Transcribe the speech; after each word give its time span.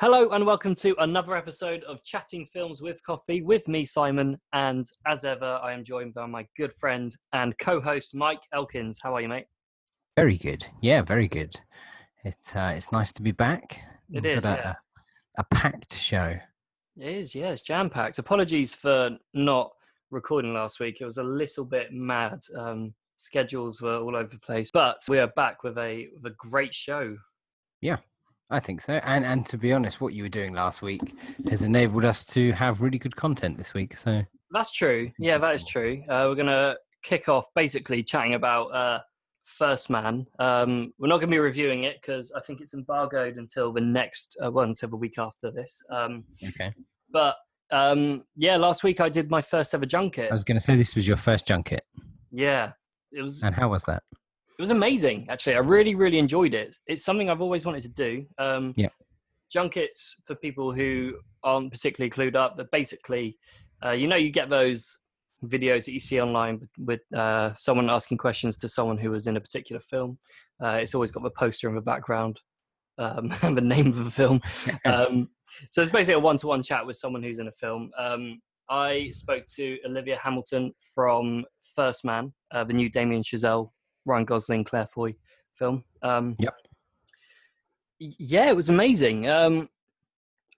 Hello 0.00 0.30
and 0.30 0.46
welcome 0.46 0.74
to 0.76 0.96
another 1.02 1.36
episode 1.36 1.84
of 1.84 2.02
Chatting 2.04 2.46
Films 2.46 2.80
with 2.80 3.02
Coffee 3.02 3.42
with 3.42 3.68
me, 3.68 3.84
Simon. 3.84 4.40
And 4.54 4.86
as 5.06 5.26
ever, 5.26 5.60
I 5.62 5.74
am 5.74 5.84
joined 5.84 6.14
by 6.14 6.24
my 6.24 6.46
good 6.56 6.72
friend 6.72 7.14
and 7.34 7.54
co 7.58 7.82
host, 7.82 8.14
Mike 8.14 8.40
Elkins. 8.54 8.98
How 9.02 9.14
are 9.14 9.20
you, 9.20 9.28
mate? 9.28 9.44
Very 10.16 10.38
good. 10.38 10.66
Yeah, 10.80 11.02
very 11.02 11.28
good. 11.28 11.54
It's 12.24 12.56
uh, 12.56 12.72
it's 12.74 12.92
nice 12.92 13.12
to 13.12 13.20
be 13.22 13.32
back. 13.32 13.78
It 14.10 14.22
We've 14.22 14.38
is, 14.38 14.46
a, 14.46 14.48
yeah. 14.48 14.74
a, 15.36 15.40
a 15.42 15.44
packed 15.50 15.92
show. 15.92 16.34
It 16.96 17.16
is, 17.16 17.34
yeah, 17.34 17.50
it's 17.50 17.60
jam 17.60 17.90
packed. 17.90 18.18
Apologies 18.18 18.74
for 18.74 19.10
not 19.34 19.70
recording 20.10 20.54
last 20.54 20.80
week. 20.80 21.02
It 21.02 21.04
was 21.04 21.18
a 21.18 21.22
little 21.22 21.66
bit 21.66 21.92
mad. 21.92 22.40
Um, 22.56 22.94
schedules 23.16 23.82
were 23.82 23.98
all 23.98 24.16
over 24.16 24.30
the 24.30 24.38
place, 24.38 24.70
but 24.72 24.96
we 25.10 25.18
are 25.18 25.30
back 25.36 25.62
with 25.62 25.76
a 25.76 26.08
with 26.14 26.32
a 26.32 26.36
great 26.38 26.72
show. 26.72 27.18
I 28.50 28.60
think 28.60 28.80
so. 28.80 28.94
And 29.04 29.24
and 29.24 29.46
to 29.46 29.58
be 29.58 29.72
honest, 29.72 30.00
what 30.00 30.12
you 30.14 30.24
were 30.24 30.28
doing 30.28 30.52
last 30.52 30.82
week 30.82 31.16
has 31.48 31.62
enabled 31.62 32.04
us 32.04 32.24
to 32.26 32.52
have 32.52 32.80
really 32.80 32.98
good 32.98 33.16
content 33.16 33.58
this 33.58 33.74
week. 33.74 33.96
So 33.96 34.22
That's 34.50 34.72
true. 34.72 35.10
Yeah, 35.18 35.38
that 35.38 35.54
is 35.54 35.64
true. 35.64 36.02
Uh, 36.08 36.26
we're 36.28 36.34
gonna 36.34 36.76
kick 37.02 37.28
off 37.28 37.46
basically 37.54 38.02
chatting 38.02 38.34
about 38.34 38.66
uh, 38.74 39.00
First 39.44 39.90
Man. 39.90 40.26
Um, 40.38 40.92
we're 40.98 41.08
not 41.08 41.16
going 41.16 41.28
to 41.28 41.34
be 41.34 41.38
reviewing 41.38 41.84
it 41.84 41.96
because 42.00 42.32
I 42.32 42.40
think 42.40 42.60
it's 42.60 42.74
embargoed 42.74 43.36
until 43.36 43.72
the 43.72 43.80
next, 43.80 44.36
uh, 44.44 44.50
well, 44.50 44.64
until 44.64 44.90
the 44.90 44.96
week 44.96 45.18
after 45.18 45.50
this. 45.50 45.82
Um, 45.90 46.24
okay. 46.48 46.72
but 47.10 47.36
um, 47.70 48.24
yeah, 48.36 48.56
last 48.56 48.82
week 48.84 49.00
I 49.00 49.08
did 49.08 49.30
my 49.30 49.42
first 49.42 49.74
ever 49.74 49.86
junket. 49.86 50.30
I 50.30 50.34
was 50.34 50.44
going 50.44 50.56
to 50.56 50.64
say 50.64 50.76
this 50.76 50.94
was 50.94 51.06
your 51.06 51.16
first 51.16 51.46
junket, 51.46 51.84
Yeah, 52.30 52.72
it 53.12 53.22
was 53.22 53.42
and 53.42 53.54
how 53.54 53.68
was 53.70 53.82
that? 53.84 54.02
It 54.60 54.68
was 54.68 54.72
amazing. 54.72 55.26
Actually, 55.30 55.56
I 55.56 55.60
really 55.60 55.94
really 55.94 56.18
enjoyed 56.18 56.52
it. 56.52 56.76
It's 56.86 57.02
something 57.02 57.30
I've 57.30 57.40
always 57.40 57.64
wanted 57.64 57.80
to 57.84 57.88
do. 57.88 58.26
Um, 58.38 58.74
Yeah. 58.76 58.88
Junkets 59.50 60.16
for 60.26 60.34
people 60.34 60.70
who 60.70 61.14
aren't 61.42 61.72
particularly 61.72 62.10
clued 62.10 62.36
up, 62.36 62.58
but 62.58 62.70
basically, 62.70 63.38
uh, 63.82 63.92
you 63.92 64.06
know, 64.06 64.16
you 64.16 64.30
get 64.30 64.50
those 64.50 64.98
videos 65.44 65.86
that 65.86 65.92
you 65.92 65.98
see 65.98 66.20
online 66.20 66.68
with, 66.76 67.00
uh, 67.16 67.54
someone 67.54 67.88
asking 67.88 68.18
questions 68.18 68.58
to 68.58 68.68
someone 68.68 68.98
who 68.98 69.10
was 69.10 69.26
in 69.26 69.38
a 69.38 69.40
particular 69.40 69.80
film. 69.80 70.18
Uh, 70.62 70.74
it's 70.82 70.94
always 70.94 71.10
got 71.10 71.22
the 71.22 71.30
poster 71.30 71.66
in 71.70 71.74
the 71.74 71.80
background 71.80 72.38
um, 72.98 73.32
and 73.42 73.56
the 73.56 73.62
name 73.62 73.86
of 73.86 74.04
the 74.04 74.10
film. 74.10 74.42
Um, 74.84 75.30
so 75.70 75.80
it's 75.80 75.90
basically 75.90 76.20
a 76.20 76.20
one-to-one 76.20 76.62
chat 76.62 76.84
with 76.86 76.96
someone 76.96 77.22
who's 77.22 77.38
in 77.38 77.48
a 77.48 77.52
film. 77.52 77.90
Um, 77.98 78.42
I 78.68 79.10
spoke 79.12 79.46
to 79.56 79.78
Olivia 79.86 80.18
Hamilton 80.22 80.74
from 80.94 81.46
First 81.74 82.04
Man, 82.04 82.34
uh, 82.52 82.62
the 82.62 82.74
new 82.74 82.90
Damien 82.90 83.22
Chazelle, 83.22 83.70
Ryan 84.06 84.24
Gosling, 84.24 84.64
Claire 84.64 84.86
Foy 84.86 85.14
film. 85.52 85.84
Um, 86.02 86.36
Yep. 86.38 86.54
Yeah, 87.98 88.48
it 88.48 88.56
was 88.56 88.70
amazing. 88.70 89.28
Um, 89.28 89.68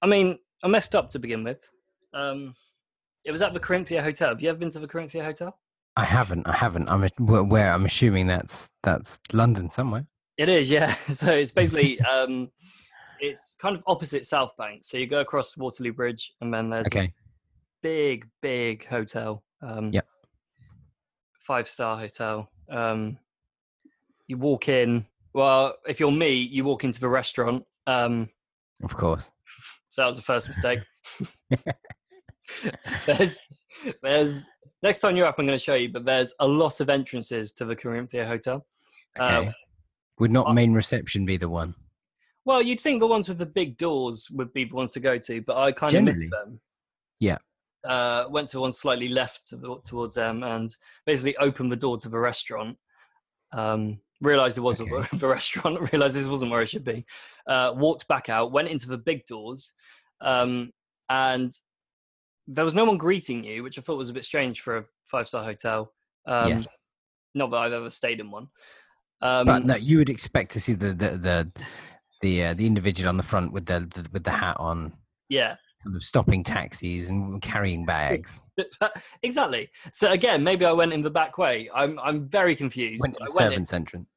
I 0.01 0.07
mean, 0.07 0.39
I 0.63 0.69
messed 0.69 0.95
up 0.95 1.09
to 1.11 1.19
begin 1.19 1.43
with. 1.43 1.61
Um, 2.15 2.55
it 3.25 3.33
was 3.33 3.43
at 3.43 3.53
the 3.53 3.61
Corinthia 3.61 4.03
Hotel. 4.03 4.29
Have 4.29 4.41
you 4.41 4.49
ever 4.49 4.59
been 4.59 4.71
to 4.71 4.79
the 4.79 4.87
Corinthia 4.87 5.25
Hotel? 5.25 5.59
I 5.97 6.05
haven't. 6.05 6.47
I 6.47 6.53
haven't. 6.55 6.89
I'm 6.89 7.05
a, 7.05 7.09
where, 7.19 7.43
where 7.43 7.73
I'm 7.73 7.85
assuming 7.85 8.27
that's 8.29 8.71
that's 8.83 9.21
London 9.33 9.69
somewhere. 9.69 10.07
It 10.39 10.49
is, 10.49 10.71
yeah. 10.71 10.95
So 11.13 11.33
it's 11.33 11.51
basically 11.53 12.01
um, 12.03 12.51
it's 13.21 13.57
kind 13.61 13.77
of 13.77 13.83
opposite 13.87 14.25
South 14.25 14.57
Bank. 14.57 14.85
So 14.85 14.97
you 14.97 15.07
go 15.07 15.21
across 15.21 15.57
Waterloo 15.57 15.93
Bridge, 15.93 16.33
and 16.41 16.53
then 16.55 16.71
there's 16.71 16.87
a 16.87 16.99
Okay. 16.99 17.13
big, 17.83 18.29
big 18.41 18.87
hotel. 18.87 19.43
Um, 19.63 19.93
Yep. 19.93 20.07
Five 21.41 21.69
star 21.69 21.99
hotel. 21.99 22.49
Um, 22.71 23.19
you 24.33 24.39
walk 24.39 24.69
in. 24.69 25.07
Well, 25.35 25.75
if 25.87 26.01
you're 26.01 26.11
me, 26.11 26.33
you 26.33 26.65
walk 26.65 26.85
into 26.85 27.01
the 27.01 27.09
restaurant. 27.09 27.65
Um, 27.87 28.31
Of 28.83 28.97
course. 28.97 29.31
so 29.91 30.03
that 30.03 30.07
was 30.07 30.17
the 30.17 30.23
first 30.23 30.49
mistake. 30.49 30.81
there's, 33.07 33.39
there's 34.03 34.49
next 34.83 35.01
time 35.01 35.17
you're 35.17 35.27
up, 35.27 35.37
I'm 35.39 35.47
going 35.47 35.59
to 35.59 35.63
show 35.63 35.75
you. 35.75 35.91
But 35.91 36.07
there's 36.07 36.35
a 36.41 36.47
lot 36.47 36.81
of 36.81 36.89
entrances 36.89 37.53
to 37.53 37.67
the 37.67 37.77
Corinthia 37.77 38.27
Hotel. 38.27 38.67
Okay. 39.19 39.49
Uh, 39.49 39.53
Would 40.19 40.33
not 40.33 40.47
uh, 40.49 40.55
main 40.55 40.73
reception 40.73 41.27
be 41.27 41.37
the 41.37 41.51
one? 41.51 41.75
Well, 42.47 42.63
you'd 42.63 42.81
think 42.81 43.01
the 43.01 43.07
ones 43.07 43.29
with 43.29 43.39
the 43.39 43.47
big 43.47 43.77
doors 43.77 44.29
would 44.31 44.53
be 44.55 44.65
the 44.65 44.75
ones 44.75 44.93
to 44.93 45.01
go 45.01 45.19
to, 45.19 45.43
but 45.43 45.59
I 45.59 45.73
kind 45.73 45.95
of 45.95 46.05
missed 46.05 46.31
them. 46.31 46.59
Yeah. 47.21 47.39
Uh, 47.85 48.25
went 48.31 48.49
to 48.49 48.61
one 48.61 48.73
slightly 48.73 49.09
left 49.09 49.53
towards 49.85 50.15
them 50.15 50.43
and 50.43 50.75
basically 51.05 51.37
opened 51.37 51.71
the 51.71 51.77
door 51.77 51.99
to 51.99 52.09
the 52.09 52.19
restaurant. 52.19 52.79
Um, 53.53 53.99
realized 54.23 54.57
it 54.57 54.63
wasn't 54.63 54.93
Okay. 54.93 55.17
the 55.17 55.29
restaurant. 55.29 55.93
Realized 55.93 56.17
this 56.17 56.27
wasn't 56.27 56.51
where 56.51 56.63
it 56.63 56.69
should 56.69 56.85
be. 56.85 57.05
Uh, 57.47 57.73
walked 57.75 58.09
back 58.09 58.29
out. 58.29 58.53
Went 58.53 58.69
into 58.69 58.89
the 58.89 58.99
big 58.99 59.27
doors, 59.27 59.73
um, 60.21 60.71
and 61.11 61.53
there 62.47 62.65
was 62.65 62.75
no 62.75 62.85
one 62.85 62.99
greeting 62.99 63.45
you, 63.45 63.63
which 63.63 63.79
I 63.79 63.83
thought 63.83 63.99
was 63.99 64.11
a 64.11 64.15
bit 64.15 64.25
strange 64.25 64.61
for 64.61 64.79
a 64.79 64.85
five 65.05 65.29
star 65.29 65.45
hotel. 65.45 65.93
Um, 66.27 66.49
yes. 66.49 66.69
Not 67.35 67.51
that 67.51 67.57
I've 67.59 67.73
ever 67.73 67.91
stayed 67.91 68.21
in 68.21 68.31
one. 68.31 68.49
Um, 69.21 69.47
But 69.47 69.65
no, 69.65 69.75
you 69.77 69.99
would 69.99 70.11
expect 70.11 70.51
to 70.53 70.61
see 70.61 70.75
the 70.75 70.93
the 70.93 71.11
the 71.17 71.53
the, 72.21 72.45
uh, 72.45 72.55
the 72.55 72.67
individual 72.67 73.09
on 73.09 73.17
the 73.17 73.23
front 73.25 73.53
with 73.53 73.67
the, 73.67 73.81
the 73.81 74.09
with 74.13 74.25
the 74.25 74.31
hat 74.31 74.57
on, 74.61 74.93
yeah. 75.29 75.57
Kind 75.83 75.97
of 75.97 76.03
stopping 76.03 76.45
taxis 76.45 77.09
and 77.09 77.41
carrying 77.43 77.85
bags. 77.85 78.43
exactly. 79.23 79.69
So 79.93 80.11
again, 80.11 80.43
maybe 80.43 80.65
I 80.65 80.73
went 80.73 80.93
in 80.93 81.03
the 81.03 81.11
back 81.11 81.39
way. 81.39 81.69
I'm 81.75 81.99
I'm 82.01 82.29
very 82.29 82.55
confused. 82.55 83.03
Went 83.03 83.17
but 83.19 83.23
in 83.23 83.37
I 83.37 83.43
went 83.43 83.51
servants' 83.51 83.73
entrance. 83.73 84.09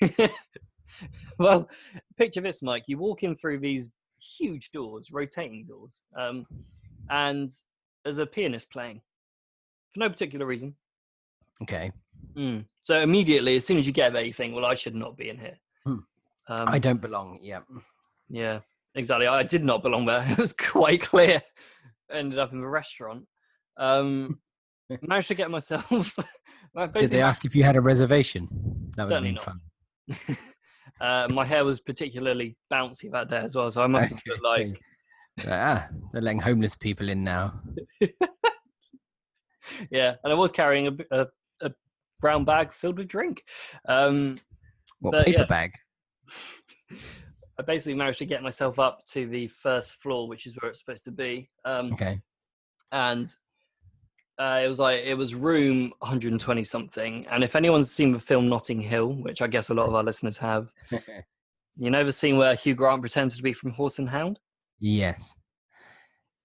well, 1.38 1.68
picture 2.16 2.40
this, 2.40 2.62
Mike. 2.62 2.84
You 2.86 2.98
walk 2.98 3.22
in 3.22 3.36
through 3.36 3.60
these 3.60 3.92
huge 4.38 4.70
doors, 4.70 5.10
rotating 5.12 5.66
doors, 5.66 6.04
um, 6.18 6.46
and 7.10 7.50
there's 8.04 8.18
a 8.18 8.26
pianist 8.26 8.70
playing 8.70 9.00
for 9.92 10.00
no 10.00 10.08
particular 10.08 10.46
reason. 10.46 10.74
Okay. 11.62 11.92
Mm. 12.36 12.64
So 12.84 13.00
immediately, 13.00 13.56
as 13.56 13.66
soon 13.66 13.78
as 13.78 13.86
you 13.86 13.92
get 13.92 14.12
there, 14.12 14.24
you 14.24 14.32
think, 14.32 14.54
"Well, 14.54 14.64
I 14.64 14.74
should 14.74 14.94
not 14.94 15.16
be 15.16 15.28
in 15.28 15.38
here." 15.38 15.58
Hmm. 15.84 15.98
Um, 16.48 16.68
I 16.68 16.78
don't 16.78 17.00
belong. 17.00 17.38
Yeah. 17.40 17.60
Yeah, 18.28 18.60
exactly. 18.94 19.26
I 19.26 19.42
did 19.42 19.64
not 19.64 19.82
belong 19.82 20.06
there. 20.06 20.26
It 20.30 20.38
was 20.38 20.52
quite 20.52 21.00
clear. 21.02 21.42
Ended 22.10 22.38
up 22.38 22.52
in 22.52 22.60
the 22.60 22.68
restaurant. 22.68 23.26
Um, 23.76 24.38
managed 25.02 25.28
to 25.28 25.34
get 25.34 25.50
myself. 25.50 25.88
Did 26.94 27.10
they 27.10 27.22
ask 27.22 27.44
if 27.44 27.54
you 27.54 27.62
had 27.62 27.76
a 27.76 27.80
reservation? 27.80 28.48
That 28.96 29.04
would 29.06 29.12
have 29.14 29.22
been 29.22 29.34
not. 29.34 29.44
fun. 29.44 30.36
uh, 31.00 31.28
my 31.32 31.44
hair 31.44 31.64
was 31.64 31.80
particularly 31.80 32.56
bouncy 32.72 33.10
that 33.12 33.30
day 33.30 33.38
as 33.38 33.54
well, 33.54 33.70
so 33.70 33.82
I 33.82 33.86
must 33.86 34.10
have 34.10 34.20
looked 34.26 34.42
like. 34.42 34.80
ah, 35.48 35.86
they're 36.12 36.20
letting 36.20 36.40
homeless 36.40 36.74
people 36.74 37.08
in 37.08 37.22
now. 37.22 37.60
Yeah, 39.90 40.16
and 40.24 40.32
I 40.32 40.36
was 40.36 40.50
carrying 40.50 40.98
a 41.12 41.26
brown 42.20 42.44
bag 42.44 42.72
filled 42.72 42.98
with 42.98 43.08
drink. 43.08 43.44
Um, 43.86 44.34
What 45.00 45.26
paper 45.26 45.40
yeah. 45.40 45.44
bag? 45.46 45.72
I 47.58 47.62
basically 47.62 47.94
managed 47.94 48.18
to 48.18 48.26
get 48.26 48.42
myself 48.42 48.78
up 48.78 49.04
to 49.12 49.26
the 49.26 49.46
first 49.48 49.96
floor, 49.96 50.28
which 50.28 50.46
is 50.46 50.56
where 50.60 50.70
it's 50.70 50.80
supposed 50.80 51.04
to 51.04 51.12
be. 51.12 51.48
Um, 51.64 51.92
Okay. 51.92 52.20
and 52.92 53.28
uh, 54.38 54.60
it 54.64 54.66
was 54.68 54.80
like 54.80 55.04
it 55.04 55.14
was 55.14 55.34
room 55.34 55.92
120 56.00 56.64
something. 56.64 57.26
And 57.30 57.44
if 57.44 57.54
anyone's 57.54 57.90
seen 57.90 58.10
the 58.12 58.18
film 58.18 58.48
Notting 58.48 58.80
Hill, 58.80 59.12
which 59.12 59.40
I 59.42 59.46
guess 59.46 59.70
a 59.70 59.74
lot 59.74 59.86
of 59.88 59.94
our 59.94 60.02
listeners 60.02 60.36
have, 60.38 60.72
you 61.76 61.90
know 61.90 62.02
the 62.04 62.10
scene 62.12 62.36
where 62.36 62.54
Hugh 62.56 62.74
Grant 62.74 63.00
pretends 63.00 63.36
to 63.36 63.42
be 63.42 63.52
from 63.52 63.70
Horse 63.70 63.98
and 64.00 64.08
Hound. 64.08 64.40
yes. 64.80 65.36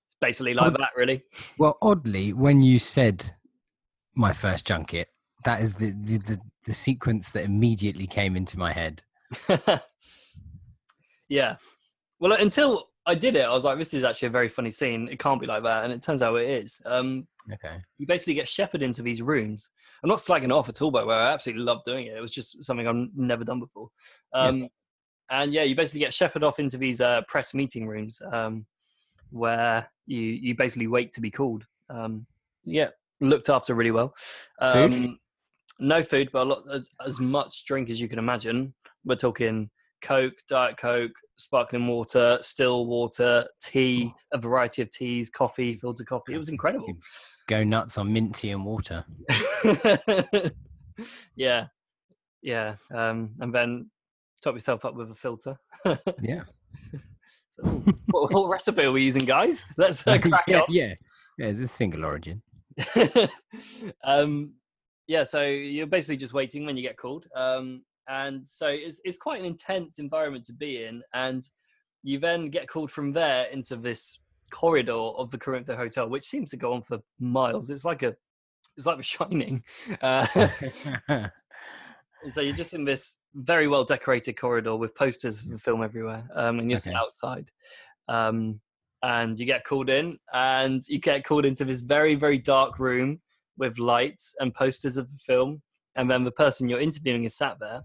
It's 0.05 0.15
basically 0.21 0.53
like 0.53 0.73
that, 0.73 0.89
really. 0.95 1.23
Well, 1.57 1.77
oddly, 1.81 2.33
when 2.33 2.61
you 2.61 2.77
said 2.77 3.31
my 4.15 4.33
first 4.33 4.67
junket, 4.67 5.07
that 5.45 5.61
is 5.61 5.73
the, 5.75 5.91
the, 6.01 6.17
the, 6.17 6.39
the 6.65 6.73
sequence 6.73 7.31
that 7.31 7.43
immediately 7.45 8.05
came 8.05 8.35
into 8.35 8.57
my 8.59 8.73
head. 8.73 9.01
yeah. 11.29 11.55
Well, 12.19 12.33
until 12.33 12.89
I 13.05 13.15
did 13.15 13.35
it, 13.37 13.45
I 13.45 13.53
was 13.53 13.63
like, 13.63 13.77
"This 13.77 13.93
is 13.93 14.03
actually 14.03 14.27
a 14.27 14.31
very 14.31 14.49
funny 14.49 14.71
scene. 14.71 15.07
It 15.09 15.19
can't 15.19 15.39
be 15.39 15.47
like 15.47 15.63
that," 15.63 15.83
and 15.85 15.93
it 15.93 16.01
turns 16.01 16.21
out 16.21 16.35
it 16.35 16.49
is. 16.49 16.81
Um, 16.85 17.27
Okay. 17.51 17.77
you 17.97 18.05
basically 18.05 18.35
get 18.35 18.47
shepherded 18.47 18.85
into 18.85 19.01
these 19.01 19.21
rooms. 19.21 19.69
I'm 20.03 20.09
not 20.09 20.19
slagging 20.19 20.45
it 20.45 20.51
off 20.51 20.69
at 20.69 20.81
all, 20.81 20.91
by 20.91 21.01
the 21.01 21.07
way. 21.07 21.15
I 21.15 21.33
absolutely 21.33 21.63
love 21.63 21.79
doing 21.85 22.05
it. 22.07 22.15
It 22.15 22.21
was 22.21 22.31
just 22.31 22.63
something 22.63 22.87
I've 22.87 23.09
never 23.15 23.43
done 23.43 23.59
before. 23.59 23.89
Um, 24.33 24.69
And 25.31 25.53
yeah, 25.53 25.63
you 25.63 25.75
basically 25.75 25.99
get 26.01 26.13
shepherded 26.13 26.43
off 26.45 26.59
into 26.59 26.77
these 26.77 27.01
uh, 27.01 27.21
press 27.27 27.53
meeting 27.53 27.87
rooms 27.87 28.21
um, 28.31 28.65
where 29.31 29.89
you 30.05 30.21
you 30.21 30.55
basically 30.55 30.87
wait 30.87 31.11
to 31.13 31.21
be 31.21 31.31
called. 31.31 31.65
Um, 31.89 32.25
yeah, 32.65 32.89
looked 33.21 33.49
after 33.49 33.73
really 33.75 33.91
well. 33.91 34.13
Food? 34.71 34.91
Um, 34.91 35.19
no 35.79 36.01
food, 36.03 36.29
but 36.33 36.43
a 36.43 36.49
lot 36.49 36.63
as, 36.71 36.89
as 37.05 37.19
much 37.19 37.65
drink 37.65 37.89
as 37.89 38.01
you 38.01 38.07
can 38.09 38.19
imagine. 38.19 38.73
We're 39.05 39.15
talking 39.15 39.69
Coke, 40.01 40.33
Diet 40.47 40.77
Coke, 40.77 41.11
sparkling 41.35 41.87
water, 41.87 42.37
still 42.41 42.85
water, 42.85 43.45
tea, 43.61 44.13
a 44.33 44.37
variety 44.37 44.81
of 44.81 44.91
teas, 44.91 45.29
coffee, 45.29 45.73
filtered 45.73 46.07
coffee. 46.07 46.33
It 46.33 46.37
was 46.37 46.49
incredible. 46.49 46.93
Go 47.47 47.63
nuts 47.63 47.97
on 47.97 48.11
mint 48.11 48.35
tea 48.35 48.51
and 48.51 48.65
water. 48.65 49.05
yeah, 51.35 51.67
yeah, 52.41 52.75
um, 52.93 53.31
and 53.39 53.53
then 53.53 53.89
top 54.41 54.53
yourself 54.55 54.85
up 54.85 54.95
with 54.95 55.11
a 55.11 55.15
filter. 55.15 55.57
Yeah. 56.21 56.43
So, 57.49 57.63
what, 58.11 58.31
what 58.31 58.49
recipe 58.49 58.83
are 58.83 58.91
we 58.91 59.03
using, 59.03 59.25
guys? 59.25 59.65
Let's 59.77 60.05
uh, 60.07 60.17
crack 60.19 60.45
yeah, 60.47 60.59
on. 60.59 60.65
yeah, 60.69 60.93
yeah. 61.37 61.47
It's 61.47 61.59
a 61.59 61.67
single 61.67 62.05
origin. 62.05 62.41
um, 64.03 64.53
yeah, 65.07 65.23
so 65.23 65.43
you're 65.43 65.87
basically 65.87 66.17
just 66.17 66.33
waiting 66.33 66.65
when 66.65 66.77
you 66.77 66.83
get 66.83 66.95
called. 66.95 67.25
Um, 67.35 67.81
and 68.09 68.45
so 68.45 68.67
it's, 68.67 68.99
it's 69.03 69.17
quite 69.17 69.39
an 69.39 69.45
intense 69.45 69.99
environment 69.99 70.43
to 70.45 70.53
be 70.53 70.83
in. 70.83 71.01
And 71.13 71.41
you 72.03 72.19
then 72.19 72.49
get 72.49 72.67
called 72.67 72.91
from 72.91 73.13
there 73.13 73.45
into 73.45 73.75
this 73.75 74.19
corridor 74.51 74.93
of 74.93 75.29
the 75.31 75.37
Corinthia 75.37 75.77
Hotel, 75.77 76.09
which 76.09 76.25
seems 76.25 76.49
to 76.51 76.57
go 76.57 76.73
on 76.73 76.81
for 76.81 76.99
miles. 77.19 77.69
It's 77.69 77.85
like 77.85 78.03
a, 78.03 78.15
it's 78.75 78.85
like 78.85 78.97
The 78.97 79.03
Shining. 79.03 79.63
Uh, 80.01 81.29
so 82.29 82.41
you're 82.41 82.55
just 82.55 82.73
in 82.73 82.83
this 82.83 83.17
very 83.33 83.67
well 83.67 83.83
decorated 83.83 84.33
corridor 84.33 84.75
with 84.75 84.95
posters 84.95 85.41
of 85.41 85.49
the 85.49 85.57
film 85.57 85.83
everywhere, 85.83 86.27
um, 86.33 86.59
and 86.59 86.69
you're 86.69 86.79
Okay. 86.79 86.93
outside. 86.93 87.49
Um, 88.07 88.59
and 89.01 89.39
you 89.39 89.45
get 89.45 89.63
called 89.63 89.89
in, 89.89 90.17
and 90.33 90.81
you 90.89 90.99
get 90.99 91.23
called 91.23 91.45
into 91.45 91.63
this 91.63 91.79
very 91.79 92.15
very 92.15 92.37
dark 92.37 92.79
room 92.79 93.21
with 93.57 93.79
lights 93.79 94.35
and 94.39 94.53
posters 94.53 94.97
of 94.97 95.09
the 95.11 95.17
film, 95.17 95.61
and 95.95 96.09
then 96.11 96.23
the 96.23 96.31
person 96.31 96.67
you're 96.67 96.81
interviewing 96.81 97.23
is 97.23 97.35
sat 97.35 97.57
there. 97.59 97.83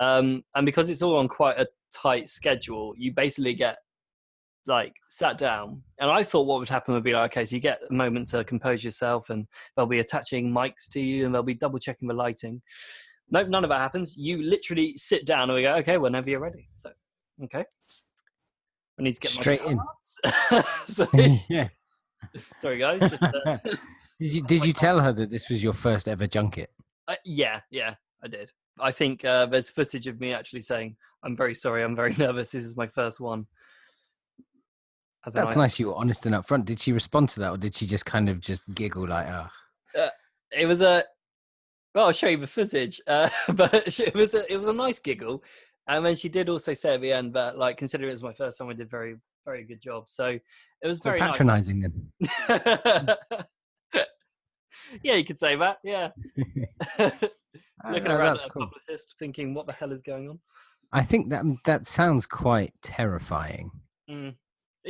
Um, 0.00 0.44
and 0.54 0.64
because 0.64 0.90
it's 0.90 1.02
all 1.02 1.16
on 1.16 1.28
quite 1.28 1.58
a 1.58 1.66
tight 1.92 2.28
schedule, 2.28 2.94
you 2.96 3.12
basically 3.12 3.54
get 3.54 3.78
like 4.66 4.92
sat 5.08 5.38
down 5.38 5.82
and 5.98 6.10
i 6.10 6.22
thought 6.22 6.46
what 6.46 6.58
would 6.58 6.68
happen 6.68 6.92
would 6.92 7.02
be 7.02 7.14
like 7.14 7.30
okay 7.30 7.42
so 7.42 7.56
you 7.56 7.62
get 7.62 7.80
a 7.88 7.92
moment 7.94 8.28
to 8.28 8.44
compose 8.44 8.84
yourself 8.84 9.30
and 9.30 9.46
they'll 9.74 9.86
be 9.86 10.00
attaching 10.00 10.52
mics 10.52 10.90
to 10.90 11.00
you 11.00 11.24
and 11.24 11.34
they'll 11.34 11.42
be 11.42 11.54
double 11.54 11.78
checking 11.78 12.06
the 12.06 12.12
lighting 12.12 12.60
Nope, 13.30 13.48
none 13.48 13.64
of 13.64 13.70
that 13.70 13.80
happens. 13.80 14.16
You 14.16 14.42
literally 14.42 14.96
sit 14.96 15.26
down 15.26 15.50
and 15.50 15.54
we 15.54 15.62
go, 15.62 15.74
okay, 15.76 15.98
whenever 15.98 16.30
you're 16.30 16.40
ready. 16.40 16.68
So, 16.76 16.90
okay. 17.44 17.64
I 18.98 19.02
need 19.02 19.14
to 19.14 19.20
get 19.20 19.30
Straight 19.30 19.64
my 19.64 19.72
in. 19.72 20.62
sorry, 20.88 21.44
yeah. 21.50 21.68
sorry, 22.56 22.78
guys. 22.78 23.00
Just, 23.00 23.22
uh, 23.22 23.58
Did 24.18 24.34
you 24.34 24.42
did 24.42 24.64
you 24.64 24.72
tell 24.72 24.98
her 24.98 25.12
that 25.12 25.30
this 25.30 25.48
was 25.48 25.62
your 25.62 25.72
first 25.72 26.08
ever 26.08 26.26
junket? 26.26 26.70
uh, 27.06 27.14
yeah, 27.24 27.60
yeah, 27.70 27.94
I 28.22 28.28
did. 28.28 28.50
I 28.80 28.90
think 28.90 29.24
uh, 29.24 29.46
there's 29.46 29.70
footage 29.70 30.06
of 30.06 30.20
me 30.20 30.32
actually 30.32 30.60
saying, 30.60 30.96
I'm 31.22 31.36
very 31.36 31.54
sorry, 31.54 31.82
I'm 31.84 31.96
very 31.96 32.14
nervous. 32.18 32.50
This 32.52 32.64
is 32.64 32.76
my 32.76 32.86
first 32.86 33.20
one. 33.20 33.46
As 35.26 35.34
That's 35.34 35.50
nice- 35.50 35.56
nice. 35.56 35.78
You 35.78 35.88
were 35.88 35.94
honest 35.96 36.26
and 36.26 36.34
upfront. 36.34 36.64
Did 36.64 36.80
she 36.80 36.92
respond 36.92 37.28
to 37.30 37.40
that, 37.40 37.50
or 37.50 37.56
did 37.56 37.74
she 37.74 37.86
just 37.86 38.06
kind 38.06 38.28
of 38.28 38.40
just 38.40 38.62
giggle 38.74 39.08
like, 39.08 39.26
"Ah, 39.28 39.50
It 40.52 40.66
was 40.66 40.82
a. 40.82 41.04
Well, 41.94 42.06
I'll 42.06 42.12
show 42.12 42.28
you 42.28 42.36
the 42.36 42.46
footage, 42.46 43.00
uh, 43.06 43.28
but 43.54 43.98
it 43.98 44.14
was 44.14 44.34
a, 44.34 44.50
it 44.52 44.56
was 44.56 44.68
a 44.68 44.72
nice 44.72 44.98
giggle, 45.00 45.42
and 45.88 46.04
then 46.06 46.14
she 46.16 46.28
did 46.28 46.48
also 46.48 46.72
say 46.72 46.94
at 46.94 47.00
the 47.00 47.12
end 47.12 47.34
that, 47.34 47.58
like, 47.58 47.76
considering 47.78 48.08
it 48.08 48.12
was 48.12 48.22
my 48.22 48.32
first 48.32 48.58
time, 48.58 48.68
I 48.68 48.74
did 48.74 48.90
very 48.90 49.16
very 49.44 49.64
good 49.64 49.80
job. 49.80 50.04
So 50.08 50.26
it 50.26 50.86
was 50.86 50.98
so 50.98 51.04
very 51.04 51.18
nice. 51.18 51.30
patronising 51.30 51.80
then"? 51.80 52.12
yeah, 55.02 55.14
you 55.14 55.24
could 55.24 55.38
say 55.38 55.56
that. 55.56 55.78
Yeah. 55.82 56.10
Looking 57.90 58.10
around 58.10 58.36
at 58.38 58.46
a 58.46 58.50
cool. 58.50 58.62
publicist, 58.66 59.14
thinking, 59.18 59.54
"What 59.54 59.66
the 59.66 59.72
hell 59.72 59.92
is 59.92 60.02
going 60.02 60.28
on?" 60.28 60.40
I 60.92 61.02
think 61.02 61.28
that 61.30 61.44
that 61.64 61.86
sounds 61.86 62.26
quite 62.26 62.72
terrifying 62.82 63.70
Mm. 64.10 64.36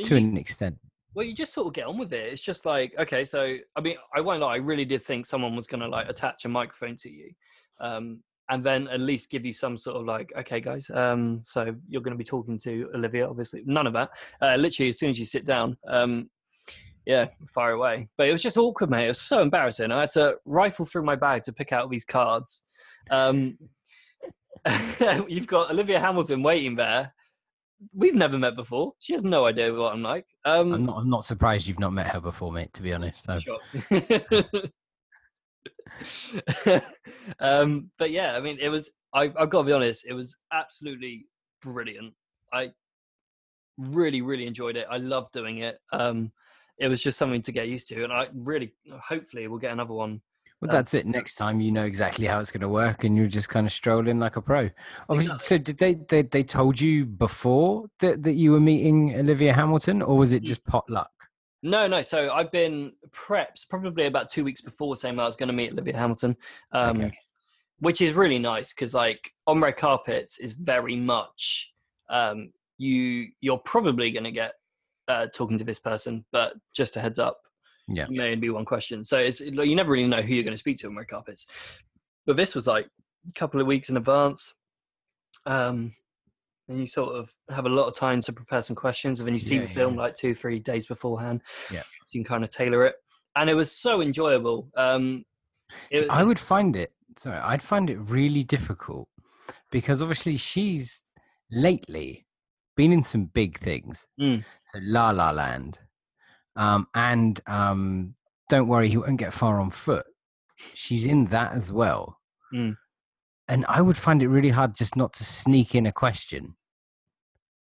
to 0.03 0.11
You- 0.15 0.17
an 0.17 0.37
extent. 0.37 0.77
well, 1.13 1.25
you 1.25 1.33
just 1.33 1.53
sort 1.53 1.67
of 1.67 1.73
get 1.73 1.85
on 1.87 1.97
with 1.97 2.13
it. 2.13 2.31
It's 2.31 2.41
just 2.41 2.65
like, 2.65 2.93
okay, 2.97 3.23
so 3.25 3.57
I 3.75 3.81
mean, 3.81 3.97
I 4.15 4.21
won't 4.21 4.39
lie, 4.41 4.53
I 4.53 4.57
really 4.57 4.85
did 4.85 5.03
think 5.03 5.25
someone 5.25 5.55
was 5.55 5.67
going 5.67 5.81
to 5.81 5.87
like 5.87 6.07
attach 6.09 6.45
a 6.45 6.49
microphone 6.49 6.95
to 6.97 7.09
you, 7.11 7.33
um, 7.79 8.23
and 8.49 8.63
then 8.63 8.87
at 8.87 8.99
least 9.01 9.29
give 9.29 9.45
you 9.45 9.51
some 9.53 9.75
sort 9.77 9.97
of 9.97 10.05
like, 10.05 10.31
okay, 10.37 10.59
guys, 10.61 10.89
um, 10.91 11.41
so 11.43 11.75
you're 11.87 12.01
going 12.01 12.13
to 12.13 12.17
be 12.17 12.23
talking 12.23 12.57
to 12.59 12.89
Olivia. 12.95 13.27
Obviously, 13.29 13.61
none 13.65 13.85
of 13.87 13.93
that. 13.93 14.09
Uh, 14.41 14.55
literally, 14.55 14.89
as 14.89 14.97
soon 14.99 15.09
as 15.09 15.19
you 15.19 15.25
sit 15.25 15.45
down, 15.45 15.77
um, 15.87 16.29
yeah, 17.09 17.25
far 17.47 17.71
away. 17.71 18.07
But 18.17 18.27
it 18.27 18.31
was 18.31 18.43
just 18.43 18.55
awkward, 18.55 18.91
mate. 18.91 19.05
It 19.05 19.07
was 19.07 19.21
so 19.21 19.41
embarrassing. 19.41 19.91
I 19.91 20.01
had 20.01 20.11
to 20.11 20.35
rifle 20.45 20.85
through 20.85 21.05
my 21.05 21.15
bag 21.15 21.41
to 21.45 21.51
pick 21.51 21.73
out 21.73 21.89
these 21.89 22.05
cards. 22.05 22.63
Um, 23.09 23.57
you've 25.27 25.47
got 25.47 25.71
Olivia 25.71 25.99
Hamilton 25.99 26.43
waiting 26.43 26.75
there. 26.75 27.11
We've 27.95 28.13
never 28.13 28.37
met 28.37 28.55
before. 28.55 28.93
She 28.99 29.13
has 29.13 29.23
no 29.23 29.47
idea 29.47 29.73
what 29.73 29.91
I'm 29.91 30.03
like. 30.03 30.27
Um, 30.45 30.71
I'm 30.71 30.85
not. 30.85 30.97
I'm 30.97 31.09
not 31.09 31.25
surprised 31.25 31.65
you've 31.65 31.79
not 31.79 31.93
met 31.93 32.05
her 32.07 32.19
before, 32.19 32.51
mate. 32.51 32.71
To 32.73 32.83
be 32.83 32.93
honest. 32.93 33.27
Sure. 33.41 33.57
um, 37.39 37.89
but 37.97 38.11
yeah, 38.11 38.35
I 38.35 38.39
mean, 38.39 38.59
it 38.61 38.69
was. 38.69 38.91
I, 39.15 39.31
I've 39.35 39.49
got 39.49 39.61
to 39.61 39.63
be 39.63 39.73
honest. 39.73 40.05
It 40.07 40.13
was 40.13 40.35
absolutely 40.53 41.25
brilliant. 41.63 42.13
I 42.53 42.69
really, 43.79 44.21
really 44.21 44.45
enjoyed 44.45 44.77
it. 44.77 44.85
I 44.91 44.97
loved 44.97 45.33
doing 45.33 45.57
it. 45.59 45.79
Um, 45.91 46.31
it 46.79 46.87
was 46.87 47.01
just 47.01 47.17
something 47.17 47.41
to 47.43 47.51
get 47.51 47.67
used 47.67 47.87
to, 47.89 48.03
and 48.03 48.13
I 48.13 48.27
really, 48.33 48.73
hopefully, 49.01 49.47
we'll 49.47 49.59
get 49.59 49.71
another 49.71 49.93
one. 49.93 50.21
Well, 50.61 50.69
Um, 50.69 50.75
that's 50.75 50.93
it. 50.93 51.05
Next 51.05 51.35
time 51.35 51.61
you 51.61 51.71
know 51.71 51.85
exactly 51.85 52.25
how 52.25 52.39
it's 52.39 52.51
going 52.51 52.61
to 52.61 52.69
work, 52.69 53.03
and 53.03 53.15
you're 53.15 53.27
just 53.27 53.49
kind 53.49 53.65
of 53.65 53.71
strolling 53.71 54.19
like 54.19 54.35
a 54.35 54.41
pro. 54.41 54.69
Obviously, 55.09 55.39
so 55.39 55.57
did 55.57 55.77
they, 55.77 55.95
they? 56.09 56.23
They 56.23 56.43
told 56.43 56.79
you 56.79 57.05
before 57.05 57.85
that 57.99 58.23
that 58.23 58.33
you 58.33 58.51
were 58.51 58.59
meeting 58.59 59.15
Olivia 59.15 59.53
Hamilton, 59.53 60.01
or 60.01 60.17
was 60.17 60.33
it 60.33 60.43
just 60.43 60.65
potluck? 60.65 61.11
No, 61.61 61.87
no. 61.87 62.01
So 62.01 62.31
I've 62.31 62.51
been 62.51 62.93
prepped 63.09 63.69
probably 63.69 64.05
about 64.05 64.29
two 64.29 64.43
weeks 64.43 64.61
before 64.61 64.95
saying 64.95 65.19
I 65.19 65.25
was 65.25 65.35
going 65.35 65.47
to 65.47 65.53
meet 65.53 65.71
Olivia 65.71 65.97
Hamilton. 65.97 66.35
Um, 66.71 67.01
Okay. 67.01 67.11
which 67.79 68.01
is 68.01 68.13
really 68.13 68.39
nice 68.39 68.73
because 68.73 68.93
like 68.93 69.31
on 69.47 69.61
red 69.61 69.77
carpets 69.77 70.37
is 70.39 70.53
very 70.53 70.95
much 70.97 71.71
um, 72.09 72.51
you 72.77 73.27
you're 73.41 73.57
probably 73.59 74.11
going 74.11 74.23
to 74.25 74.31
get 74.31 74.53
uh, 75.09 75.27
talking 75.33 75.57
to 75.57 75.63
this 75.65 75.79
person 75.79 76.23
but 76.31 76.53
just 76.73 76.95
a 76.95 77.01
heads 77.01 77.19
up 77.19 77.41
Yeah. 77.87 78.05
you 78.09 78.17
may 78.17 78.25
only 78.25 78.35
be 78.37 78.49
one 78.49 78.65
question 78.65 79.03
so 79.03 79.17
it's 79.17 79.41
like, 79.41 79.67
you 79.67 79.75
never 79.75 79.91
really 79.91 80.07
know 80.07 80.21
who 80.21 80.33
you're 80.33 80.43
going 80.43 80.53
to 80.53 80.57
speak 80.57 80.77
to 80.79 80.87
on 80.87 80.95
red 80.95 81.07
carpets 81.09 81.45
but 82.25 82.35
this 82.37 82.55
was 82.55 82.67
like 82.67 82.87
a 83.29 83.33
couple 83.33 83.59
of 83.59 83.67
weeks 83.67 83.89
in 83.89 83.97
advance 83.97 84.53
um, 85.45 85.93
and 86.67 86.79
you 86.79 86.85
sort 86.85 87.15
of 87.15 87.31
have 87.49 87.65
a 87.65 87.69
lot 87.69 87.87
of 87.87 87.95
time 87.95 88.21
to 88.21 88.31
prepare 88.31 88.61
some 88.61 88.75
questions 88.75 89.19
and 89.19 89.27
then 89.27 89.33
you 89.33 89.39
see 89.39 89.55
Yeah, 89.55 89.61
the 89.63 89.67
film 89.69 89.95
yeah. 89.95 90.01
like 90.01 90.15
two 90.15 90.35
three 90.35 90.59
days 90.59 90.85
beforehand 90.85 91.41
Yeah. 91.71 91.81
so 91.81 91.87
you 92.13 92.23
can 92.23 92.29
kind 92.29 92.43
of 92.43 92.49
tailor 92.49 92.85
it 92.85 92.95
and 93.35 93.49
it 93.49 93.55
was 93.55 93.71
so 93.71 94.01
enjoyable 94.01 94.69
um, 94.77 95.25
was, 95.91 96.05
I 96.11 96.23
would 96.23 96.39
find 96.39 96.75
it. 96.75 96.91
Sorry, 97.15 97.37
I'd 97.37 97.61
find 97.61 97.89
it 97.89 97.97
really 97.97 98.43
difficult 98.43 99.07
because 99.71 100.01
obviously 100.01 100.37
she's 100.37 101.03
lately 101.51 102.25
been 102.79 102.93
in 102.93 103.03
some 103.03 103.25
big 103.25 103.59
things. 103.59 104.07
Mm. 104.21 104.45
So 104.63 104.79
La 104.81 105.09
La 105.09 105.31
Land, 105.31 105.79
um, 106.55 106.87
and 106.95 107.41
um, 107.45 108.15
Don't 108.47 108.69
Worry, 108.69 108.87
He 108.87 108.95
Won't 108.95 109.17
Get 109.17 109.33
Far 109.33 109.59
on 109.59 109.69
Foot. 109.69 110.05
She's 110.75 111.05
in 111.05 111.25
that 111.25 111.51
as 111.51 111.73
well. 111.73 112.19
Mm. 112.53 112.77
And 113.49 113.65
I 113.67 113.81
would 113.81 113.97
find 113.97 114.23
it 114.23 114.29
really 114.29 114.51
hard 114.51 114.77
just 114.77 114.95
not 114.95 115.11
to 115.15 115.25
sneak 115.25 115.75
in 115.75 115.87
a 115.87 115.91
question 115.91 116.55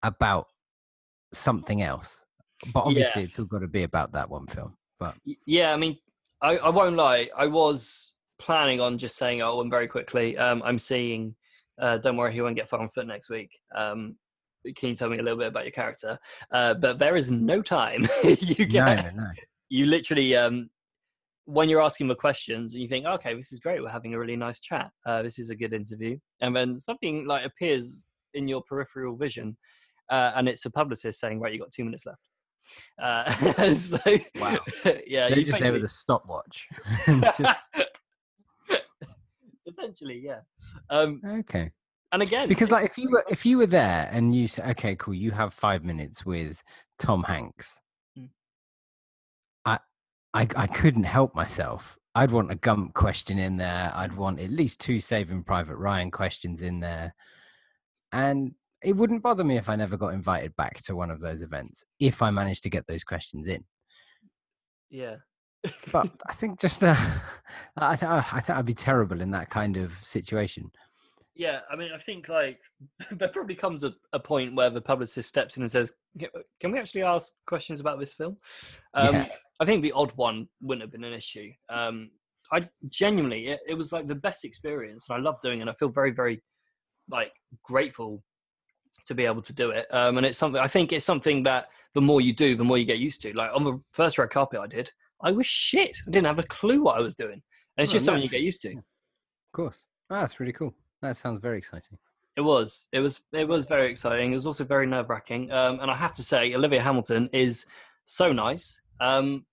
about 0.03 0.47
something 1.33 1.81
else. 1.81 2.25
But 2.73 2.81
obviously, 2.81 3.23
it's 3.23 3.39
all 3.39 3.45
got 3.45 3.59
to 3.59 3.69
be 3.69 3.83
about 3.83 4.11
that 4.11 4.29
one 4.29 4.47
film. 4.47 4.75
But 4.99 5.15
Yeah, 5.45 5.71
I 5.71 5.77
mean, 5.77 5.97
I, 6.41 6.57
I 6.57 6.69
won't 6.69 6.97
lie. 6.97 7.29
I 7.37 7.47
was 7.47 8.11
planning 8.37 8.81
on 8.81 8.97
just 8.97 9.15
saying, 9.15 9.41
"Oh, 9.41 9.61
and 9.61 9.71
very 9.71 9.87
quickly, 9.87 10.37
um, 10.37 10.61
I'm 10.65 10.79
seeing. 10.79 11.35
Uh, 11.81 11.99
don't 11.99 12.17
worry, 12.17 12.33
he 12.33 12.41
won't 12.41 12.57
get 12.57 12.67
far 12.67 12.81
on 12.81 12.89
foot 12.89 13.07
next 13.07 13.29
week." 13.29 13.51
Um, 13.73 14.17
can 14.75 14.89
you 14.89 14.95
tell 14.95 15.09
me 15.09 15.17
a 15.17 15.23
little 15.23 15.37
bit 15.37 15.47
about 15.47 15.63
your 15.65 15.71
character? 15.71 16.17
Uh, 16.51 16.73
but 16.73 16.99
there 16.99 17.15
is 17.15 17.31
no 17.31 17.61
time. 17.61 18.07
you 18.23 18.65
get, 18.65 19.15
no, 19.15 19.23
no, 19.23 19.29
you 19.69 19.85
literally, 19.85 20.35
um, 20.35 20.69
when 21.45 21.69
you're 21.69 21.81
asking 21.81 22.07
the 22.07 22.15
questions, 22.15 22.73
and 22.73 22.81
you 22.81 22.87
think, 22.87 23.05
"Okay, 23.05 23.33
this 23.35 23.51
is 23.51 23.59
great. 23.59 23.81
We're 23.81 23.89
having 23.89 24.13
a 24.13 24.19
really 24.19 24.35
nice 24.35 24.59
chat. 24.59 24.89
Uh, 25.05 25.21
this 25.21 25.37
is 25.39 25.49
a 25.49 25.55
good 25.55 25.73
interview," 25.73 26.17
and 26.41 26.55
then 26.55 26.77
something 26.77 27.25
like 27.25 27.45
appears 27.45 28.05
in 28.33 28.47
your 28.47 28.63
peripheral 28.67 29.15
vision, 29.15 29.57
uh, 30.11 30.31
and 30.35 30.49
it's 30.49 30.65
a 30.65 30.71
publicist 30.71 31.19
saying, 31.19 31.39
"Right, 31.39 31.53
you 31.53 31.59
got 31.59 31.71
two 31.71 31.85
minutes 31.85 32.05
left." 32.05 32.21
Uh, 32.99 33.29
so, 33.73 33.97
Wow. 34.39 34.57
yeah, 35.05 35.29
They're 35.29 35.37
you 35.37 35.45
just 35.45 35.59
there 35.59 35.71
with 35.73 35.83
a 35.83 35.87
stopwatch. 35.87 36.67
Just- 37.37 37.59
essentially 39.67 40.21
yeah 40.23 40.39
um 40.89 41.21
okay. 41.27 41.71
And 42.15 42.23
again 42.23 42.47
because 42.47 42.71
like 42.71 42.85
if 42.85 42.97
you 42.97 43.09
were 43.09 43.23
if 43.29 43.45
you 43.45 43.57
were 43.57 43.67
there 43.67 44.09
and 44.11 44.35
you 44.35 44.47
said 44.47 44.69
okay 44.71 44.95
cool 44.95 45.13
you 45.13 45.31
have 45.31 45.53
five 45.53 45.83
minutes 45.83 46.25
with 46.25 46.63
tom 46.97 47.23
hanks 47.23 47.79
Mm. 48.17 48.29
I, 49.65 49.79
I 50.33 50.47
i 50.55 50.67
couldn't 50.67 51.03
help 51.03 51.35
myself. 51.35 51.97
I'd 52.17 52.31
want 52.31 52.51
a 52.51 52.55
gump 52.55 52.93
question 52.93 53.37
in 53.37 53.57
there. 53.57 53.91
I'd 53.93 54.15
want 54.15 54.39
at 54.39 54.49
least 54.49 54.79
two 54.79 55.01
saving 55.01 55.43
private 55.43 55.75
ryan 55.75 56.11
questions 56.11 56.61
in 56.61 56.79
there. 56.79 57.13
And 58.13 58.55
it 58.81 58.95
wouldn't 58.95 59.23
bother 59.23 59.43
me 59.43 59.57
if 59.57 59.67
i 59.67 59.75
never 59.75 59.97
got 59.97 60.13
invited 60.13 60.55
back 60.55 60.81
to 60.83 60.95
one 60.95 61.09
of 61.09 61.19
those 61.19 61.41
events 61.41 61.83
if 61.99 62.21
i 62.21 62.29
managed 62.29 62.63
to 62.63 62.69
get 62.69 62.85
those 62.87 63.03
questions 63.03 63.47
in. 63.47 63.63
Yeah. 64.89 65.17
But 65.91 66.11
i 66.27 66.33
think 66.33 66.59
just 66.59 66.83
uh, 66.83 66.95
i 67.77 67.95
think 67.95 68.11
i 68.11 68.39
think 68.39 68.57
i'd 68.57 68.65
be 68.65 68.73
terrible 68.73 69.21
in 69.21 69.31
that 69.31 69.49
kind 69.49 69.77
of 69.77 69.91
situation 69.93 70.71
yeah, 71.35 71.59
I 71.71 71.75
mean, 71.75 71.91
I 71.93 71.97
think 71.99 72.29
like 72.29 72.59
there 73.11 73.29
probably 73.29 73.55
comes 73.55 73.83
a, 73.83 73.93
a 74.13 74.19
point 74.19 74.55
where 74.55 74.69
the 74.69 74.81
publicist 74.81 75.29
steps 75.29 75.57
in 75.57 75.63
and 75.63 75.71
says, 75.71 75.93
"Can- 76.19 76.29
"Can 76.59 76.71
we 76.71 76.79
actually 76.79 77.03
ask 77.03 77.31
questions 77.47 77.79
about 77.79 77.99
this 77.99 78.13
film?" 78.13 78.37
Um, 78.93 79.15
Yeah. 79.15 79.27
I 79.61 79.65
think 79.65 79.83
the 79.83 79.91
odd 79.93 80.11
one 80.15 80.47
wouldn't 80.61 80.81
have 80.81 80.91
been 80.91 81.03
an 81.05 81.13
issue. 81.13 81.49
Um, 81.69 82.11
I 82.51 82.59
genuinely, 82.89 83.47
it, 83.47 83.59
it 83.67 83.73
was 83.73 83.93
like 83.93 84.05
the 84.07 84.15
best 84.15 84.43
experience, 84.45 85.05
and 85.09 85.17
I 85.17 85.21
love 85.21 85.39
doing 85.41 85.59
it. 85.59 85.61
And 85.61 85.69
I 85.69 85.73
feel 85.73 85.89
very, 85.89 86.11
very 86.11 86.41
like 87.09 87.31
grateful 87.63 88.21
to 89.05 89.13
be 89.15 89.25
able 89.25 89.41
to 89.41 89.53
do 89.53 89.69
it. 89.71 89.85
Um, 89.91 90.17
and 90.17 90.25
it's 90.25 90.37
something 90.37 90.59
I 90.61 90.67
think 90.67 90.91
it's 90.91 91.05
something 91.05 91.43
that 91.43 91.67
the 91.93 92.01
more 92.01 92.19
you 92.21 92.33
do, 92.33 92.55
the 92.57 92.63
more 92.63 92.77
you 92.77 92.85
get 92.85 92.97
used 92.99 93.21
to. 93.21 93.33
Like 93.33 93.51
on 93.53 93.63
the 93.63 93.79
first 93.89 94.17
red 94.17 94.29
carpet 94.29 94.59
I 94.59 94.67
did, 94.67 94.91
I 95.23 95.31
was 95.31 95.45
shit. 95.47 95.97
I 96.07 96.11
didn't 96.11 96.27
have 96.27 96.39
a 96.39 96.43
clue 96.43 96.81
what 96.83 96.97
I 96.97 97.01
was 97.01 97.15
doing, 97.15 97.41
and 97.77 97.83
it's 97.83 97.91
Oh, 97.91 97.93
just 97.93 98.05
something 98.05 98.23
you 98.23 98.29
get 98.29 98.41
used 98.41 98.61
to. 98.63 98.71
Yeah. 98.73 98.79
Of 98.79 99.51
course. 99.53 99.85
Ah, 100.09 100.21
that's 100.21 100.39
really 100.39 100.53
cool. 100.53 100.73
That 101.05 101.15
sounds 101.15 101.39
very 101.39 101.57
exciting. 101.57 101.97
It 102.35 102.41
was. 102.41 102.87
It 102.91 102.99
was. 102.99 103.23
It 103.31 103.47
was 103.47 103.65
very 103.65 103.89
exciting. 103.89 104.31
It 104.31 104.35
was 104.35 104.45
also 104.45 104.63
very 104.63 104.85
nerve 104.87 105.09
wracking. 105.09 105.51
Um, 105.51 105.79
and 105.79 105.89
I 105.89 105.95
have 105.95 106.15
to 106.15 106.23
say, 106.23 106.53
Olivia 106.53 106.81
Hamilton 106.81 107.29
is 107.31 107.65
so 108.05 108.33
nice. 108.33 108.81
Um, 108.99 109.45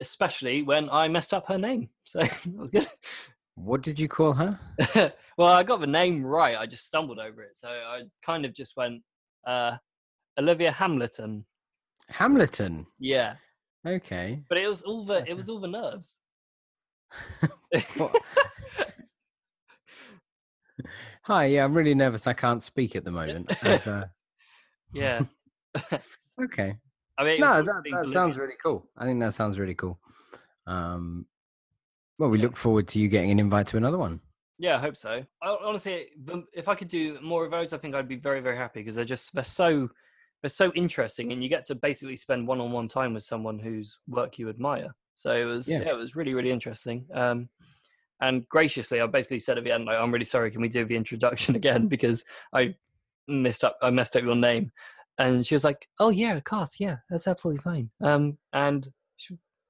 especially 0.00 0.62
when 0.62 0.90
I 0.90 1.06
messed 1.08 1.32
up 1.32 1.46
her 1.48 1.58
name. 1.58 1.88
So 2.04 2.18
that 2.20 2.56
was 2.56 2.70
good. 2.70 2.86
What 3.54 3.82
did 3.82 3.98
you 3.98 4.08
call 4.08 4.32
her? 4.32 4.58
well, 5.36 5.52
I 5.52 5.62
got 5.62 5.80
the 5.80 5.86
name 5.86 6.24
right. 6.24 6.56
I 6.56 6.66
just 6.66 6.86
stumbled 6.86 7.18
over 7.18 7.42
it. 7.42 7.54
So 7.54 7.68
I 7.68 8.02
kind 8.24 8.44
of 8.44 8.52
just 8.54 8.76
went 8.76 9.02
uh, 9.46 9.76
Olivia 10.38 10.72
Hamilton. 10.72 11.44
Hamilton. 12.08 12.86
Yeah, 12.98 13.36
Okay. 13.86 14.42
but 14.48 14.58
it 14.58 14.66
was 14.66 14.82
all 14.82 15.04
the. 15.04 15.18
Okay. 15.20 15.30
It 15.30 15.36
was 15.36 15.48
all 15.48 15.60
the 15.60 15.68
nerves. 15.68 16.20
Hi, 21.22 21.46
yeah, 21.46 21.64
I'm 21.64 21.74
really 21.74 21.94
nervous. 21.94 22.26
I 22.26 22.32
can't 22.32 22.62
speak 22.62 22.96
at 22.96 23.04
the 23.04 23.10
moment. 23.10 23.50
I've, 23.64 23.86
uh, 23.86 24.04
yeah. 24.92 25.22
okay. 26.42 26.76
I 27.18 27.24
mean, 27.24 27.40
No, 27.40 27.62
that, 27.62 27.82
that 27.92 28.08
sounds 28.08 28.36
really 28.38 28.54
cool. 28.62 28.88
I 28.96 29.04
think 29.04 29.20
that 29.20 29.34
sounds 29.34 29.58
really 29.58 29.74
cool. 29.74 29.98
Um, 30.66 31.26
well, 32.18 32.30
we 32.30 32.38
look 32.38 32.56
forward 32.56 32.88
to 32.88 33.00
you 33.00 33.08
getting 33.08 33.30
an 33.30 33.38
invite 33.38 33.66
to 33.68 33.76
another 33.76 33.98
one. 33.98 34.20
Yeah, 34.58 34.76
I 34.76 34.78
hope 34.78 34.96
so. 34.96 35.24
I, 35.42 35.56
honestly, 35.64 36.06
if 36.52 36.68
I 36.68 36.74
could 36.74 36.88
do 36.88 37.18
more 37.20 37.44
of 37.44 37.50
those, 37.50 37.72
I 37.72 37.78
think 37.78 37.94
I'd 37.94 38.08
be 38.08 38.16
very, 38.16 38.40
very 38.40 38.56
happy 38.56 38.80
because 38.80 38.94
they're 38.94 39.04
just 39.04 39.34
they're 39.34 39.42
so 39.42 39.88
they're 40.40 40.48
so 40.48 40.72
interesting, 40.74 41.32
and 41.32 41.42
you 41.42 41.48
get 41.48 41.64
to 41.66 41.74
basically 41.74 42.16
spend 42.16 42.46
one-on-one 42.46 42.88
time 42.88 43.14
with 43.14 43.24
someone 43.24 43.58
whose 43.58 43.98
work 44.08 44.38
you 44.38 44.48
admire. 44.48 44.94
So 45.14 45.32
it 45.32 45.44
was 45.44 45.68
Yeah. 45.68 45.80
yeah, 45.80 45.90
it 45.90 45.96
was 45.96 46.14
really, 46.16 46.34
really 46.34 46.50
interesting. 46.50 47.06
Um, 47.12 47.48
and 48.22 48.48
graciously, 48.48 49.00
I 49.00 49.06
basically 49.06 49.40
said 49.40 49.58
at 49.58 49.64
the 49.64 49.72
end, 49.72 49.84
like, 49.84 49.98
"I'm 49.98 50.12
really 50.12 50.24
sorry. 50.24 50.50
Can 50.50 50.62
we 50.62 50.68
do 50.68 50.84
the 50.84 50.96
introduction 50.96 51.56
again 51.60 51.88
because 51.88 52.24
I 52.54 52.74
messed 53.28 53.64
up. 53.64 53.76
I 53.82 53.90
messed 53.90 54.16
up 54.16 54.22
your 54.22 54.36
name." 54.36 54.72
And 55.18 55.44
she 55.44 55.54
was 55.54 55.64
like, 55.64 55.88
"Oh 55.98 56.08
yeah, 56.08 56.34
of 56.34 56.44
course, 56.44 56.70
yeah, 56.78 56.96
that's 57.10 57.28
absolutely 57.28 57.62
fine." 57.62 57.90
Um, 58.00 58.38
and 58.54 58.88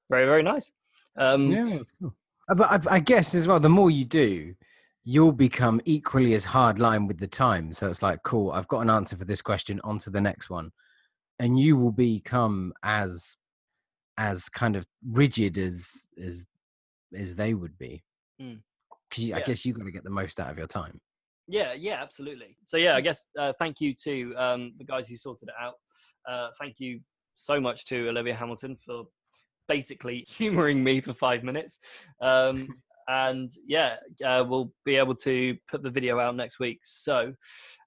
very, 0.09 0.25
very 0.25 0.43
nice. 0.43 0.71
Um, 1.17 1.51
Yeah, 1.51 1.69
that's 1.71 1.91
cool. 1.99 2.13
Uh, 2.49 2.55
But 2.55 2.87
I, 2.87 2.95
I 2.95 2.99
guess 2.99 3.33
as 3.35 3.47
well, 3.47 3.59
the 3.59 3.69
more 3.69 3.89
you 3.89 4.05
do, 4.05 4.53
you'll 5.03 5.31
become 5.31 5.81
equally 5.85 6.33
as 6.33 6.45
hard 6.45 6.79
line 6.79 7.07
with 7.07 7.19
the 7.19 7.27
time. 7.27 7.73
So 7.73 7.87
it's 7.87 8.03
like, 8.03 8.21
cool, 8.23 8.51
I've 8.51 8.67
got 8.67 8.81
an 8.81 8.89
answer 8.89 9.17
for 9.17 9.25
this 9.25 9.41
question. 9.41 9.81
On 9.83 9.97
to 9.99 10.09
the 10.09 10.21
next 10.21 10.49
one, 10.49 10.71
and 11.39 11.59
you 11.59 11.77
will 11.77 11.91
become 11.91 12.73
as 12.83 13.37
as 14.17 14.47
kind 14.47 14.75
of 14.75 14.85
rigid 15.09 15.57
as 15.57 16.07
as 16.23 16.47
as 17.15 17.35
they 17.35 17.53
would 17.53 17.77
be. 17.77 18.03
Mm. 18.41 18.61
Because 19.09 19.25
I 19.31 19.37
Yeah. 19.39 19.43
guess 19.43 19.65
you've 19.65 19.77
got 19.77 19.85
to 19.85 19.91
get 19.91 20.03
the 20.03 20.09
most 20.09 20.39
out 20.39 20.51
of 20.51 20.57
your 20.57 20.67
time. 20.67 20.99
Yeah, 21.47 21.73
yeah, 21.73 22.01
absolutely. 22.01 22.57
So 22.63 22.77
yeah, 22.77 22.95
I 22.95 23.01
guess 23.01 23.27
uh, 23.37 23.53
thank 23.59 23.81
you 23.81 23.93
to 24.03 24.33
um, 24.35 24.73
the 24.77 24.85
guys 24.85 25.07
who 25.09 25.15
sorted 25.15 25.49
it 25.49 25.55
out. 25.59 25.75
Uh, 26.27 26.49
thank 26.59 26.75
you 26.79 27.01
so 27.35 27.59
much 27.59 27.85
to 27.85 28.09
Olivia 28.09 28.33
Hamilton 28.33 28.77
for 28.77 29.03
basically 29.67 30.25
humouring 30.29 30.83
me 30.83 31.01
for 31.01 31.13
five 31.13 31.43
minutes. 31.43 31.79
Um, 32.21 32.69
and 33.09 33.49
yeah, 33.67 33.97
uh, 34.25 34.45
we'll 34.47 34.71
be 34.85 34.95
able 34.95 35.15
to 35.15 35.57
put 35.69 35.83
the 35.83 35.89
video 35.89 36.19
out 36.19 36.35
next 36.35 36.59
week. 36.59 36.79
So 36.83 37.33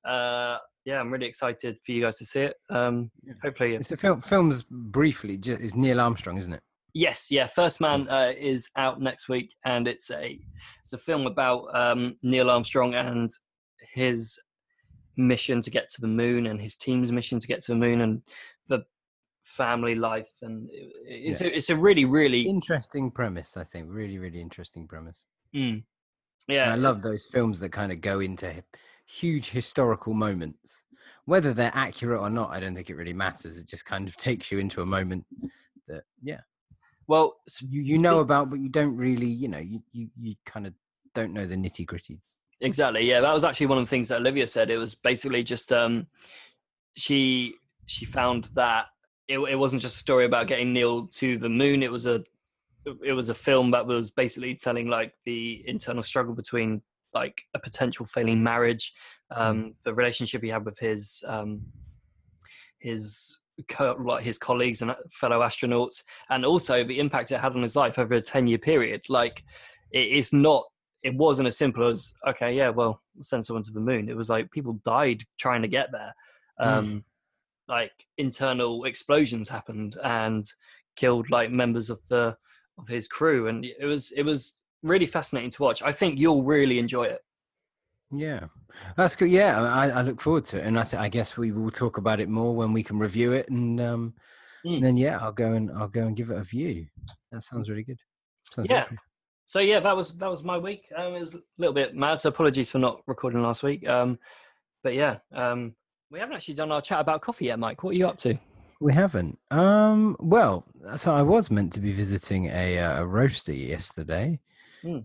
uh, 0.05 0.59
yeah, 0.85 1.01
I'm 1.01 1.11
really 1.11 1.27
excited 1.27 1.79
for 1.85 1.93
you 1.93 2.03
guys 2.03 2.19
to 2.19 2.25
see 2.27 2.43
it. 2.43 2.57
Um, 2.69 3.11
Yeah. 3.25 3.33
hopefully, 3.43 3.75
It's 3.75 3.91
a 3.91 3.97
film. 3.97 4.21
Films 4.21 4.63
briefly 4.71 5.41
is 5.43 5.75
Neil 5.75 6.01
Armstrong, 6.01 6.37
isn't 6.37 6.53
it? 6.53 6.63
Yes, 6.99 7.31
yeah. 7.31 7.47
First 7.47 7.79
Man 7.79 8.09
uh, 8.09 8.33
is 8.39 8.71
out 8.75 9.03
next 9.03 9.29
week, 9.29 9.51
and 9.67 9.87
it's 9.87 10.11
a 10.11 10.39
it's 10.81 10.95
a 10.95 10.99
film 10.99 11.27
about 11.27 11.67
um, 11.75 12.17
Neil 12.23 12.49
Armstrong 12.49 12.95
and 12.95 13.29
his 13.93 14.39
mission 15.19 15.61
to 15.61 15.71
get 15.71 15.91
to 15.91 16.01
the 16.01 16.07
moon, 16.07 16.47
and 16.47 16.59
his 16.59 16.75
team's 16.75 17.13
mission 17.13 17.39
to 17.39 17.47
get 17.47 17.63
to 17.65 17.73
the 17.73 17.79
moon, 17.79 18.01
and 18.01 18.23
the 18.69 18.83
family 19.45 19.95
life, 19.95 20.31
and 20.41 20.71
it- 20.73 20.97
it's 21.07 21.43
a, 21.43 21.55
it's 21.55 21.69
a 21.69 21.77
really 21.77 22.07
really 22.07 22.49
Interesting 22.49 23.11
premise, 23.11 23.59
I 23.59 23.65
think. 23.65 23.89
Really, 23.91 24.19
really 24.19 24.41
interesting 24.41 24.89
premise. 24.89 25.27
mm, 25.55 25.73
And 25.75 25.85
yeah 26.49 26.73
I 26.73 26.77
love 26.77 27.03
those 27.03 27.27
films 27.27 27.61
that 27.61 27.73
kind 27.73 27.93
of 27.93 28.01
go 28.01 28.21
into 28.21 28.65
huge 29.05 29.51
historical 29.51 30.15
moments. 30.15 30.85
Whether 31.27 31.53
they're 31.53 31.71
accurate 31.75 32.21
or 32.23 32.31
not, 32.31 32.51
I 32.53 32.61
don't 32.61 32.75
think 32.75 32.89
it 32.89 32.97
really 32.97 33.13
matters. 33.13 33.59
It 33.59 33.69
just 33.69 33.85
kind 33.85 34.09
of 34.09 34.17
takes 34.29 34.51
you 34.51 34.59
into 34.61 34.81
a 34.81 34.87
moment 34.87 35.27
that, 35.89 36.05
yeah, 36.23 36.41
Well, 37.09 37.37
you, 37.61 37.83
you 37.83 37.99
know 37.99 38.19
about, 38.21 38.51
but 38.51 38.59
you 38.59 38.69
don't 38.69 38.97
really, 38.97 39.27
you 39.27 39.49
know, 39.49 39.59
you, 39.59 39.83
you, 39.93 40.09
you 40.21 40.35
kind 40.45 40.67
of 40.67 40.75
don't 41.15 41.33
know 41.33 41.47
the 41.47 41.55
nitty 41.55 41.87
gritty. 41.87 42.21
Exactly. 42.61 43.09
Yeah, 43.09 43.21
that 43.21 43.33
was 43.33 43.45
actually 43.45 43.67
one 43.67 43.79
of 43.79 43.85
the 43.85 43.91
things 43.91 44.09
that 44.09 44.21
Olivia 44.21 44.47
said. 44.47 44.71
It 44.71 44.79
was 44.79 44.95
basically 44.95 45.43
just 45.43 45.73
um, 45.73 46.07
she 46.97 47.55
she 47.87 48.05
found 48.05 48.49
that 48.55 48.87
it, 49.29 49.39
it 49.39 49.57
wasn't 49.57 49.83
just 49.83 49.97
a 49.97 49.99
story 49.99 50.25
about 50.25 50.47
getting 50.47 50.73
Neil 50.73 51.07
to 51.09 51.39
the 51.39 51.49
moon. 51.49 51.83
It 51.83 51.93
was 51.93 52.07
a 52.07 52.25
it 53.05 53.13
was 53.13 53.29
a 53.29 53.35
film 53.35 53.73
that 53.73 53.87
was 53.87 54.11
basically 54.11 54.55
telling 54.55 54.89
like 54.89 55.13
the 55.25 55.63
internal 55.67 56.03
struggle 56.03 56.35
between 56.35 56.83
like 57.13 57.43
a 57.55 57.59
potential 57.59 58.07
failing 58.07 58.43
marriage, 58.43 58.93
um, 59.31 59.75
the 59.83 59.93
relationship 59.93 60.43
he 60.43 60.49
had 60.49 60.65
with 60.65 60.79
his 60.79 61.23
um, 61.27 61.63
his 62.79 63.39
co- 63.69 63.97
like 63.99 64.23
his 64.23 64.39
colleagues 64.39 64.83
and 64.83 64.95
fellow 65.11 65.41
astronauts, 65.41 66.03
and 66.31 66.45
also 66.45 66.85
the 66.85 66.99
impact 66.99 67.33
it 67.33 67.41
had 67.41 67.55
on 67.55 67.63
his 67.63 67.77
life 67.77 67.99
over 67.99 68.15
a 68.15 68.21
ten 68.21 68.47
year 68.47 68.59
period. 68.59 69.03
Like 69.09 69.43
it 69.91 70.09
is 70.09 70.33
not 70.33 70.65
it 71.03 71.15
wasn't 71.15 71.47
as 71.47 71.57
simple 71.57 71.87
as 71.87 72.15
okay 72.27 72.53
yeah 72.53 72.69
well 72.69 73.01
send 73.21 73.45
someone 73.45 73.63
to 73.65 73.73
the 73.73 73.81
moon. 73.81 74.09
It 74.09 74.17
was 74.17 74.29
like 74.29 74.51
people 74.51 74.81
died 74.85 75.23
trying 75.39 75.63
to 75.63 75.69
get 75.69 75.91
there. 75.93 76.15
Um 76.59 77.05
like 77.69 77.93
internal 78.19 78.85
explosions 78.85 79.49
happened 79.49 79.97
and 80.03 80.45
killed 80.97 81.31
like 81.31 81.51
members 81.51 81.91
of 81.91 82.01
the 82.09 82.37
of 82.79 82.89
his 82.89 83.09
crew 83.09 83.49
and 83.49 83.65
it 83.65 83.85
was 83.85 84.13
it 84.13 84.23
was 84.23 84.61
really 84.83 85.07
fascinating 85.07 85.51
to 85.51 85.63
watch. 85.63 85.83
I 85.83 85.93
think 85.93 86.19
you'll 86.19 86.45
really 86.45 86.79
enjoy 86.79 87.05
it 87.05 87.21
Yeah, 88.11 88.47
that's 88.97 89.17
good. 89.17 89.31
Yeah, 89.31 89.61
I, 89.63 89.89
I 89.89 90.03
look 90.03 90.21
forward 90.21 90.45
to 90.47 90.59
it, 90.59 90.65
and 90.65 90.79
I, 90.79 90.85
th- 90.85 91.01
I 91.01 91.09
guess 91.09 91.37
we 91.37 91.51
will 91.53 91.71
talk 91.71 91.99
about 91.99 92.21
it 92.21 92.29
more 92.29 92.55
when 92.55 92.73
we 92.73 92.83
can 92.83 92.99
review 92.99 93.33
it, 93.33 93.49
and 93.51 93.81
um, 93.81 94.15
Mm. 94.65 94.81
then 94.81 94.97
yeah, 94.97 95.19
I'll 95.21 95.33
go 95.33 95.53
and 95.53 95.71
I'll 95.71 95.87
go 95.87 96.07
and 96.07 96.17
give 96.17 96.31
it 96.31 96.39
a 96.39 96.43
view. 96.43 96.87
That 97.31 97.43
sounds 97.43 97.71
really 97.71 97.85
good. 97.85 97.99
Sounds 98.53 98.69
Yeah. 98.69 98.85
cool. 98.89 98.99
so 99.45 99.61
yeah 99.61 99.79
that 99.79 99.95
was 99.95 100.17
that 100.19 100.29
was 100.29 100.43
my 100.43 100.59
week 100.59 100.83
um 100.97 101.15
it 101.15 101.21
was 101.21 101.37
a 101.37 101.41
little 101.59 101.73
bit 101.75 101.95
mad 101.95 102.17
so 102.19 102.31
apologies 102.31 102.71
for 102.73 102.81
not 102.81 103.01
recording 103.07 103.41
last 103.43 103.63
week 103.63 103.89
um 103.89 104.19
but 104.83 104.93
yeah 104.95 105.19
um 105.33 105.73
we 106.11 106.19
haven't 106.19 106.35
actually 106.35 106.55
done 106.55 106.73
our 106.73 106.81
chat 106.81 106.99
about 107.01 107.21
coffee 107.21 107.45
yet 107.45 107.59
mike 107.61 107.85
what 107.85 107.91
are 107.91 107.99
you 107.99 108.09
up 108.09 108.19
to 108.19 108.37
We 108.81 108.93
haven't. 108.93 109.39
Um, 109.53 110.17
well, 110.19 110.65
so 110.97 111.15
I 111.15 111.23
was 111.23 111.49
meant 111.51 111.73
to 111.75 111.81
be 111.81 111.93
visiting 111.93 112.47
a, 112.47 112.79
uh, 112.79 113.03
a 113.03 113.07
roaster 113.07 113.53
yesterday, 113.53 114.41
Hmm. 114.83 114.99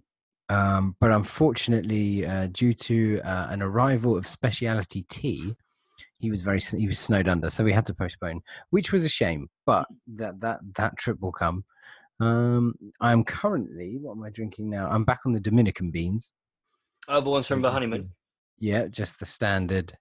Um, 0.51 0.96
but 1.00 1.12
unfortunately, 1.12 2.25
uh, 2.25 2.48
due 2.51 2.74
to 2.74 3.22
uh, 3.24 3.48
an 3.50 3.62
arrival 3.62 4.17
of 4.17 4.27
specialty 4.27 5.03
tea, 5.10 5.55
he 6.20 6.29
was 6.29 6.41
very 6.41 6.60
he 6.60 6.88
was 6.88 7.00
snowed 7.00 7.27
under, 7.27 7.50
so 7.50 7.63
we 7.63 7.74
had 7.74 7.86
to 7.88 7.93
postpone, 7.93 8.41
which 8.70 8.91
was 8.91 9.05
a 9.05 9.10
shame. 9.10 9.50
But 9.65 9.88
that 10.15 10.39
that 10.41 10.60
that 10.75 10.98
trip 10.98 11.20
will 11.22 11.31
come. 11.31 11.63
Um, 12.20 12.75
I'm 13.00 13.24
currently 13.24 13.98
what 14.00 14.17
am 14.17 14.24
I 14.24 14.29
drinking 14.29 14.70
now? 14.70 14.88
I'm 14.88 15.05
back 15.05 15.22
on 15.25 15.31
the 15.31 15.39
Dominican 15.39 15.89
beans. 15.89 16.34
oh 17.08 17.22
the 17.22 17.29
ones 17.29 17.48
from 17.48 17.62
the 17.62 17.70
the- 17.70 17.72
honeymoon 17.74 18.12
Yeah, 18.60 18.88
just 18.88 19.20
the 19.20 19.25
standard, 19.25 19.93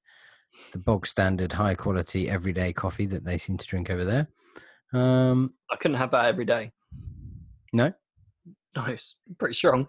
the 0.73 0.78
bog 0.78 1.07
standard, 1.07 1.52
high 1.52 1.75
quality, 1.76 2.28
everyday 2.28 2.73
coffee 2.73 3.07
that 3.07 3.25
they 3.25 3.38
seem 3.38 3.57
to 3.57 3.66
drink 3.66 3.88
over 3.88 4.04
there. 4.04 4.28
Um, 4.92 5.54
i 5.71 5.76
couldn't 5.76 5.99
have 5.99 6.11
that 6.11 6.25
every 6.26 6.45
day 6.45 6.73
no, 7.73 7.92
no 8.77 8.85
it's 8.87 9.19
pretty 9.39 9.55
strong 9.55 9.87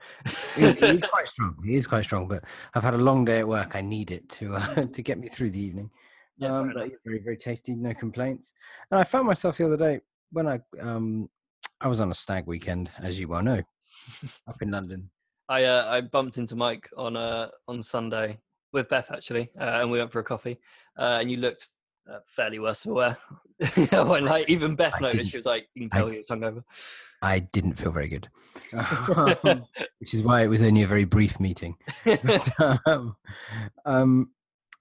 he, 0.55 0.71
he 0.71 0.85
is 0.87 1.03
quite 1.11 1.27
strong. 1.27 1.55
He 1.63 1.75
is 1.75 1.87
quite 1.87 2.03
strong, 2.03 2.27
but 2.27 2.43
I've 2.73 2.83
had 2.83 2.93
a 2.93 2.99
long 2.99 3.25
day 3.25 3.39
at 3.39 3.47
work. 3.47 3.75
I 3.75 3.81
need 3.81 4.11
it 4.11 4.27
to 4.29 4.55
uh, 4.55 4.75
to 4.93 5.01
get 5.01 5.19
me 5.19 5.27
through 5.27 5.51
the 5.51 5.59
evening. 5.59 5.89
Yeah, 6.37 6.57
um, 6.57 6.71
but 6.73 6.91
very 7.05 7.19
very 7.19 7.37
tasty, 7.37 7.75
no 7.75 7.93
complaints. 7.93 8.53
And 8.89 8.99
I 8.99 9.03
found 9.03 9.27
myself 9.27 9.57
the 9.57 9.65
other 9.65 9.77
day 9.77 10.01
when 10.31 10.47
I 10.47 10.59
um 10.81 11.29
I 11.79 11.87
was 11.87 11.99
on 11.99 12.11
a 12.11 12.13
stag 12.13 12.47
weekend, 12.47 12.89
as 12.99 13.19
you 13.19 13.27
well 13.27 13.41
know, 13.41 13.61
up 14.47 14.61
in 14.61 14.71
London. 14.71 15.09
I 15.49 15.65
uh, 15.65 15.85
I 15.87 16.01
bumped 16.01 16.37
into 16.37 16.55
Mike 16.55 16.89
on 16.97 17.15
uh 17.15 17.49
on 17.67 17.81
Sunday 17.81 18.39
with 18.73 18.89
Beth 18.89 19.11
actually, 19.11 19.51
uh, 19.59 19.79
and 19.81 19.91
we 19.91 19.99
went 19.99 20.11
for 20.11 20.19
a 20.19 20.23
coffee. 20.23 20.59
Uh, 20.97 21.17
and 21.21 21.31
you 21.31 21.37
looked 21.37 21.69
uh, 22.09 22.19
fairly 22.25 22.59
worse 22.59 22.83
for 22.83 22.93
wear. 22.93 23.17
when 23.91 24.25
like 24.25 24.49
even 24.49 24.75
Beth 24.75 24.93
I 24.95 24.99
noticed, 25.01 25.31
she 25.31 25.37
was 25.37 25.45
like, 25.45 25.67
"You 25.75 25.87
can 25.87 25.97
I- 25.97 26.01
tell 26.01 26.09
he 26.09 26.17
was 26.17 26.27
hungover." 26.29 26.63
I 27.23 27.37
didn't 27.39 27.75
feel 27.75 27.91
very 27.91 28.07
good, 28.07 28.27
Um, 28.73 29.35
which 29.99 30.13
is 30.15 30.23
why 30.23 30.41
it 30.41 30.47
was 30.47 30.63
only 30.63 30.81
a 30.81 30.87
very 30.87 31.05
brief 31.05 31.39
meeting. 31.39 31.77
But, 32.03 32.49
um, 32.87 33.15
um, 33.85 34.31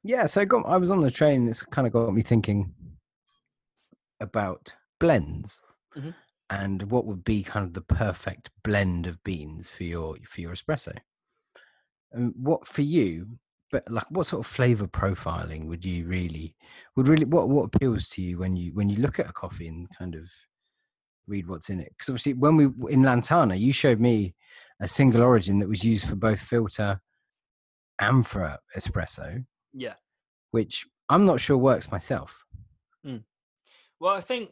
yeah, 0.03 0.25
so 0.25 0.41
I 0.41 0.47
got 0.47 0.65
I 0.67 0.79
was 0.79 0.91
on 0.91 1.03
the 1.03 1.11
train. 1.11 1.47
It's 1.49 1.63
kind 1.63 1.87
of 1.87 1.93
got 1.93 2.15
me 2.15 2.23
thinking 2.23 2.73
about 4.21 4.75
blends 4.99 5.63
Mhm. 5.97 6.15
and 6.49 6.91
what 6.91 7.07
would 7.07 7.25
be 7.25 7.43
kind 7.43 7.67
of 7.67 7.75
the 7.75 7.81
perfect 7.83 8.51
blend 8.63 9.07
of 9.07 9.23
beans 9.25 9.69
for 9.71 9.85
your 9.85 10.17
for 10.25 10.41
your 10.41 10.53
espresso. 10.55 10.97
And 12.13 12.33
what 12.37 12.67
for 12.67 12.83
you? 12.83 13.39
But 13.73 13.85
like, 13.91 14.11
what 14.11 14.27
sort 14.27 14.45
of 14.45 14.51
flavor 14.51 14.87
profiling 14.87 15.67
would 15.67 15.85
you 15.85 16.07
really 16.07 16.57
would 16.97 17.09
really 17.09 17.25
what 17.25 17.49
what 17.49 17.71
appeals 17.73 18.09
to 18.11 18.23
you 18.23 18.39
when 18.39 18.57
you 18.57 18.73
when 18.75 18.89
you 18.89 19.01
look 19.01 19.19
at 19.19 19.29
a 19.29 19.33
coffee 19.33 19.69
and 19.69 19.89
kind 19.97 20.15
of 20.15 20.29
read 21.27 21.47
what's 21.49 21.71
in 21.71 21.81
it? 21.81 21.91
Because 21.91 22.09
obviously, 22.09 22.35
when 22.35 22.57
we 22.57 22.93
in 22.93 23.03
Lantana, 23.03 23.55
you 23.55 23.73
showed 23.73 24.01
me 24.01 24.35
a 24.81 24.89
single 24.89 25.23
origin 25.23 25.59
that 25.59 25.69
was 25.69 25.85
used 25.85 26.09
for 26.09 26.17
both 26.17 26.41
filter 26.41 27.01
and 28.01 28.27
for 28.27 28.57
espresso, 28.77 29.45
yeah. 29.75 29.95
which 30.51 30.87
I'm 31.09 31.27
not 31.27 31.41
sure 31.41 31.59
works 31.59 31.93
myself. 31.93 32.45
Well, 34.01 34.15
I 34.15 34.23
think 34.23 34.51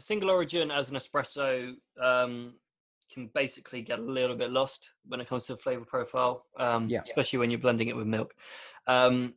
single 0.00 0.30
origin 0.30 0.70
as 0.70 0.90
an 0.90 0.96
espresso 0.96 1.74
um, 2.02 2.54
can 3.16 3.30
basically 3.34 3.80
get 3.80 3.98
a 3.98 4.02
little 4.02 4.36
bit 4.36 4.50
lost 4.50 4.92
when 5.08 5.20
it 5.20 5.28
comes 5.28 5.46
to 5.46 5.54
the 5.54 5.58
flavor 5.58 5.84
profile, 5.86 6.44
um, 6.58 6.86
Yeah. 6.88 7.00
especially 7.00 7.38
when 7.38 7.50
you're 7.50 7.58
blending 7.58 7.88
it 7.88 7.96
with 7.96 8.06
milk. 8.06 8.34
Um, 8.86 9.34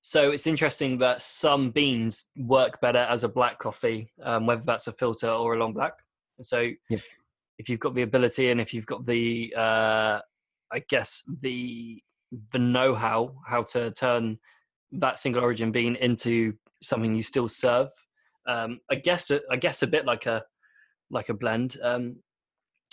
so 0.00 0.32
it's 0.32 0.46
interesting 0.46 0.96
that 0.98 1.20
some 1.20 1.70
beans 1.70 2.24
work 2.36 2.80
better 2.80 3.06
as 3.14 3.22
a 3.22 3.28
black 3.28 3.58
coffee, 3.58 4.10
um, 4.22 4.46
whether 4.46 4.62
that's 4.64 4.88
a 4.88 4.92
filter 4.92 5.28
or 5.30 5.54
a 5.54 5.58
long 5.58 5.74
black. 5.74 5.92
So 6.40 6.70
Yeah. 6.88 6.98
if 7.58 7.68
you've 7.68 7.80
got 7.80 7.94
the 7.94 8.02
ability 8.02 8.50
and 8.50 8.60
if 8.60 8.72
you've 8.72 8.86
got 8.86 9.04
the, 9.04 9.54
uh, 9.56 10.20
I 10.72 10.78
guess 10.88 11.22
the 11.40 12.02
the 12.50 12.58
know-how 12.58 13.36
how 13.46 13.62
to 13.62 13.90
turn 13.90 14.38
that 14.90 15.18
single 15.18 15.42
origin 15.44 15.70
bean 15.70 15.96
into 15.96 16.54
something 16.80 17.14
you 17.14 17.22
still 17.22 17.46
serve. 17.46 17.90
Um, 18.46 18.80
I 18.90 18.94
guess 18.94 19.30
I 19.50 19.56
guess 19.56 19.82
a 19.82 19.86
bit 19.86 20.06
like 20.06 20.24
a 20.24 20.42
like 21.10 21.28
a 21.28 21.34
blend. 21.34 21.76
Um, 21.82 22.22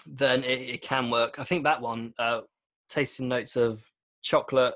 then 0.07 0.43
it, 0.43 0.59
it 0.61 0.81
can 0.81 1.09
work. 1.09 1.39
I 1.39 1.43
think 1.43 1.63
that 1.63 1.81
one 1.81 2.13
uh, 2.19 2.41
tasting 2.89 3.27
notes 3.27 3.55
of 3.55 3.83
chocolate, 4.21 4.75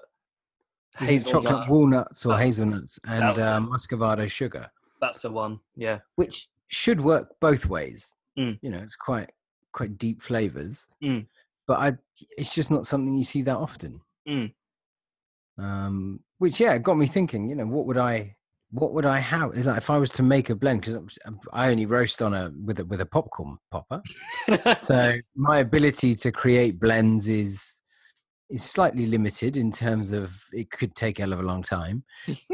it 1.01 1.19
chocolate 1.21 1.67
walnuts 1.69 2.25
or 2.25 2.29
That's- 2.29 2.43
hazelnuts 2.43 2.99
and 3.05 3.23
uh, 3.39 3.59
muscovado 3.59 4.29
sugar, 4.29 4.69
That's 5.01 5.21
the 5.21 5.31
one. 5.31 5.59
Yeah. 5.75 5.99
which 6.15 6.47
should 6.67 7.01
work 7.01 7.29
both 7.39 7.65
ways. 7.65 8.13
Mm. 8.37 8.57
You 8.61 8.71
know, 8.71 8.79
it's 8.79 8.95
quite 8.95 9.29
quite 9.71 9.97
deep 9.97 10.21
flavors, 10.21 10.87
Mm. 11.03 11.25
but 11.67 11.79
I 11.79 11.93
it's 12.37 12.53
just 12.53 12.71
not 12.71 12.85
something 12.87 13.13
you 13.15 13.23
see 13.23 13.41
that 13.43 13.57
often. 13.57 14.01
Mm. 14.27 14.53
Um, 15.57 16.19
which 16.39 16.59
yeah, 16.59 16.77
got 16.77 16.97
me 16.97 17.05
thinking. 17.07 17.47
You 17.49 17.55
know, 17.55 17.65
what 17.67 17.85
would 17.85 17.97
I 17.97 18.35
what 18.73 18.93
would 18.93 19.05
I 19.05 19.19
have 19.19 19.55
like 19.55 19.77
if 19.77 19.89
I 19.89 19.97
was 19.97 20.09
to 20.11 20.23
make 20.23 20.49
a 20.49 20.55
blend? 20.55 20.81
Because 20.81 21.17
um, 21.25 21.39
I 21.53 21.69
only 21.69 21.85
roast 21.85 22.21
on 22.21 22.33
a 22.33 22.51
with 22.65 22.79
a 22.79 22.85
with 22.85 23.01
a 23.01 23.05
popcorn 23.05 23.57
popper. 23.71 24.01
so 24.79 25.13
my 25.35 25.59
ability 25.59 26.15
to 26.15 26.31
create 26.31 26.79
blends 26.79 27.27
is 27.27 27.81
is 28.49 28.63
slightly 28.63 29.05
limited 29.05 29.57
in 29.57 29.71
terms 29.71 30.11
of 30.11 30.35
it 30.51 30.69
could 30.69 30.95
take 30.95 31.19
a 31.19 31.23
hell 31.23 31.33
of 31.33 31.39
a 31.39 31.43
long 31.43 31.63
time 31.63 32.03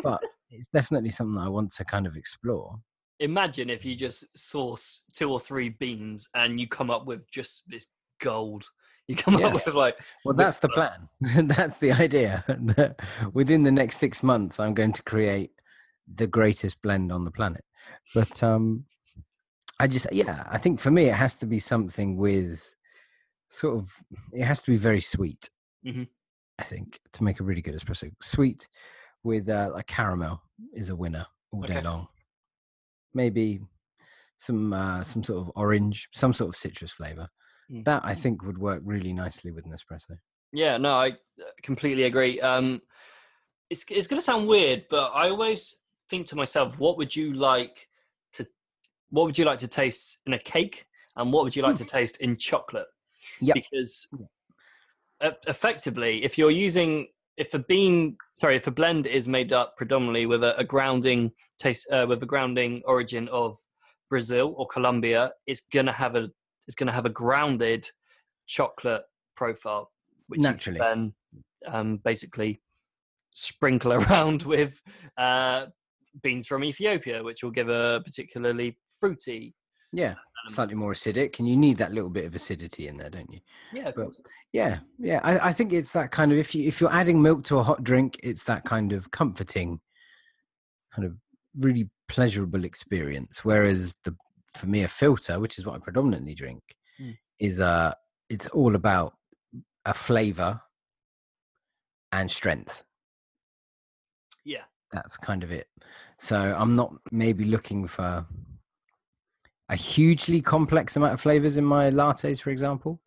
but 0.03 0.21
it's 0.49 0.67
definitely 0.67 1.09
something 1.09 1.35
that 1.35 1.41
i 1.41 1.49
want 1.49 1.69
to 1.71 1.83
kind 1.83 2.07
of 2.07 2.15
explore 2.15 2.79
Imagine 3.21 3.69
if 3.69 3.83
you 3.83 3.95
just 3.95 4.23
source 4.35 5.01
two 5.11 5.29
or 5.29 5.41
three 5.41 5.69
beans 5.69 6.29
and 6.35 6.57
you 6.59 6.67
come 6.67 6.89
up 6.89 7.05
with 7.05 7.29
just 7.29 7.69
this 7.69 7.87
gold. 8.21 8.63
You 9.09 9.15
come 9.15 9.37
Yeah. 9.37 9.47
up 9.47 9.65
with 9.65 9.75
like 9.75 9.97
well 10.23 10.35
that's 10.35 10.59
the 10.59 10.69
plan 10.69 11.09
that's 11.47 11.77
the 11.77 11.91
idea 11.91 12.45
within 13.33 13.63
the 13.63 13.71
next 13.71 13.97
six 13.97 14.21
months 14.21 14.59
i'm 14.59 14.75
going 14.75 14.93
to 14.93 15.01
create 15.01 15.49
the 16.15 16.27
greatest 16.27 16.81
blend 16.81 17.11
on 17.11 17.23
the 17.23 17.31
planet 17.31 17.63
but 18.15 18.41
um 18.43 18.85
i 19.79 19.87
just 19.87 20.07
yeah 20.11 20.43
i 20.49 20.57
think 20.57 20.79
for 20.79 20.91
me 20.91 21.05
it 21.05 21.13
has 21.13 21.35
to 21.35 21.45
be 21.45 21.59
something 21.59 22.17
with 22.17 22.75
sort 23.49 23.77
of 23.77 23.91
it 24.33 24.43
has 24.43 24.61
to 24.61 24.71
be 24.71 24.77
very 24.77 25.01
sweet 25.01 25.49
Mhm. 25.85 26.07
i 26.57 26.63
think 26.63 26.99
to 27.13 27.23
make 27.23 27.39
a 27.39 27.43
really 27.43 27.61
good 27.61 27.75
espresso 27.75 28.11
sweet 28.21 28.67
with 29.23 29.49
uh, 29.49 29.69
like 29.73 29.87
caramel 29.87 30.41
is 30.73 30.89
a 30.89 30.95
winner 30.95 31.25
all 31.51 31.61
day 31.61 31.81
long 31.81 32.07
maybe 33.13 33.59
some 34.37 34.73
uh, 34.73 35.03
some 35.03 35.23
sort 35.23 35.39
of 35.39 35.51
orange 35.55 36.07
some 36.13 36.33
sort 36.33 36.49
of 36.49 36.55
citrus 36.55 36.91
flavor 36.91 37.27
Mm. 37.71 37.85
that 37.85 38.01
i 38.03 38.15
think 38.15 38.43
would 38.43 38.57
work 38.57 38.81
really 38.83 39.13
nicely 39.13 39.51
with 39.51 39.63
an 39.65 39.71
espresso 39.71 40.17
Yeah, 40.51 40.77
no, 40.77 40.93
I 40.95 41.09
uh, 41.09 41.51
completely 41.61 42.05
agree. 42.05 42.41
Um, 42.41 42.81
it's 43.69 43.85
it's 43.91 44.07
going 44.07 44.17
to 44.17 44.23
sound 44.23 44.47
weird, 44.47 44.85
but 44.89 45.11
I 45.13 45.29
always 45.29 45.77
think 46.09 46.27
to 46.27 46.35
myself, 46.35 46.79
what 46.79 46.97
would 46.97 47.15
you 47.15 47.33
like 47.33 47.87
to, 48.33 48.47
what 49.09 49.25
would 49.25 49.37
you 49.37 49.45
like 49.45 49.59
to 49.59 49.67
taste 49.67 50.19
in 50.25 50.33
a 50.33 50.39
cake, 50.39 50.85
and 51.15 51.31
what 51.31 51.43
would 51.43 51.55
you 51.55 51.61
like 51.61 51.75
to 51.77 51.85
taste 51.85 52.17
in 52.17 52.37
chocolate? 52.37 52.87
Because 53.53 54.07
effectively, 55.47 56.23
if 56.23 56.37
you're 56.37 56.51
using, 56.51 57.07
if 57.37 57.53
a 57.53 57.59
bean, 57.59 58.17
sorry, 58.35 58.55
if 58.55 58.67
a 58.67 58.71
blend 58.71 59.07
is 59.07 59.27
made 59.27 59.53
up 59.53 59.75
predominantly 59.77 60.25
with 60.25 60.43
a, 60.43 60.57
a 60.57 60.63
grounding 60.63 61.31
taste, 61.59 61.87
uh, 61.91 62.05
with 62.07 62.21
a 62.23 62.25
grounding 62.25 62.81
origin 62.85 63.27
of 63.29 63.57
Brazil 64.09 64.55
or 64.57 64.67
Colombia, 64.67 65.31
it's 65.45 65.61
gonna 65.61 65.91
have 65.91 66.15
a, 66.15 66.29
it's 66.67 66.75
gonna 66.75 66.91
have 66.91 67.05
a 67.05 67.09
grounded 67.09 67.85
chocolate 68.47 69.03
profile 69.35 69.91
which 70.29 70.41
Naturally. 70.41 70.77
you 70.77 70.83
can 70.83 71.13
then 71.65 71.73
um, 71.73 71.97
basically 72.05 72.61
sprinkle 73.33 73.93
around 73.99 74.43
with 74.43 74.81
uh, 75.17 75.65
beans 76.23 76.47
from 76.47 76.63
Ethiopia, 76.63 77.23
which 77.23 77.43
will 77.43 77.51
give 77.51 77.69
a 77.69 78.01
particularly 78.03 78.77
fruity. 78.99 79.53
yeah 79.93 80.15
slightly 80.47 80.73
more 80.75 80.93
acidic 80.93 81.37
and 81.39 81.47
you 81.49 81.57
need 81.57 81.77
that 81.77 81.91
little 81.91 82.09
bit 82.09 82.25
of 82.25 82.33
acidity 82.33 82.87
in 82.87 82.95
there 82.97 83.09
don't 83.09 83.31
you 83.31 83.39
Yeah, 83.73 83.91
but- 83.95 84.15
yeah 84.53 84.79
yeah 84.97 85.19
I, 85.23 85.49
I 85.49 85.53
think 85.53 85.73
it's 85.73 85.91
that 85.93 86.11
kind 86.11 86.31
of 86.31 86.37
if 86.37 86.55
you 86.55 86.65
if 86.67 86.79
you're 86.79 86.93
adding 87.01 87.21
milk 87.21 87.43
to 87.45 87.57
a 87.57 87.63
hot 87.63 87.83
drink 87.83 88.17
it's 88.23 88.45
that 88.45 88.63
kind 88.63 88.93
of 88.93 89.11
comforting 89.11 89.79
kind 90.93 91.05
of 91.05 91.13
really 91.59 91.89
pleasurable 92.07 92.63
experience 92.63 93.43
whereas 93.43 93.97
the 94.05 94.15
for 94.57 94.67
me 94.67 94.83
a 94.83 94.87
filter 94.87 95.39
which 95.39 95.57
is 95.57 95.65
what 95.65 95.75
i 95.75 95.79
predominantly 95.79 96.33
drink 96.33 96.61
Mm. 97.01 97.17
is 97.39 97.59
uh 97.59 97.93
it's 98.29 98.47
all 98.47 98.75
about 98.75 99.13
a 99.85 99.93
flavor 99.93 100.61
and 102.11 102.29
strength 102.31 102.83
that's 104.91 105.17
kind 105.17 105.43
of 105.43 105.51
it. 105.51 105.67
So 106.17 106.55
I'm 106.57 106.75
not 106.75 106.93
maybe 107.11 107.45
looking 107.45 107.87
for 107.87 108.25
a 109.69 109.75
hugely 109.75 110.41
complex 110.41 110.95
amount 110.95 111.13
of 111.13 111.21
flavors 111.21 111.57
in 111.57 111.63
my 111.63 111.89
lattes, 111.91 112.41
for 112.41 112.49
example, 112.49 113.01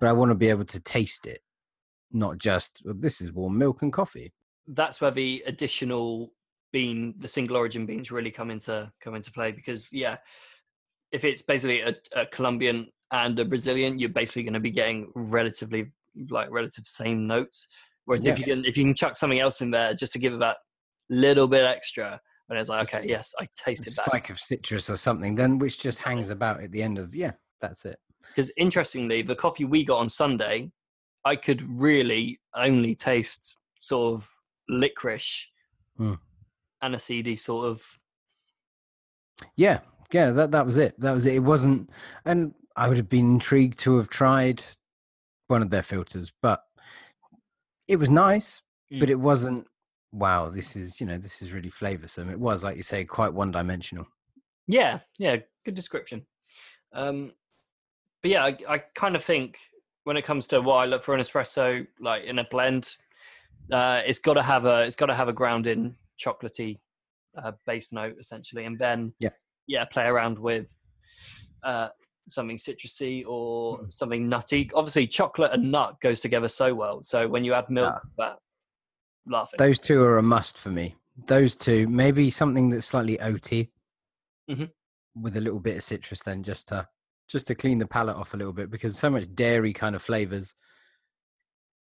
but 0.00 0.08
I 0.08 0.12
want 0.12 0.30
to 0.30 0.34
be 0.34 0.48
able 0.48 0.64
to 0.64 0.80
taste 0.80 1.26
it, 1.26 1.40
not 2.12 2.38
just 2.38 2.82
well, 2.84 2.94
this 2.98 3.20
is 3.20 3.32
warm 3.32 3.56
milk 3.56 3.82
and 3.82 3.92
coffee. 3.92 4.32
that's 4.66 5.00
where 5.00 5.10
the 5.10 5.42
additional 5.46 6.32
bean, 6.72 7.14
the 7.18 7.28
single 7.28 7.56
origin 7.56 7.86
beans, 7.86 8.10
really 8.10 8.30
come 8.30 8.50
into 8.50 8.90
come 9.00 9.14
into 9.14 9.30
play. 9.32 9.52
Because 9.52 9.92
yeah, 9.92 10.16
if 11.12 11.24
it's 11.24 11.42
basically 11.42 11.80
a, 11.80 11.94
a 12.16 12.26
Colombian 12.26 12.88
and 13.12 13.38
a 13.38 13.44
Brazilian, 13.44 13.98
you're 13.98 14.08
basically 14.08 14.42
going 14.42 14.54
to 14.54 14.60
be 14.60 14.70
getting 14.70 15.12
relatively 15.14 15.92
like 16.28 16.48
relative 16.50 16.86
same 16.86 17.26
notes. 17.26 17.68
Whereas 18.06 18.26
if 18.26 18.38
you 18.38 18.44
can 18.44 18.64
if 18.64 18.76
you 18.76 18.84
can 18.84 18.94
chuck 18.94 19.16
something 19.16 19.40
else 19.40 19.60
in 19.60 19.70
there 19.70 19.94
just 19.94 20.12
to 20.14 20.18
give 20.18 20.34
it 20.34 20.40
that 20.40 20.58
little 21.10 21.46
bit 21.48 21.64
extra, 21.64 22.20
and 22.48 22.58
it's 22.58 22.68
like 22.68 22.88
okay, 22.94 23.04
a- 23.06 23.08
yes, 23.10 23.32
I 23.40 23.48
tasted 23.56 23.94
that. 23.94 24.04
spike 24.04 24.30
of 24.30 24.38
citrus 24.40 24.88
or 24.90 24.96
something, 24.96 25.34
then 25.34 25.58
which 25.58 25.78
just 25.80 25.98
hangs 26.00 26.30
about 26.30 26.60
at 26.62 26.70
the 26.72 26.82
end 26.82 26.98
of 26.98 27.14
yeah, 27.14 27.32
that's 27.60 27.84
it. 27.84 27.98
Because 28.28 28.50
interestingly, 28.56 29.22
the 29.22 29.34
coffee 29.36 29.64
we 29.66 29.84
got 29.84 29.98
on 29.98 30.08
Sunday, 30.08 30.70
I 31.24 31.36
could 31.36 31.62
really 31.62 32.38
only 32.54 32.94
taste 32.94 33.56
sort 33.80 34.14
of 34.16 34.28
licorice 34.68 35.46
Hmm. 35.96 36.14
and 36.82 36.94
a 36.94 36.98
seedy 36.98 37.36
sort 37.36 37.66
of. 37.68 37.82
Yeah, 39.56 39.80
yeah, 40.12 40.30
that 40.30 40.52
that 40.52 40.64
was 40.66 40.76
it. 40.76 40.98
That 41.00 41.12
was 41.12 41.26
it. 41.26 41.34
It 41.34 41.40
wasn't, 41.40 41.90
and 42.24 42.54
I 42.76 42.88
would 42.88 42.96
have 42.96 43.08
been 43.08 43.34
intrigued 43.34 43.78
to 43.80 43.96
have 43.98 44.08
tried 44.08 44.62
one 45.48 45.62
of 45.62 45.70
their 45.70 45.82
filters, 45.82 46.32
but 46.42 46.64
it 47.88 47.96
was 47.96 48.10
nice, 48.10 48.62
but 48.90 49.08
Mm. 49.08 49.10
it 49.10 49.20
wasn't. 49.20 49.66
Wow, 50.14 50.48
this 50.48 50.76
is 50.76 51.00
you 51.00 51.06
know 51.06 51.18
this 51.18 51.42
is 51.42 51.52
really 51.52 51.70
flavoursome. 51.70 52.30
It 52.30 52.38
was 52.38 52.62
like 52.62 52.76
you 52.76 52.82
say, 52.82 53.04
quite 53.04 53.34
one 53.34 53.50
dimensional. 53.50 54.06
Yeah, 54.68 55.00
yeah, 55.18 55.38
good 55.64 55.74
description. 55.74 56.24
Um, 56.92 57.32
but 58.22 58.30
yeah, 58.30 58.44
I, 58.44 58.56
I 58.68 58.78
kind 58.94 59.16
of 59.16 59.24
think 59.24 59.58
when 60.04 60.16
it 60.16 60.24
comes 60.24 60.46
to 60.48 60.60
what 60.60 60.76
I 60.76 60.84
look 60.84 61.02
for 61.02 61.14
an 61.16 61.20
espresso, 61.20 61.84
like 61.98 62.22
in 62.22 62.38
a 62.38 62.44
blend, 62.44 62.96
uh, 63.72 64.02
it's 64.06 64.20
got 64.20 64.34
to 64.34 64.42
have 64.42 64.66
a 64.66 64.82
it's 64.82 64.94
got 64.94 65.06
to 65.06 65.16
have 65.16 65.26
a 65.26 65.32
grounding 65.32 65.96
chocolatey 66.16 66.78
uh, 67.36 67.50
base 67.66 67.92
note 67.92 68.14
essentially, 68.20 68.66
and 68.66 68.78
then 68.78 69.12
Yeah. 69.18 69.30
yeah, 69.66 69.84
play 69.84 70.04
around 70.04 70.38
with 70.38 70.72
uh, 71.64 71.88
something 72.28 72.56
citrusy 72.56 73.24
or 73.26 73.80
Mm. 73.80 73.92
something 73.92 74.28
nutty. 74.28 74.70
Obviously, 74.74 75.08
chocolate 75.08 75.50
and 75.52 75.72
nut 75.72 76.00
goes 76.00 76.20
together 76.20 76.46
so 76.46 76.72
well. 76.72 77.02
So 77.02 77.26
when 77.26 77.42
you 77.42 77.52
add 77.52 77.68
milk, 77.68 78.00
that 78.16 78.38
laughing. 79.26 79.56
Those 79.58 79.80
two 79.80 80.02
are 80.02 80.18
a 80.18 80.22
must 80.22 80.58
for 80.58 80.70
me. 80.70 80.96
Those 81.26 81.54
two, 81.56 81.86
maybe 81.88 82.28
something 82.30 82.70
that's 82.70 82.86
slightly 82.86 83.18
oaty, 83.18 83.70
Mhm. 84.50 84.70
with 85.14 85.36
a 85.36 85.40
little 85.40 85.60
bit 85.60 85.76
of 85.76 85.82
citrus, 85.82 86.22
then 86.22 86.42
just 86.42 86.68
to 86.68 86.88
just 87.26 87.46
to 87.46 87.54
clean 87.54 87.78
the 87.78 87.86
palate 87.86 88.16
off 88.16 88.34
a 88.34 88.36
little 88.36 88.52
bit, 88.52 88.70
because 88.70 88.98
so 88.98 89.08
much 89.08 89.24
dairy 89.34 89.72
kind 89.72 89.96
of 89.96 90.02
flavors 90.02 90.54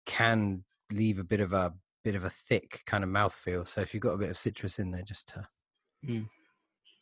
can 0.07 0.65
leave 0.91 1.19
a 1.19 1.25
bit 1.25 1.41
of 1.41 1.53
a 1.53 1.73
bit 2.03 2.15
of 2.15 2.25
a 2.25 2.31
thick 2.31 2.83
kind 2.87 3.05
of 3.05 3.11
mouthfeel. 3.11 3.67
So 3.67 3.81
if 3.81 3.93
you've 3.95 4.03
got 4.03 4.15
a 4.15 4.19
bit 4.19 4.31
of 4.31 4.37
citrus 4.39 4.79
in 4.79 4.91
there, 4.91 5.03
just 5.03 5.29
to 5.29 5.47
Mm. 6.05 6.29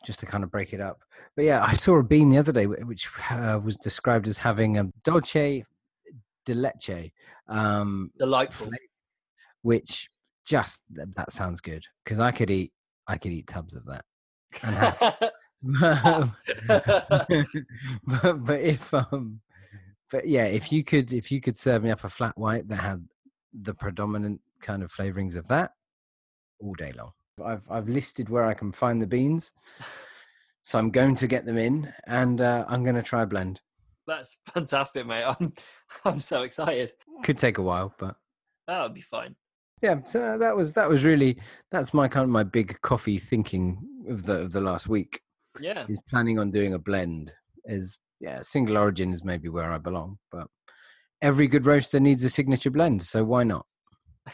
just 0.05 0.21
to 0.21 0.27
kind 0.27 0.43
of 0.45 0.51
break 0.51 0.73
it 0.73 0.81
up. 0.81 1.03
But 1.37 1.45
yeah, 1.45 1.63
I 1.65 1.75
saw 1.75 1.97
a 1.99 2.03
bean 2.03 2.31
the 2.31 2.39
other 2.39 2.53
day 2.53 2.67
which 2.67 3.09
uh, 3.31 3.61
was 3.63 3.77
described 3.77 4.27
as 4.27 4.39
having 4.39 4.77
a 4.77 4.85
dolce 5.05 5.65
de 6.45 6.55
leche. 6.55 7.13
Um, 7.47 8.13
Delightful. 8.19 8.69
which 9.63 10.11
just 10.49 10.81
th- 10.95 11.09
that 11.17 11.31
sounds 11.31 11.61
good 11.61 11.85
because 12.05 12.21
I 12.21 12.33
could 12.33 12.51
eat 12.51 12.73
I 13.07 13.19
could 13.19 13.33
eat 13.33 13.47
tubs 13.47 13.75
of 13.75 13.85
that. 13.87 15.33
But 18.07 18.45
but 18.45 18.61
if 18.61 18.95
um 18.95 19.41
but 20.11 20.27
yeah 20.29 20.45
if 20.45 20.73
you 20.73 20.85
could 20.85 21.13
if 21.13 21.31
you 21.31 21.41
could 21.41 21.57
serve 21.57 21.85
me 21.85 21.91
up 21.91 22.05
a 22.05 22.09
flat 22.09 22.39
white 22.39 22.69
that 22.69 22.77
had 22.77 23.07
the 23.53 23.75
predominant 23.75 24.41
kind 24.61 24.83
of 24.83 24.93
flavorings 24.93 25.37
of 25.37 25.49
that 25.49 25.73
all 26.61 26.75
day 26.75 26.93
long. 26.97 27.13
I've 27.45 27.69
I've 27.71 27.89
listed 27.89 28.29
where 28.29 28.45
I 28.45 28.55
can 28.55 28.73
find 28.73 29.01
the 29.01 29.07
beans, 29.07 29.53
so 30.63 30.79
I'm 30.79 30.91
going 30.91 31.15
to 31.17 31.27
get 31.27 31.45
them 31.45 31.59
in 31.59 31.93
and 32.07 32.41
uh, 32.41 32.65
I'm 32.69 32.83
going 32.83 32.97
to 32.97 33.03
try 33.03 33.23
a 33.23 33.27
blend. 33.27 33.61
That's 34.07 34.39
fantastic, 34.55 35.07
mate. 35.07 35.25
I'm 35.25 35.53
I'm 36.05 36.21
so 36.21 36.43
excited. 36.43 36.93
Could 37.23 37.39
take 37.39 37.59
a 37.59 37.63
while, 37.63 37.95
but 37.99 38.17
That 38.67 38.83
would 38.83 38.95
be 38.95 39.01
fine. 39.01 39.37
Yeah 39.83 40.03
so 40.05 40.37
that 40.39 40.55
was 40.57 40.73
that 40.75 40.89
was 40.89 41.05
really 41.05 41.39
that's 41.71 41.93
my 41.95 42.09
kind 42.09 42.25
of 42.25 42.31
my 42.31 42.43
big 42.43 42.81
coffee 42.83 43.19
thinking 43.19 43.79
of 44.09 44.25
the 44.25 44.41
of 44.41 44.53
the 44.53 44.61
last 44.61 44.89
week 44.89 45.21
Yeah. 45.61 45.85
is 45.89 46.01
planning 46.09 46.39
on 46.39 46.51
doing 46.51 46.75
a 46.75 46.79
blend 46.79 47.33
is 47.65 47.99
yeah 48.21 48.41
single 48.43 48.77
origin 48.79 49.13
is 49.13 49.25
maybe 49.25 49.49
where 49.49 49.73
i 49.73 49.79
belong 49.79 50.19
but 50.33 50.47
every 51.23 51.47
good 51.49 51.67
roaster 51.67 52.01
needs 52.01 52.25
a 52.25 52.31
signature 52.31 52.71
blend 52.71 53.03
so 53.03 53.25
why 53.25 53.45
not 53.45 53.67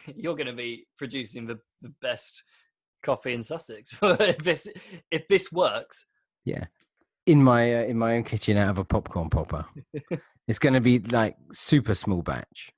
You're 0.16 0.34
going 0.34 0.48
to 0.48 0.52
be 0.52 0.86
producing 0.96 1.46
the, 1.46 1.58
the 1.82 1.92
best 2.02 2.42
coffee 3.02 3.32
in 3.34 3.42
Sussex 3.42 3.90
if 4.02 4.38
this 4.38 4.66
if 5.10 5.26
this 5.28 5.52
works. 5.52 6.06
yeah 6.44 6.64
in 7.26 7.42
my 7.42 7.74
uh, 7.74 7.82
in 7.84 7.96
my 7.98 8.16
own 8.16 8.24
kitchen 8.24 8.56
out 8.56 8.70
of 8.70 8.78
a 8.78 8.84
popcorn 8.84 9.30
popper 9.30 9.64
it's 10.48 10.58
going 10.58 10.74
to 10.74 10.80
be 10.80 10.98
like 10.98 11.36
super 11.52 11.94
small 11.94 12.22
batch 12.22 12.70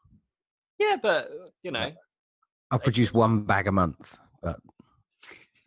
Yeah, 0.79 0.97
but 1.03 1.29
you 1.63 1.71
know, 1.71 1.91
i'll 2.77 2.83
produce 2.83 3.13
one 3.13 3.43
bag 3.43 3.67
a 3.67 3.73
month 3.73 4.19
but 4.43 4.57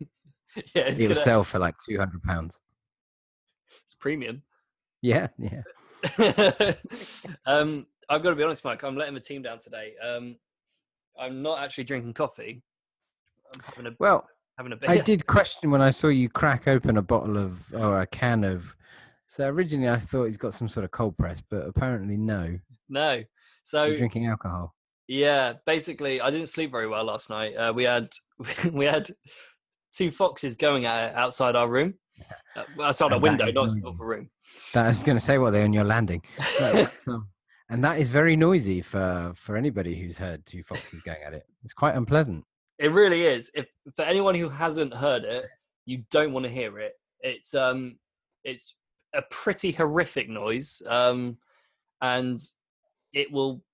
yeah, 0.00 0.82
it's, 0.82 1.00
it'll 1.00 1.08
gonna, 1.08 1.14
sell 1.14 1.44
for 1.44 1.58
like 1.58 1.74
200 1.88 2.22
pounds 2.22 2.60
it's 3.84 3.94
premium. 3.94 4.42
yeah 5.02 5.28
yeah 5.38 5.62
um, 7.46 7.86
I've 8.08 8.22
got 8.22 8.30
to 8.30 8.36
be 8.36 8.42
honest, 8.42 8.64
Mike. 8.64 8.82
I'm 8.82 8.96
letting 8.96 9.14
the 9.14 9.20
team 9.20 9.42
down 9.42 9.58
today. 9.58 9.92
Um, 10.04 10.36
I'm 11.18 11.42
not 11.42 11.60
actually 11.60 11.84
drinking 11.84 12.14
coffee. 12.14 12.62
I'm 13.54 13.62
having 13.64 13.86
a 13.86 13.96
well 13.98 14.26
having 14.56 14.72
a 14.72 14.76
beer. 14.76 14.90
I 14.90 14.98
did 14.98 15.26
question 15.26 15.70
when 15.70 15.80
I 15.80 15.90
saw 15.90 16.08
you 16.08 16.28
crack 16.28 16.66
open 16.68 16.96
a 16.96 17.02
bottle 17.02 17.36
of 17.36 17.72
or 17.74 18.00
a 18.00 18.06
can 18.06 18.44
of. 18.44 18.74
So 19.26 19.46
originally 19.46 19.88
I 19.88 19.98
thought 19.98 20.24
he's 20.24 20.36
got 20.36 20.54
some 20.54 20.68
sort 20.68 20.84
of 20.84 20.90
cold 20.90 21.16
press, 21.16 21.40
but 21.40 21.66
apparently 21.66 22.16
no. 22.16 22.58
No. 22.88 23.22
So 23.64 23.84
You're 23.84 23.98
drinking 23.98 24.26
alcohol. 24.26 24.74
Yeah, 25.10 25.54
basically, 25.66 26.20
I 26.20 26.30
didn't 26.30 26.46
sleep 26.46 26.70
very 26.70 26.86
well 26.86 27.02
last 27.02 27.30
night. 27.30 27.56
Uh, 27.56 27.72
we 27.72 27.82
had 27.82 28.08
we 28.72 28.84
had 28.84 29.10
two 29.92 30.08
foxes 30.12 30.54
going 30.54 30.84
at 30.84 31.10
it 31.10 31.16
outside 31.16 31.56
our 31.56 31.68
room, 31.68 31.94
uh, 32.54 32.62
outside 32.80 33.06
our 33.06 33.14
And 33.14 33.24
that 33.24 33.30
window, 33.30 33.44
not 33.46 33.70
noisy. 33.70 33.80
the 33.80 34.04
room. 34.04 34.30
That 34.72 34.84
I 34.84 34.88
was 34.88 35.02
going 35.02 35.18
to 35.18 35.24
say 35.24 35.38
what 35.38 35.50
they're 35.50 35.64
on 35.64 35.72
your 35.72 35.82
landing, 35.82 36.22
um, 37.08 37.28
and 37.70 37.82
that 37.82 37.98
is 37.98 38.10
very 38.10 38.36
noisy 38.36 38.82
for 38.82 39.32
for 39.34 39.56
anybody 39.56 39.96
who's 39.96 40.16
heard 40.16 40.46
two 40.46 40.62
foxes 40.62 41.00
going 41.00 41.18
at 41.26 41.34
it. 41.34 41.42
It's 41.64 41.74
quite 41.74 41.96
unpleasant. 41.96 42.44
it 42.78 42.92
really 42.92 43.24
is. 43.24 43.50
If 43.54 43.66
for 43.96 44.02
anyone 44.04 44.36
who 44.36 44.48
hasn't 44.48 44.94
heard 44.94 45.24
it, 45.24 45.44
you 45.86 46.04
don't 46.12 46.32
want 46.32 46.46
to 46.46 46.52
hear 46.52 46.78
it. 46.78 46.92
It's 47.18 47.52
um, 47.52 47.98
it's 48.44 48.76
a 49.12 49.22
pretty 49.28 49.72
horrific 49.72 50.28
noise, 50.28 50.80
um, 50.86 51.36
and 52.00 52.38
it 53.12 53.32
will 53.32 53.64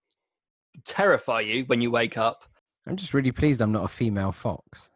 terrify 0.84 1.40
you 1.40 1.64
when 1.64 1.80
you 1.80 1.90
wake 1.90 2.16
up. 2.18 2.44
I'm 2.86 2.96
just 2.96 3.14
really 3.14 3.32
pleased 3.32 3.60
I'm 3.60 3.72
not 3.72 3.84
a 3.84 3.88
female 3.88 4.32
fox. 4.32 4.90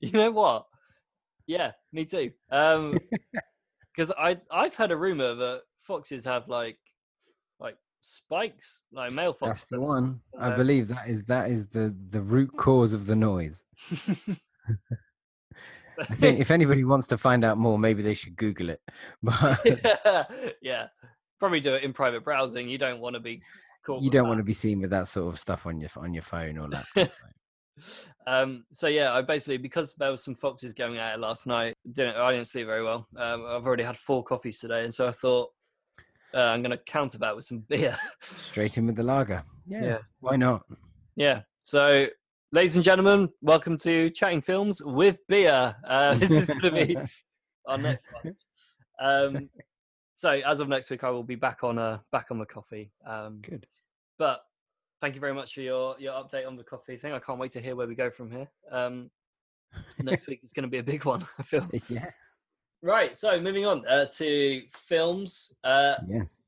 you 0.00 0.12
know 0.12 0.30
what? 0.30 0.66
Yeah, 1.46 1.72
me 1.92 2.04
too. 2.04 2.30
Um, 2.50 2.98
because 3.94 4.12
I 4.16 4.40
I've 4.50 4.74
heard 4.76 4.92
a 4.92 4.96
rumor 4.96 5.34
that 5.34 5.62
foxes 5.82 6.24
have 6.24 6.48
like 6.48 6.78
like 7.58 7.76
spikes, 8.00 8.84
like 8.92 9.12
male 9.12 9.32
foxes. 9.32 9.62
That's 9.62 9.70
the 9.70 9.80
one. 9.80 10.20
I 10.38 10.50
Uh, 10.50 10.56
believe 10.56 10.88
that 10.88 11.08
is 11.08 11.24
that 11.24 11.50
is 11.50 11.66
the 11.68 11.94
the 12.10 12.20
root 12.22 12.56
cause 12.56 12.92
of 12.94 13.06
the 13.06 13.16
noise. 13.16 13.64
I 15.98 16.14
think 16.14 16.40
if 16.40 16.50
anybody 16.50 16.84
wants 16.84 17.06
to 17.08 17.18
find 17.18 17.44
out 17.44 17.58
more, 17.58 17.78
maybe 17.78 18.02
they 18.02 18.14
should 18.14 18.36
Google 18.36 18.70
it. 18.70 18.80
But 19.22 19.60
yeah, 19.66 20.24
yeah, 20.62 20.86
probably 21.38 21.60
do 21.60 21.74
it 21.74 21.82
in 21.82 21.92
private 21.92 22.24
browsing. 22.24 22.68
You 22.68 22.78
don't 22.78 23.00
want 23.00 23.14
to 23.14 23.20
be 23.20 23.42
you 24.00 24.10
don't 24.10 24.22
that. 24.24 24.28
want 24.28 24.38
to 24.38 24.44
be 24.44 24.52
seen 24.52 24.80
with 24.80 24.90
that 24.90 25.06
sort 25.06 25.32
of 25.32 25.38
stuff 25.38 25.66
on 25.66 25.80
your 25.80 25.90
on 25.96 26.12
your 26.12 26.22
phone 26.22 26.58
or 26.58 26.68
laptop. 26.68 27.08
um 28.26 28.64
so 28.72 28.86
yeah 28.88 29.12
i 29.12 29.22
basically 29.22 29.56
because 29.56 29.94
there 29.94 30.10
were 30.10 30.16
some 30.16 30.34
foxes 30.34 30.74
going 30.74 30.98
at 30.98 31.14
it 31.14 31.20
last 31.20 31.46
night 31.46 31.74
didn't 31.92 32.16
i 32.16 32.30
didn't 32.32 32.46
sleep 32.46 32.66
very 32.66 32.84
well 32.84 33.06
um 33.16 33.44
i've 33.46 33.66
already 33.66 33.82
had 33.82 33.96
four 33.96 34.22
coffees 34.22 34.58
today 34.58 34.82
and 34.84 34.92
so 34.92 35.08
i 35.08 35.10
thought 35.10 35.48
uh, 36.34 36.38
i'm 36.38 36.62
gonna 36.62 36.76
counter 36.86 37.16
that 37.18 37.34
with 37.34 37.44
some 37.44 37.58
beer 37.68 37.96
Straight 38.36 38.76
in 38.78 38.86
with 38.86 38.96
the 38.96 39.02
lager. 39.02 39.42
Yeah, 39.66 39.84
Yeah. 39.84 39.98
why 40.20 40.36
not? 40.36 40.62
yeah 41.16 41.40
so 41.62 42.06
ladies 42.52 42.76
and 42.76 42.84
gentlemen 42.84 43.28
welcome 43.40 43.78
to 43.78 44.10
chatting 44.10 44.42
films 44.42 44.82
with 44.84 45.18
beer 45.28 45.74
uh 45.86 46.14
this 46.18 46.30
is 46.30 46.48
gonna 46.48 46.72
be 46.86 46.96
our 47.66 47.78
next 47.78 48.06
one 48.22 48.34
um 49.02 49.48
so 50.20 50.32
as 50.46 50.60
of 50.60 50.68
next 50.68 50.90
week 50.90 51.02
i 51.02 51.08
will 51.08 51.22
be 51.22 51.34
back 51.34 51.64
on 51.64 51.78
uh 51.78 51.98
back 52.12 52.26
on 52.30 52.38
the 52.38 52.44
coffee 52.44 52.90
um 53.06 53.38
good. 53.40 53.66
but 54.18 54.42
thank 55.00 55.14
you 55.14 55.20
very 55.20 55.32
much 55.32 55.54
for 55.54 55.62
your 55.62 55.96
your 55.98 56.12
update 56.12 56.46
on 56.46 56.56
the 56.56 56.62
coffee 56.62 56.98
thing 56.98 57.12
i 57.12 57.18
can't 57.18 57.38
wait 57.38 57.50
to 57.50 57.60
hear 57.60 57.74
where 57.74 57.86
we 57.86 57.94
go 57.94 58.10
from 58.10 58.30
here 58.30 58.46
um 58.70 59.10
next 60.02 60.26
week 60.26 60.40
is 60.42 60.52
going 60.52 60.62
to 60.62 60.68
be 60.68 60.76
a 60.78 60.82
big 60.82 61.04
one 61.06 61.26
i 61.38 61.42
feel 61.42 61.66
Yeah. 61.88 62.04
right 62.82 63.16
so 63.16 63.40
moving 63.40 63.64
on 63.64 63.86
uh, 63.86 64.04
to 64.18 64.62
films 64.70 65.54
uh 65.64 65.94
Yes. 66.06 66.40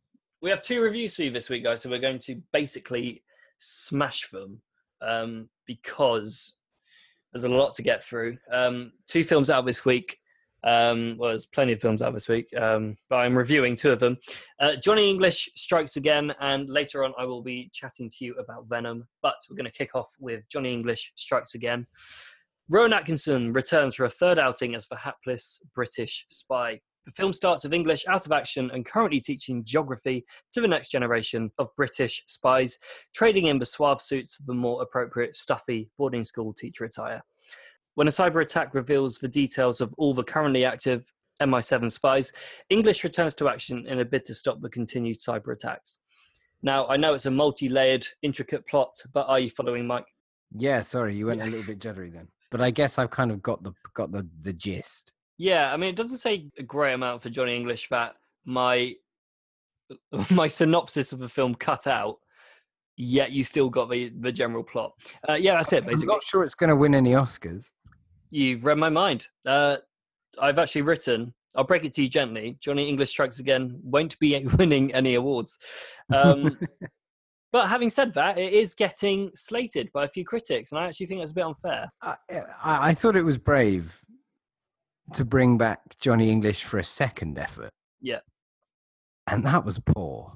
we 0.42 0.50
have 0.50 0.60
two 0.62 0.82
reviews 0.82 1.16
for 1.16 1.22
you 1.22 1.30
this 1.30 1.48
week 1.48 1.64
guys 1.64 1.80
so 1.80 1.88
we're 1.88 1.98
going 1.98 2.18
to 2.20 2.42
basically 2.52 3.22
smash 3.56 4.28
them 4.28 4.60
um 5.00 5.48
because 5.66 6.56
there's 7.32 7.44
a 7.44 7.48
lot 7.48 7.72
to 7.76 7.82
get 7.82 8.04
through 8.04 8.36
um 8.52 8.92
two 9.06 9.24
films 9.24 9.48
out 9.48 9.64
this 9.64 9.86
week 9.86 10.18
um 10.64 11.16
well 11.18 11.30
there's 11.30 11.46
plenty 11.46 11.72
of 11.72 11.80
films 11.80 12.02
out 12.02 12.12
this 12.12 12.28
week 12.28 12.46
um 12.60 12.96
but 13.08 13.16
i'm 13.16 13.36
reviewing 13.36 13.74
two 13.74 13.90
of 13.90 13.98
them. 13.98 14.16
Uh, 14.60 14.76
johnny 14.76 15.10
english 15.10 15.48
strikes 15.56 15.96
again 15.96 16.32
and 16.40 16.68
later 16.68 17.04
on 17.04 17.12
i 17.18 17.24
will 17.24 17.42
be 17.42 17.70
chatting 17.72 18.08
to 18.08 18.24
you 18.24 18.34
about 18.34 18.68
venom 18.68 19.06
but 19.22 19.34
we're 19.48 19.56
going 19.56 19.64
to 19.64 19.72
kick 19.72 19.94
off 19.94 20.08
with 20.20 20.48
johnny 20.48 20.72
english 20.72 21.12
strikes 21.16 21.54
again. 21.54 21.86
Rowan 22.68 22.92
atkinson 22.92 23.52
returns 23.52 23.96
for 23.96 24.04
a 24.04 24.10
third 24.10 24.38
outing 24.38 24.74
as 24.74 24.86
the 24.86 24.96
hapless 24.96 25.60
british 25.74 26.24
spy. 26.28 26.80
The 27.04 27.10
film 27.10 27.32
starts 27.32 27.64
with 27.64 27.74
english 27.74 28.04
out 28.06 28.24
of 28.24 28.30
action 28.30 28.70
and 28.72 28.86
currently 28.86 29.18
teaching 29.18 29.64
geography 29.64 30.24
to 30.52 30.60
the 30.60 30.68
next 30.68 30.90
generation 30.90 31.50
of 31.58 31.74
british 31.76 32.22
spies 32.28 32.78
trading 33.12 33.46
in 33.46 33.58
the 33.58 33.66
suave 33.66 34.00
suits 34.00 34.38
of 34.38 34.46
the 34.46 34.54
more 34.54 34.80
appropriate 34.80 35.34
stuffy 35.34 35.90
boarding 35.98 36.24
school 36.24 36.54
teacher 36.54 36.84
attire 36.84 37.22
when 37.94 38.08
a 38.08 38.10
cyber 38.10 38.42
attack 38.42 38.74
reveals 38.74 39.18
the 39.18 39.28
details 39.28 39.80
of 39.80 39.94
all 39.98 40.14
the 40.14 40.24
currently 40.24 40.64
active 40.64 41.12
MI7 41.40 41.90
spies, 41.90 42.32
English 42.70 43.04
returns 43.04 43.34
to 43.36 43.48
action 43.48 43.86
in 43.86 44.00
a 44.00 44.04
bid 44.04 44.24
to 44.26 44.34
stop 44.34 44.60
the 44.60 44.70
continued 44.70 45.18
cyber 45.18 45.52
attacks. 45.52 45.98
Now, 46.62 46.86
I 46.86 46.96
know 46.96 47.14
it's 47.14 47.26
a 47.26 47.30
multi 47.30 47.68
layered, 47.68 48.06
intricate 48.22 48.66
plot, 48.66 48.94
but 49.12 49.26
are 49.28 49.40
you 49.40 49.50
following, 49.50 49.86
Mike? 49.86 50.06
Yeah. 50.56 50.80
Sorry, 50.80 51.16
you 51.16 51.26
went 51.26 51.42
a 51.42 51.46
little 51.46 51.64
bit 51.64 51.80
jittery 51.80 52.10
then, 52.10 52.28
but 52.50 52.60
I 52.60 52.70
guess 52.70 52.98
I've 52.98 53.10
kind 53.10 53.30
of 53.30 53.42
got 53.42 53.64
the 53.64 53.72
got 53.94 54.12
the 54.12 54.28
the 54.42 54.52
gist. 54.52 55.12
Yeah, 55.38 55.72
I 55.72 55.76
mean, 55.76 55.90
it 55.90 55.96
doesn't 55.96 56.18
say 56.18 56.50
a 56.58 56.62
great 56.62 56.92
amount 56.92 57.22
for 57.22 57.30
Johnny 57.30 57.56
English 57.56 57.88
that 57.88 58.14
my 58.44 58.94
my 60.30 60.46
synopsis 60.46 61.12
of 61.12 61.18
the 61.18 61.28
film 61.28 61.54
cut 61.56 61.86
out, 61.88 62.18
yet 62.96 63.32
you 63.32 63.42
still 63.42 63.68
got 63.68 63.90
the 63.90 64.12
the 64.20 64.30
general 64.30 64.62
plot. 64.62 64.92
Uh, 65.28 65.34
yeah, 65.34 65.56
that's 65.56 65.72
it. 65.72 65.84
Basically, 65.84 66.12
I'm 66.12 66.16
not 66.16 66.22
sure 66.22 66.44
it's 66.44 66.54
going 66.54 66.70
to 66.70 66.76
win 66.76 66.94
any 66.94 67.12
Oscars. 67.12 67.72
You've 68.32 68.64
read 68.64 68.78
my 68.78 68.88
mind. 68.88 69.28
Uh, 69.46 69.76
I've 70.40 70.58
actually 70.58 70.82
written. 70.82 71.34
I'll 71.54 71.64
break 71.64 71.84
it 71.84 71.92
to 71.92 72.02
you 72.02 72.08
gently. 72.08 72.56
Johnny 72.60 72.88
English 72.88 73.10
Strikes 73.10 73.38
Again 73.38 73.78
won't 73.84 74.18
be 74.18 74.44
winning 74.58 74.92
any 74.94 75.14
awards. 75.14 75.58
Um, 76.12 76.58
but 77.52 77.68
having 77.68 77.90
said 77.90 78.14
that, 78.14 78.38
it 78.38 78.52
is 78.54 78.72
getting 78.74 79.30
slated 79.34 79.90
by 79.92 80.04
a 80.06 80.08
few 80.08 80.24
critics, 80.24 80.72
and 80.72 80.78
I 80.80 80.86
actually 80.86 81.06
think 81.06 81.20
that's 81.20 81.32
a 81.32 81.34
bit 81.34 81.44
unfair. 81.44 81.92
I, 82.02 82.16
I, 82.30 82.88
I 82.88 82.94
thought 82.94 83.16
it 83.16 83.22
was 83.24 83.36
brave 83.38 84.00
to 85.12 85.24
bring 85.24 85.58
back 85.58 85.80
Johnny 86.00 86.30
English 86.30 86.64
for 86.64 86.78
a 86.78 86.84
second 86.84 87.38
effort. 87.38 87.70
Yeah. 88.00 88.20
And 89.28 89.44
that 89.44 89.64
was 89.64 89.78
poor. 89.78 90.32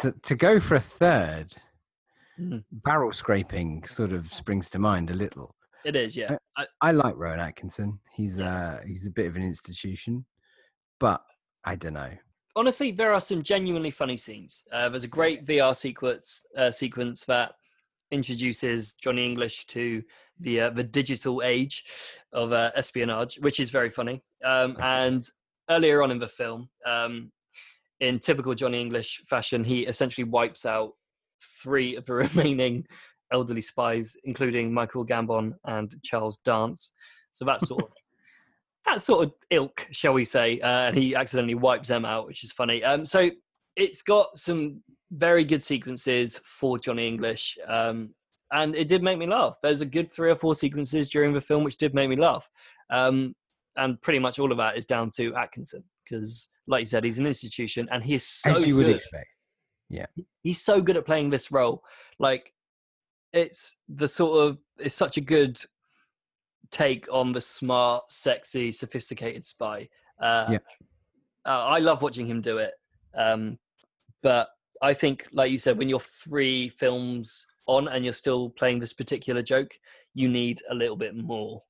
to 0.00 0.12
to 0.22 0.34
go 0.36 0.60
for 0.60 0.76
a 0.76 0.80
third, 0.80 1.54
Mhm. 2.40 2.64
barrel 2.70 3.12
scraping 3.12 3.84
sort 3.84 4.12
of 4.12 4.32
springs 4.32 4.70
to 4.70 4.78
mind 4.78 5.10
a 5.10 5.14
little. 5.14 5.54
It 5.84 5.96
is, 5.96 6.16
yeah. 6.16 6.36
I, 6.56 6.66
I 6.80 6.90
like 6.92 7.14
Rowan 7.16 7.40
Atkinson. 7.40 7.98
He's 8.12 8.40
uh 8.40 8.80
he's 8.86 9.06
a 9.06 9.10
bit 9.10 9.26
of 9.26 9.36
an 9.36 9.42
institution, 9.42 10.24
but 10.98 11.22
I 11.64 11.76
don't 11.76 11.94
know. 11.94 12.10
honestly, 12.56 12.92
there 12.92 13.12
are 13.12 13.20
some 13.20 13.42
genuinely 13.42 13.90
funny 13.90 14.16
scenes. 14.16 14.64
Uh, 14.72 14.88
there's 14.88 15.04
a 15.04 15.08
great 15.08 15.44
VR 15.44 15.74
sequence 15.74 16.42
uh, 16.56 16.70
sequence 16.70 17.24
that 17.24 17.52
introduces 18.10 18.94
Johnny 18.94 19.24
English 19.24 19.66
to 19.66 20.02
the 20.40 20.62
uh, 20.62 20.70
the 20.70 20.84
digital 20.84 21.42
age 21.42 21.84
of 22.32 22.52
uh, 22.52 22.70
espionage, 22.76 23.38
which 23.40 23.60
is 23.60 23.70
very 23.70 23.90
funny. 23.90 24.22
Um, 24.44 24.76
and 24.80 25.22
earlier 25.70 26.02
on 26.02 26.10
in 26.10 26.18
the 26.18 26.28
film, 26.28 26.68
um, 26.86 27.30
in 28.00 28.18
typical 28.18 28.54
Johnny 28.54 28.80
English 28.80 29.22
fashion, 29.28 29.64
he 29.64 29.80
essentially 29.86 30.24
wipes 30.24 30.64
out 30.64 30.92
three 31.62 31.96
of 31.96 32.04
the 32.04 32.14
remaining 32.26 32.86
elderly 33.34 33.60
spies, 33.60 34.16
including 34.24 34.72
Michael 34.72 35.04
Gambon 35.04 35.54
and 35.64 35.92
Charles 36.04 36.38
Dance. 36.38 36.92
So 37.32 37.44
that's 37.44 37.66
sort 37.66 37.82
of 37.82 37.90
that 38.86 39.00
sort 39.00 39.26
of 39.26 39.32
ilk, 39.50 39.88
shall 39.90 40.12
we 40.12 40.24
say? 40.24 40.60
Uh, 40.60 40.86
and 40.86 40.96
he 40.96 41.16
accidentally 41.16 41.56
wipes 41.56 41.88
them 41.88 42.04
out, 42.04 42.26
which 42.26 42.44
is 42.44 42.52
funny. 42.52 42.82
Um, 42.84 43.04
so 43.04 43.30
it's 43.76 44.02
got 44.02 44.38
some 44.38 44.82
very 45.10 45.44
good 45.44 45.62
sequences 45.62 46.40
for 46.44 46.78
Johnny 46.78 47.08
English, 47.08 47.58
um, 47.66 48.14
and 48.52 48.76
it 48.76 48.86
did 48.86 49.02
make 49.02 49.18
me 49.18 49.26
laugh. 49.26 49.56
There's 49.62 49.80
a 49.80 49.86
good 49.86 50.10
three 50.12 50.30
or 50.30 50.36
four 50.36 50.54
sequences 50.54 51.08
during 51.08 51.32
the 51.34 51.40
film 51.40 51.64
which 51.64 51.76
did 51.76 51.92
make 51.92 52.08
me 52.08 52.16
laugh, 52.16 52.48
um, 52.90 53.34
and 53.76 54.00
pretty 54.00 54.20
much 54.20 54.38
all 54.38 54.52
of 54.52 54.58
that 54.58 54.76
is 54.76 54.86
down 54.86 55.10
to 55.16 55.34
Atkinson 55.34 55.82
because, 56.04 56.50
like 56.68 56.80
you 56.82 56.86
said, 56.86 57.02
he's 57.02 57.18
an 57.18 57.26
institution 57.26 57.88
and 57.90 58.04
he 58.04 58.14
is 58.14 58.24
so 58.24 58.52
As 58.52 58.66
you 58.66 58.76
would 58.76 58.86
good 58.86 58.96
expect. 58.96 59.26
he's 60.42 60.62
so 60.62 60.80
good 60.80 60.96
at 60.96 61.06
playing 61.06 61.30
this 61.30 61.50
role. 61.50 61.82
Like 62.18 62.53
it's 63.34 63.76
the 63.88 64.06
sort 64.06 64.46
of 64.46 64.58
it's 64.78 64.94
such 64.94 65.16
a 65.16 65.20
good 65.20 65.60
take 66.70 67.06
on 67.12 67.32
the 67.32 67.40
smart, 67.40 68.10
sexy, 68.10 68.72
sophisticated 68.72 69.44
spy. 69.44 69.88
Uh, 70.20 70.46
Yeah. 70.52 70.58
uh, 71.46 71.64
I 71.66 71.78
love 71.78 72.02
watching 72.02 72.26
him 72.26 72.40
do 72.40 72.58
it. 72.58 72.72
Um, 73.14 73.58
but 74.22 74.48
I 74.82 74.92
think, 74.94 75.26
like 75.32 75.50
you 75.52 75.58
said, 75.58 75.78
when 75.78 75.88
you're 75.88 76.00
three 76.00 76.68
films 76.70 77.46
on 77.66 77.88
and 77.88 78.04
you're 78.04 78.12
still 78.14 78.50
playing 78.50 78.80
this 78.80 78.92
particular 78.92 79.42
joke, 79.42 79.70
you 80.14 80.28
need 80.28 80.60
a 80.70 80.74
little 80.74 80.96
bit 80.96 81.14
more. 81.14 81.62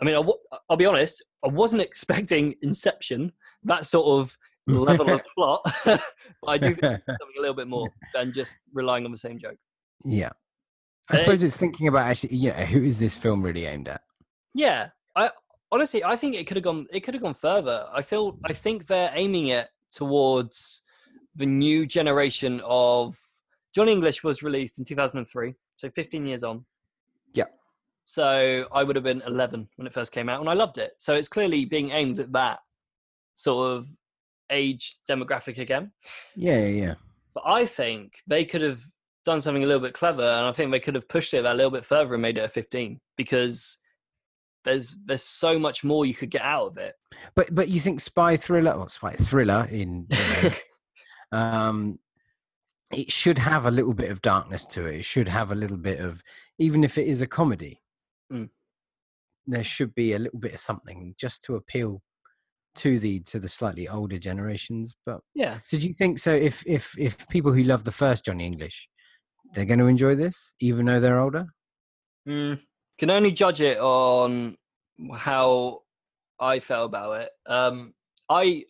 I 0.00 0.04
mean, 0.04 0.14
I 0.14 0.18
w- 0.18 0.38
I'll 0.68 0.76
be 0.76 0.86
honest, 0.86 1.24
I 1.44 1.48
wasn't 1.48 1.82
expecting 1.88 2.54
Inception, 2.62 3.32
that 3.64 3.84
sort 3.86 4.06
of 4.20 4.36
level 4.66 5.10
of 5.12 5.20
plot, 5.36 5.60
but 5.84 6.00
I 6.46 6.56
do 6.58 6.74
think 6.74 6.80
something 7.06 7.36
a 7.38 7.40
little 7.40 7.56
bit 7.56 7.66
more 7.68 7.88
than 8.14 8.32
just 8.32 8.58
relying 8.72 9.04
on 9.04 9.10
the 9.10 9.16
same 9.18 9.38
joke. 9.38 9.58
yeah. 10.04 10.30
I 11.10 11.16
suppose 11.16 11.42
it's 11.42 11.56
thinking 11.56 11.88
about 11.88 12.06
actually, 12.06 12.36
you 12.36 12.50
know, 12.50 12.64
who 12.64 12.82
is 12.84 12.98
this 12.98 13.16
film 13.16 13.42
really 13.42 13.66
aimed 13.66 13.88
at? 13.88 14.02
Yeah, 14.54 14.88
I 15.16 15.30
honestly 15.72 16.04
I 16.04 16.16
think 16.16 16.34
it 16.34 16.46
could 16.46 16.56
have 16.56 16.64
gone 16.64 16.86
it 16.92 17.00
could 17.00 17.14
have 17.14 17.22
gone 17.22 17.34
further. 17.34 17.86
I 17.92 18.02
feel 18.02 18.38
I 18.44 18.52
think 18.52 18.86
they're 18.86 19.12
aiming 19.14 19.48
it 19.48 19.68
towards 19.92 20.82
the 21.34 21.46
new 21.46 21.86
generation 21.86 22.60
of 22.64 23.18
John 23.74 23.88
English 23.88 24.24
was 24.24 24.42
released 24.42 24.78
in 24.78 24.84
2003, 24.84 25.54
so 25.76 25.90
15 25.90 26.26
years 26.26 26.42
on. 26.42 26.64
Yeah. 27.32 27.44
So 28.04 28.66
I 28.72 28.82
would 28.82 28.96
have 28.96 29.04
been 29.04 29.22
11 29.26 29.68
when 29.76 29.86
it 29.86 29.94
first 29.94 30.12
came 30.12 30.28
out, 30.28 30.40
and 30.40 30.48
I 30.48 30.54
loved 30.54 30.78
it. 30.78 30.92
So 30.98 31.14
it's 31.14 31.28
clearly 31.28 31.64
being 31.64 31.90
aimed 31.90 32.18
at 32.18 32.32
that 32.32 32.58
sort 33.34 33.70
of 33.76 33.86
age 34.50 34.98
demographic 35.08 35.58
again. 35.58 35.92
Yeah, 36.34 36.58
yeah, 36.58 36.84
yeah. 36.84 36.94
But 37.34 37.44
I 37.46 37.64
think 37.64 38.14
they 38.26 38.44
could 38.44 38.62
have 38.62 38.82
done 39.24 39.40
something 39.40 39.62
a 39.62 39.66
little 39.66 39.82
bit 39.82 39.94
clever, 39.94 40.22
and 40.22 40.46
I 40.46 40.52
think 40.52 40.70
they 40.70 40.80
could 40.80 40.94
have 40.94 41.08
pushed 41.08 41.34
it 41.34 41.44
a 41.44 41.54
little 41.54 41.70
bit 41.70 41.84
further 41.84 42.14
and 42.14 42.22
made 42.22 42.38
it 42.38 42.44
a 42.44 42.48
15 42.48 42.98
because 43.16 43.78
there's 44.64 44.96
there's 45.06 45.22
so 45.22 45.58
much 45.58 45.84
more 45.84 46.04
you 46.04 46.14
could 46.14 46.30
get 46.30 46.42
out 46.42 46.66
of 46.66 46.78
it. 46.78 46.94
But 47.34 47.54
but 47.54 47.68
you 47.68 47.80
think 47.80 48.00
spy 48.00 48.36
thriller 48.36 48.72
or 48.72 48.88
spy 48.88 49.14
thriller 49.14 49.66
in 49.70 50.06
you 50.10 50.18
know, 50.42 50.50
um 51.38 51.98
it 52.92 53.12
should 53.12 53.38
have 53.38 53.66
a 53.66 53.70
little 53.70 53.94
bit 53.94 54.10
of 54.10 54.20
darkness 54.20 54.66
to 54.66 54.84
it. 54.86 54.96
It 54.96 55.04
should 55.04 55.28
have 55.28 55.52
a 55.52 55.54
little 55.54 55.76
bit 55.76 56.00
of 56.00 56.22
even 56.58 56.84
if 56.84 56.98
it 56.98 57.06
is 57.06 57.22
a 57.22 57.26
comedy. 57.26 57.80
Mm. 58.32 58.50
There 59.46 59.64
should 59.64 59.94
be 59.94 60.12
a 60.12 60.18
little 60.18 60.40
bit 60.40 60.54
of 60.54 60.60
something 60.60 61.14
just 61.18 61.44
to 61.44 61.54
appeal 61.54 62.02
to 62.76 62.98
the 62.98 63.20
to 63.20 63.38
the 63.38 63.48
slightly 63.48 63.88
older 63.88 64.18
generations. 64.18 64.94
But 65.06 65.20
yeah, 65.34 65.58
so 65.64 65.78
do 65.78 65.86
you 65.86 65.94
think 65.94 66.18
so 66.18 66.32
if 66.32 66.64
if 66.66 66.94
if 66.98 67.28
people 67.28 67.52
who 67.52 67.62
love 67.62 67.84
the 67.84 67.92
first 67.92 68.24
Johnny 68.24 68.46
English, 68.46 68.88
they're 69.52 69.64
going 69.64 69.78
to 69.78 69.86
enjoy 69.86 70.14
this 70.14 70.54
even 70.60 70.86
though 70.86 71.00
they're 71.00 71.20
older? 71.20 71.46
Mm, 72.28 72.60
can 72.98 73.10
only 73.10 73.32
judge 73.32 73.60
it 73.60 73.78
on 73.78 74.56
how 75.14 75.80
I 76.38 76.60
felt 76.60 76.86
about 76.86 77.22
it. 77.22 77.30
Um, 77.46 77.94
I 78.28 78.64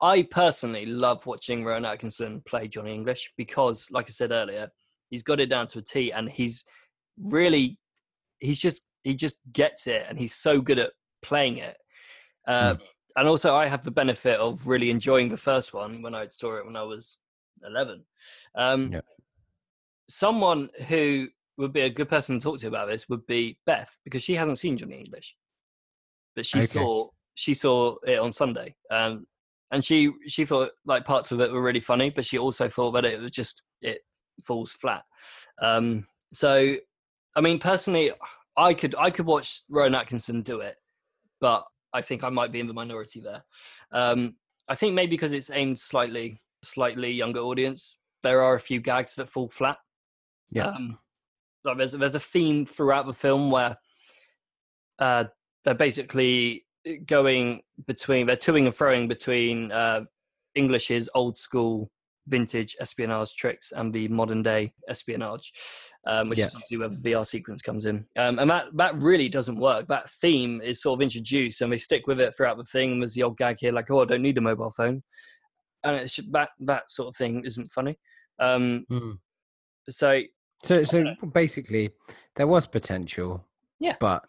I 0.00 0.22
personally 0.22 0.86
love 0.86 1.26
watching 1.26 1.64
Rowan 1.64 1.84
Atkinson 1.84 2.42
play 2.46 2.68
Johnny 2.68 2.94
English 2.94 3.32
because, 3.36 3.90
like 3.90 4.06
I 4.08 4.10
said 4.10 4.30
earlier, 4.30 4.70
he's 5.10 5.22
got 5.22 5.40
it 5.40 5.46
down 5.46 5.66
to 5.68 5.78
a 5.80 5.82
T, 5.82 6.12
and 6.12 6.28
he's 6.28 6.64
really 7.18 7.78
he's 8.38 8.58
just 8.58 8.82
he 9.02 9.14
just 9.14 9.40
gets 9.52 9.86
it, 9.86 10.06
and 10.08 10.18
he's 10.18 10.34
so 10.34 10.60
good 10.60 10.78
at 10.78 10.92
playing 11.22 11.58
it. 11.58 11.76
Uh, 12.46 12.76
And 13.16 13.26
also, 13.28 13.54
I 13.56 13.66
have 13.66 13.84
the 13.84 13.90
benefit 13.90 14.38
of 14.38 14.66
really 14.66 14.88
enjoying 14.88 15.28
the 15.28 15.36
first 15.36 15.74
one 15.74 16.00
when 16.00 16.14
I 16.14 16.28
saw 16.28 16.56
it 16.58 16.64
when 16.64 16.76
I 16.76 16.84
was 16.84 17.18
eleven. 17.66 18.04
Um, 18.54 18.92
Yeah. 18.92 19.00
Someone 20.10 20.68
who 20.88 21.28
would 21.56 21.72
be 21.72 21.82
a 21.82 21.90
good 21.90 22.08
person 22.08 22.38
to 22.38 22.42
talk 22.42 22.58
to 22.58 22.66
about 22.68 22.88
this 22.88 23.08
would 23.08 23.24
be 23.26 23.56
Beth 23.64 23.96
because 24.04 24.22
she 24.22 24.34
hasn't 24.34 24.58
seen 24.58 24.76
Johnny 24.76 24.98
English, 24.98 25.36
but 26.34 26.44
she 26.44 26.58
Okay. 26.58 26.66
saw 26.66 27.08
she 27.34 27.54
saw 27.54 27.96
it 28.06 28.18
on 28.18 28.32
Sunday, 28.32 28.74
um, 28.90 29.24
and 29.70 29.84
she 29.84 30.10
she 30.26 30.44
thought 30.44 30.72
like 30.84 31.04
parts 31.04 31.30
of 31.30 31.40
it 31.40 31.52
were 31.52 31.62
really 31.62 31.80
funny, 31.80 32.10
but 32.10 32.24
she 32.24 32.38
also 32.38 32.68
thought 32.68 32.90
that 32.92 33.04
it 33.04 33.20
was 33.20 33.30
just 33.30 33.62
it 33.82 34.00
falls 34.44 34.72
flat. 34.72 35.04
Um, 35.62 36.06
so, 36.32 36.76
I 37.36 37.40
mean, 37.40 37.58
personally, 37.58 38.10
I 38.56 38.74
could 38.74 38.94
I 38.96 39.10
could 39.10 39.26
watch 39.26 39.62
Rowan 39.68 39.94
Atkinson 39.94 40.42
do 40.42 40.60
it, 40.60 40.76
but 41.40 41.64
I 41.92 42.02
think 42.02 42.24
I 42.24 42.30
might 42.30 42.52
be 42.52 42.60
in 42.60 42.66
the 42.66 42.74
minority 42.74 43.20
there. 43.20 43.44
Um, 43.92 44.34
I 44.68 44.74
think 44.74 44.94
maybe 44.94 45.10
because 45.10 45.32
it's 45.32 45.50
aimed 45.50 45.78
slightly 45.78 46.40
slightly 46.62 47.10
younger 47.12 47.40
audience, 47.40 47.96
there 48.22 48.42
are 48.42 48.54
a 48.54 48.60
few 48.60 48.80
gags 48.80 49.14
that 49.14 49.28
fall 49.28 49.48
flat. 49.48 49.78
Yeah. 50.50 50.66
Um, 50.68 50.98
like 51.64 51.76
there's 51.76 51.92
there's 51.92 52.14
a 52.14 52.20
theme 52.20 52.64
throughout 52.66 53.06
the 53.06 53.12
film 53.12 53.50
where 53.50 53.76
uh, 54.98 55.24
they're 55.64 55.74
basically 55.74 56.64
going 57.06 57.62
between 57.86 58.26
they're 58.26 58.36
toing 58.36 58.64
and 58.66 58.74
throwing 58.74 59.08
between 59.08 59.70
uh, 59.72 60.02
English's 60.54 61.08
old 61.14 61.36
school 61.36 61.90
vintage 62.26 62.76
espionage 62.80 63.34
tricks 63.34 63.72
and 63.72 63.92
the 63.92 64.06
modern 64.08 64.42
day 64.42 64.72
espionage, 64.88 65.52
um, 66.06 66.28
which 66.28 66.38
Yeah. 66.38 66.46
is 66.46 66.54
obviously 66.54 66.76
where 66.78 66.88
the 66.88 66.96
VR 67.10 67.26
sequence 67.26 67.60
comes 67.60 67.86
in. 67.86 68.06
Um, 68.16 68.38
and 68.38 68.48
that 68.50 68.66
that 68.76 68.96
really 68.96 69.28
doesn't 69.28 69.56
work. 69.58 69.88
That 69.88 70.08
theme 70.08 70.60
is 70.62 70.80
sort 70.82 70.98
of 70.98 71.02
introduced 71.02 71.60
and 71.60 71.72
they 71.72 71.76
stick 71.78 72.06
with 72.06 72.20
it 72.20 72.34
throughout 72.34 72.56
the 72.56 72.64
thing. 72.64 73.00
There's 73.00 73.14
the 73.14 73.22
old 73.24 73.36
gag 73.36 73.56
here, 73.60 73.72
like, 73.72 73.90
oh, 73.90 74.02
I 74.02 74.04
don't 74.06 74.22
need 74.22 74.38
a 74.38 74.42
mobile 74.42 74.70
phone, 74.70 75.02
and 75.84 75.96
it's 75.96 76.12
just, 76.12 76.30
that 76.32 76.50
that 76.60 76.90
sort 76.90 77.08
of 77.08 77.16
thing 77.16 77.44
isn't 77.44 77.70
funny. 77.72 77.98
Um, 78.38 78.86
Mm. 78.90 79.18
so 79.90 80.22
So, 80.62 80.84
so 80.84 81.14
basically, 81.32 81.90
there 82.36 82.46
was 82.46 82.66
potential. 82.66 83.44
Yeah. 83.78 83.96
But 83.98 84.24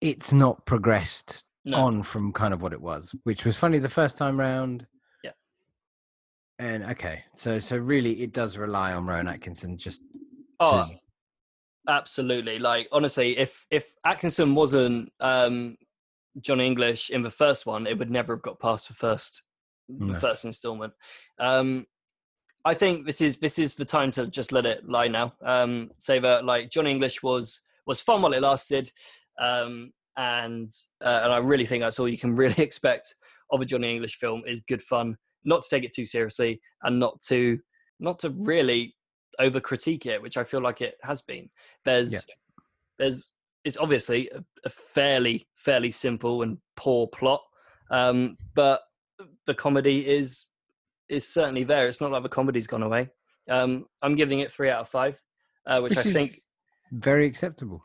it's 0.00 0.32
not 0.32 0.64
progressed 0.66 1.44
no, 1.64 1.78
on 1.78 2.02
from 2.02 2.32
kind 2.32 2.54
of 2.54 2.62
what 2.62 2.72
it 2.72 2.80
was, 2.80 3.14
which 3.24 3.44
was 3.44 3.56
funny 3.56 3.78
the 3.78 3.88
first 3.88 4.16
time 4.18 4.38
round. 4.38 4.86
Yeah. 5.24 5.32
And 6.58 6.84
okay, 6.84 7.24
so 7.34 7.58
so 7.58 7.76
really, 7.78 8.22
it 8.22 8.32
does 8.32 8.58
rely 8.58 8.92
on 8.92 9.06
Rowan 9.06 9.28
Atkinson. 9.28 9.78
Just 9.78 10.02
oh, 10.60 10.82
to- 10.82 10.98
absolutely. 11.88 12.58
Like 12.58 12.88
honestly, 12.92 13.38
if 13.38 13.64
if 13.70 13.94
Atkinson 14.04 14.54
wasn't 14.54 15.10
um, 15.20 15.76
John 16.40 16.60
English 16.60 17.10
in 17.10 17.22
the 17.22 17.30
first 17.30 17.66
one, 17.66 17.86
it 17.86 17.98
would 17.98 18.10
never 18.10 18.34
have 18.36 18.42
got 18.42 18.60
past 18.60 18.88
the 18.88 18.94
first 18.94 19.42
the 19.88 20.12
No. 20.12 20.18
first 20.18 20.44
installment. 20.44 20.92
Um, 21.38 21.86
I 22.64 22.74
think 22.74 23.06
this 23.06 23.20
is 23.20 23.38
this 23.38 23.58
is 23.58 23.74
the 23.74 23.84
time 23.84 24.10
to 24.12 24.26
just 24.26 24.52
let 24.52 24.66
it 24.66 24.88
lie 24.88 25.08
now. 25.08 25.32
Um, 25.44 25.90
say 25.98 26.18
that 26.18 26.44
like 26.44 26.70
Johnny 26.70 26.90
English 26.90 27.22
was 27.22 27.60
was 27.86 28.02
fun 28.02 28.22
while 28.22 28.34
it 28.34 28.42
lasted, 28.42 28.90
um, 29.40 29.92
and 30.16 30.70
uh, 31.02 31.20
and 31.24 31.32
I 31.32 31.38
really 31.38 31.66
think 31.66 31.82
that's 31.82 31.98
all 31.98 32.08
you 32.08 32.18
can 32.18 32.34
really 32.36 32.62
expect 32.62 33.14
of 33.50 33.60
a 33.60 33.64
Johnny 33.64 33.90
English 33.90 34.16
film 34.16 34.42
is 34.46 34.60
good 34.60 34.82
fun, 34.82 35.16
not 35.44 35.62
to 35.62 35.68
take 35.70 35.84
it 35.84 35.94
too 35.94 36.04
seriously, 36.04 36.60
and 36.82 36.98
not 36.98 37.20
to 37.22 37.58
not 38.00 38.18
to 38.20 38.30
really 38.30 38.94
over 39.38 39.60
critique 39.60 40.06
it, 40.06 40.20
which 40.20 40.36
I 40.36 40.44
feel 40.44 40.60
like 40.60 40.80
it 40.80 40.96
has 41.02 41.22
been. 41.22 41.48
There's 41.84 42.12
Yeah. 42.12 42.20
there's 42.98 43.32
it's 43.64 43.76
obviously 43.76 44.30
a, 44.30 44.44
a 44.64 44.70
fairly 44.70 45.46
fairly 45.54 45.90
simple 45.90 46.42
and 46.42 46.58
poor 46.76 47.06
plot, 47.06 47.40
um, 47.90 48.36
but 48.54 48.82
the 49.46 49.54
comedy 49.54 50.06
is 50.06 50.46
is 51.08 51.26
certainly 51.26 51.64
there. 51.64 51.86
It's 51.86 52.00
not 52.00 52.10
like 52.10 52.22
the 52.22 52.28
comedy's 52.28 52.66
gone 52.66 52.82
away. 52.82 53.10
Um, 53.48 53.86
I'm 54.02 54.16
giving 54.16 54.40
it 54.40 54.52
three 54.52 54.70
out 54.70 54.80
of 54.80 54.88
five, 54.88 55.20
uh, 55.66 55.80
which, 55.80 55.96
I 55.96 56.00
is 56.00 56.12
think 56.12 56.32
very 56.92 57.26
acceptable 57.26 57.82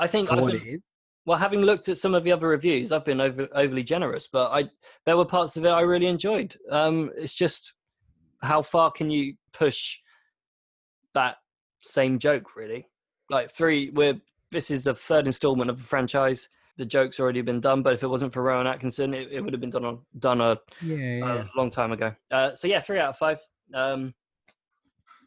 I 0.00 0.06
think 0.06 0.28
for 0.28 0.34
I 0.34 0.36
what 0.40 0.50
think, 0.52 0.64
it 0.64 0.74
is. 0.76 0.80
well, 1.26 1.38
having 1.38 1.60
looked 1.60 1.88
at 1.88 1.98
some 1.98 2.14
of 2.14 2.24
the 2.24 2.32
other 2.32 2.48
reviews, 2.48 2.90
I've 2.90 3.04
been 3.04 3.20
over, 3.20 3.46
overly 3.54 3.82
generous, 3.82 4.28
but 4.32 4.50
I 4.50 4.70
there 5.04 5.16
were 5.16 5.26
parts 5.26 5.56
of 5.56 5.64
it 5.64 5.68
I 5.68 5.82
really 5.82 6.06
enjoyed. 6.06 6.56
Um, 6.70 7.10
it's 7.16 7.34
just 7.34 7.74
how 8.42 8.62
far 8.62 8.90
can 8.90 9.10
you 9.10 9.34
push 9.52 9.98
that 11.12 11.36
same 11.80 12.18
joke, 12.18 12.56
really? 12.56 12.86
Like 13.28 13.50
three, 13.50 13.90
we're 13.90 14.20
this 14.50 14.70
is 14.70 14.86
a 14.86 14.94
third 14.94 15.26
installment 15.26 15.70
of 15.70 15.76
the 15.76 15.84
franchise. 15.84 16.48
The 16.76 16.86
joke's 16.86 17.20
already 17.20 17.42
been 17.42 17.60
done, 17.60 17.82
but 17.82 17.92
if 17.92 18.02
it 18.02 18.08
wasn't 18.08 18.32
for 18.32 18.42
Rowan 18.42 18.66
Atkinson, 18.66 19.12
it, 19.14 19.28
it 19.30 19.40
would 19.40 19.52
have 19.52 19.60
been 19.60 19.70
done 19.70 19.84
on, 19.84 19.98
done 20.18 20.40
a, 20.40 20.58
Yeah, 20.80 21.44
a 21.44 21.48
long 21.56 21.70
time 21.70 21.92
ago. 21.92 22.14
Uh, 22.30 22.54
so 22.54 22.68
yeah, 22.68 22.80
three 22.80 22.98
out 22.98 23.10
of 23.10 23.16
five. 23.18 23.38
Um, 23.74 24.14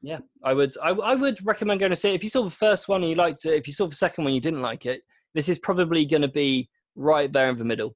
yeah, 0.02 0.20
I 0.44 0.54
would 0.54 0.74
I, 0.84 0.90
I 0.90 1.16
would 1.16 1.46
recommend 1.46 1.80
going 1.80 1.92
to 1.92 1.96
see 1.96 2.10
it. 2.10 2.16
If 2.16 2.24
you 2.24 2.30
saw 2.30 2.44
the 2.44 2.50
first 2.50 2.88
one 2.88 3.02
and 3.02 3.10
you 3.10 3.16
liked 3.16 3.46
it, 3.46 3.54
if 3.54 3.68
you 3.68 3.74
saw 3.74 3.88
the 3.88 3.96
second 3.96 4.26
one 4.26 4.34
you 4.34 4.42
didn't 4.42 4.62
like 4.62 4.86
it, 4.86 5.02
this 5.34 5.48
is 5.48 5.60
probably 5.60 6.06
going 6.06 6.22
to 6.22 6.28
be 6.28 6.70
right 6.96 7.32
there 7.32 7.50
in 7.50 7.58
the 7.58 7.64
middle. 7.64 7.96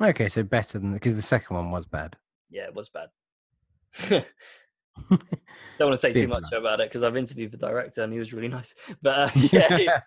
Okay, 0.00 0.28
so 0.28 0.42
better 0.42 0.78
than 0.78 0.94
because 0.94 1.16
the 1.16 1.22
second 1.22 1.56
one 1.56 1.70
was 1.70 1.84
bad. 1.84 2.16
Yeah, 2.50 2.64
it 2.64 2.74
was 2.74 2.88
bad. 2.88 3.08
Don't 5.10 5.88
want 5.88 5.92
to 5.92 5.96
say 5.96 6.12
too 6.12 6.28
much 6.28 6.52
about 6.52 6.80
it 6.80 6.88
because 6.88 7.02
I've 7.02 7.16
interviewed 7.16 7.52
the 7.52 7.56
director 7.56 8.02
and 8.02 8.12
he 8.12 8.18
was 8.18 8.32
really 8.32 8.48
nice. 8.48 8.74
But 9.02 9.18
uh, 9.18 9.30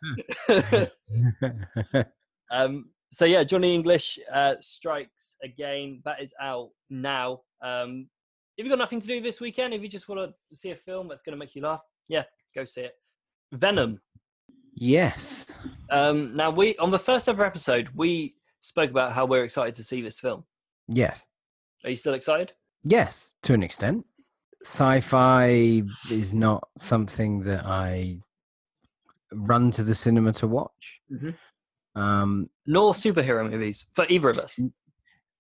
yeah, 0.50 2.04
um, 2.52 2.90
so 3.12 3.26
yeah, 3.26 3.44
Johnny 3.44 3.74
English 3.74 4.20
uh, 4.34 4.56
strikes 4.60 5.38
again. 5.44 6.02
That 6.06 6.22
is 6.22 6.34
out 6.42 6.70
now. 6.90 7.42
Um, 7.62 8.08
if 8.58 8.66
you've 8.66 8.72
got 8.72 8.80
nothing 8.80 9.00
to 9.00 9.08
do 9.08 9.22
this 9.22 9.40
weekend, 9.40 9.74
if 9.74 9.82
you 9.82 9.88
just 9.88 10.10
want 10.10 10.32
to 10.32 10.56
see 10.56 10.72
a 10.72 10.76
film 10.76 11.08
that's 11.08 11.22
going 11.22 11.34
to 11.34 11.40
make 11.40 11.56
you 11.56 11.62
laugh, 11.62 11.82
yeah, 12.08 12.24
go 12.56 12.66
see 12.66 12.82
it. 12.82 12.94
Venom. 13.54 14.00
yes. 14.74 15.46
Um, 15.90 16.36
now 16.36 16.50
we 16.50 16.76
on 16.78 16.92
the 16.92 17.00
first 17.00 17.28
ever 17.28 17.46
episode 17.46 17.90
we 17.96 18.36
spoke 18.62 18.90
about 18.90 19.12
how 19.14 19.26
we're 19.26 19.44
excited 19.44 19.76
to 19.76 19.84
see 19.84 20.02
this 20.02 20.20
film. 20.20 20.46
Yes. 20.88 21.28
Are 21.84 21.90
you 21.90 21.96
still 21.96 22.14
excited? 22.14 22.54
Yes, 22.84 23.34
to 23.44 23.54
an 23.54 23.64
extent. 23.64 24.06
Sci-fi 24.64 25.84
is 26.10 26.34
not 26.34 26.68
something 26.78 27.42
that 27.44 27.66
I 27.66 28.20
run 29.34 29.72
to 29.72 29.84
the 29.84 29.96
cinema 29.96 30.34
to 30.34 30.48
watch. 30.48 31.00
Mhm. 31.12 31.36
Um, 31.96 32.48
Nor 32.66 32.94
superhero 32.94 33.50
movies 33.50 33.86
for 33.94 34.06
either 34.10 34.30
of 34.30 34.38
us. 34.38 34.60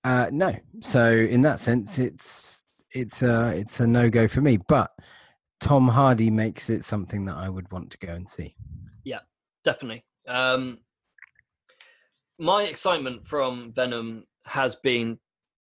uh, 0.03 0.29
no, 0.31 0.55
so 0.79 1.11
in 1.13 1.41
that 1.41 1.59
sense, 1.59 1.99
it's 1.99 2.63
it's 2.91 3.21
a 3.21 3.49
it's 3.55 3.79
a 3.79 3.87
no 3.87 4.09
go 4.09 4.27
for 4.27 4.41
me. 4.41 4.57
But 4.57 4.91
Tom 5.59 5.87
Hardy 5.87 6.29
makes 6.29 6.69
it 6.69 6.83
something 6.83 7.25
that 7.25 7.35
I 7.35 7.47
would 7.47 7.71
want 7.71 7.91
to 7.91 7.97
go 7.99 8.13
and 8.13 8.27
see. 8.27 8.55
Yeah, 9.03 9.19
definitely. 9.63 10.03
Um, 10.27 10.79
my 12.39 12.63
excitement 12.63 13.25
from 13.25 13.71
Venom 13.73 14.25
has 14.45 14.75
been 14.75 15.19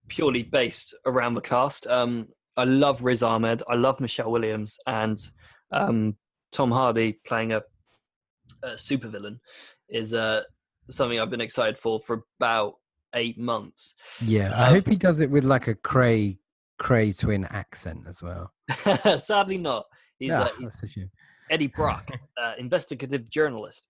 purely 0.08 0.42
based 0.42 0.94
around 1.06 1.34
the 1.34 1.40
cast. 1.40 1.86
Um, 1.86 2.28
I 2.56 2.64
love 2.64 3.02
Riz 3.02 3.22
Ahmed. 3.22 3.62
I 3.68 3.74
love 3.74 4.00
Michelle 4.00 4.30
Williams 4.30 4.78
and 4.86 5.18
um, 5.72 6.16
Tom 6.52 6.70
Hardy 6.70 7.20
playing 7.26 7.52
a, 7.52 7.62
a 8.62 8.70
supervillain 8.70 9.38
is 9.88 10.14
uh, 10.14 10.42
something 10.88 11.18
I've 11.20 11.30
been 11.30 11.40
excited 11.40 11.78
for 11.78 12.00
for 12.00 12.22
about 12.38 12.74
eight 13.14 13.38
months. 13.38 13.94
Yeah, 14.22 14.52
I 14.54 14.68
Um, 14.68 14.74
hope 14.74 14.88
he 14.88 14.96
does 14.96 15.20
it 15.20 15.30
with 15.30 15.44
like 15.44 15.68
a 15.68 15.74
Kray 15.74 16.38
Kray 16.80 17.16
twin 17.18 17.44
accent 17.46 18.00
as 18.08 18.22
well. 18.22 18.52
Sadly, 19.18 19.58
not. 19.58 19.84
He's, 20.18 20.32
Ah, 20.34 20.44
uh, 20.44 20.48
he's 20.58 20.70
that's 20.70 20.82
a 20.84 20.88
shame. 20.88 21.10
Eddie 21.50 21.66
Brock, 21.68 22.08
uh, 22.42 22.54
investigative 22.58 23.28
journalist. 23.30 23.84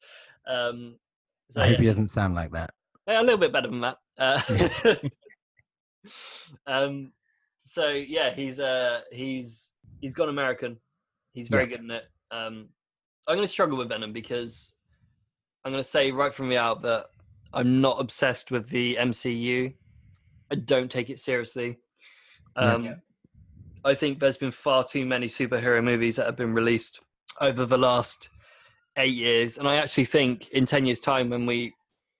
Um, 0.49 0.97
so, 1.51 1.63
I 1.63 1.67
hope 1.69 1.75
yeah. 1.75 1.81
he 1.81 1.87
doesn't 1.87 2.09
sound 2.09 2.35
like 2.35 2.51
that. 2.53 2.71
Yeah, 3.07 3.21
a 3.21 3.23
little 3.23 3.39
bit 3.39 3.53
better 3.53 3.69
than 3.69 3.81
that. 3.81 3.97
Uh, 4.19 4.41
um, 6.67 7.13
so 7.65 7.89
yeah, 7.91 8.35
he's 8.35 8.61
uh, 8.61 9.01
he's 9.13 9.73
he's 10.01 10.15
gone 10.15 10.29
American. 10.29 10.79
He's 11.33 11.49
very 11.49 11.63
Yes. 11.65 11.71
good 11.71 11.81
in 11.81 11.91
it. 11.91 12.05
Um, 12.31 12.69
I'm 13.27 13.37
going 13.37 13.41
to 13.47 13.49
struggle 13.49 13.79
with 13.79 13.89
Venom 13.89 14.13
because 14.13 14.75
I'm 15.65 15.73
going 15.73 15.83
to 15.83 15.89
say 15.89 16.11
right 16.13 16.33
from 16.33 16.49
the 16.49 16.59
out 16.59 16.83
that 16.83 17.07
I'm 17.53 17.81
not 17.81 18.01
obsessed 18.01 18.51
with 18.51 18.69
the 18.69 18.97
MCU. 19.01 19.73
I 20.53 20.55
don't 20.57 20.91
take 20.91 21.11
it 21.11 21.19
seriously. 21.19 21.79
Yeah. 22.57 22.75
Um, 22.75 22.95
I 23.85 23.95
think 23.95 24.21
there's 24.21 24.37
been 24.37 24.51
far 24.51 24.85
too 24.85 25.05
many 25.07 25.27
superhero 25.27 25.83
movies 25.83 26.17
that 26.17 26.27
have 26.27 26.37
been 26.37 26.53
released 26.53 27.01
over 27.41 27.67
the 27.67 27.79
last 27.79 28.29
eight 28.97 29.15
years, 29.15 29.59
and 29.59 29.67
I 29.69 29.77
actually 29.77 30.05
think 30.05 30.51
in 30.51 30.65
ten 30.67 30.87
years' 30.87 31.01
time, 31.01 31.31
when 31.31 31.47
we 31.47 31.75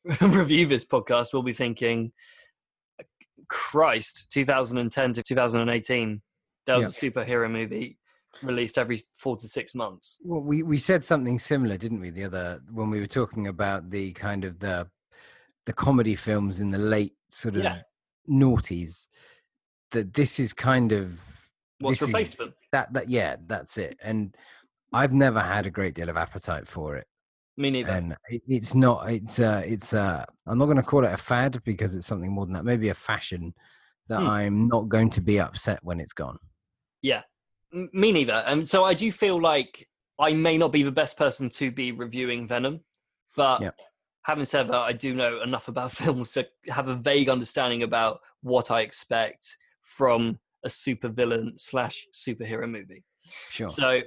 review 0.21 0.67
this 0.67 0.85
podcast, 0.85 1.33
we'll 1.33 1.43
be 1.43 1.53
thinking, 1.53 2.13
"Christ, 3.49 4.27
2010 4.31 5.13
to 5.15 5.23
2018, 5.23 6.23
there 6.67 6.77
was 6.77 7.03
a 7.03 7.11
superhero 7.11 7.51
movie 7.51 7.99
released 8.43 8.79
every 8.79 8.99
four 9.15 9.37
to 9.37 9.47
six 9.47 9.75
months." 9.75 10.21
Well, 10.25 10.43
we, 10.43 10.63
we 10.63 10.79
said 10.79 11.05
something 11.05 11.39
similar, 11.39 11.77
didn't 11.77 12.01
we, 12.01 12.11
the 12.11 12.25
other 12.25 12.61
when 12.73 12.91
we 12.91 13.01
were 13.01 13.07
talking 13.07 13.47
about 13.49 13.89
the 13.91 14.13
kind 14.13 14.45
of 14.45 14.59
the 14.59 14.89
the 15.67 15.73
comedy 15.73 16.15
films 16.15 16.61
in 16.61 16.71
the 16.71 16.79
late 16.79 17.15
sort 17.31 17.57
of 17.57 17.63
Yeah. 17.63 17.83
noughties. 18.29 19.07
That 19.91 20.13
this 20.15 20.41
is 20.41 20.53
kind 20.53 20.93
of 20.93 21.19
What's 21.79 22.03
replaced 22.03 22.39
them? 22.39 22.55
that 22.73 22.93
that 22.93 23.09
yeah, 23.09 23.37
that's 23.47 23.79
it. 23.79 23.99
And 24.03 24.37
I've 24.93 25.13
never 25.13 25.41
had 25.41 25.67
a 25.67 25.71
great 25.71 25.95
deal 25.95 26.09
of 26.09 26.17
appetite 26.17 26.67
for 26.67 26.97
it. 26.97 27.07
Me 27.57 27.71
neither. 27.71 27.93
And 27.93 28.17
it, 28.29 28.43
it's 28.49 28.75
not 28.75 29.11
it's 29.11 29.39
uh 29.41 29.63
it's 29.65 29.95
uh 29.95 30.25
I'm 30.47 30.59
not 30.59 30.67
gonna 30.67 30.83
call 30.83 31.05
it 31.05 31.13
a 31.13 31.17
fad 31.17 31.63
because 31.65 31.95
it's 31.97 32.07
something 32.07 32.31
more 32.33 32.45
than 32.45 32.55
that. 32.55 32.65
Maybe 32.65 32.89
a 32.91 32.95
fashion 32.95 33.55
that 34.09 34.21
Hmm. 34.21 34.27
I'm 34.29 34.69
not 34.69 34.89
going 34.89 35.09
to 35.11 35.21
be 35.21 35.41
upset 35.41 35.79
when 35.83 35.99
it's 36.01 36.13
gone. 36.13 36.39
M- 37.73 37.91
Me 37.93 38.13
neither. 38.13 38.45
And 38.47 38.69
so 38.69 38.85
I 38.85 38.95
do 38.95 39.11
feel 39.11 39.41
like 39.41 39.89
I 40.21 40.33
may 40.33 40.57
not 40.57 40.71
be 40.71 40.85
the 40.85 40.93
best 40.93 41.17
person 41.19 41.49
to 41.51 41.73
be 41.73 41.91
reviewing 41.91 42.47
Venom, 42.47 42.81
but 43.37 43.63
Yeah. 43.63 43.71
having 44.23 44.45
said 44.45 44.69
that, 44.69 44.79
I 44.79 44.93
do 44.93 45.13
know 45.15 45.43
enough 45.43 45.67
about 45.67 45.91
films 46.03 46.31
to 46.33 46.47
have 46.69 46.87
a 46.89 46.95
vague 46.95 47.29
understanding 47.29 47.83
about 47.83 48.21
what 48.43 48.71
I 48.71 48.83
expect 48.83 49.57
from 49.83 50.39
a 50.65 50.69
supervillain 50.69 51.59
slash 51.59 52.07
superhero 52.15 52.71
movie. 52.71 53.03
Sure. 53.51 53.67
So 53.67 54.01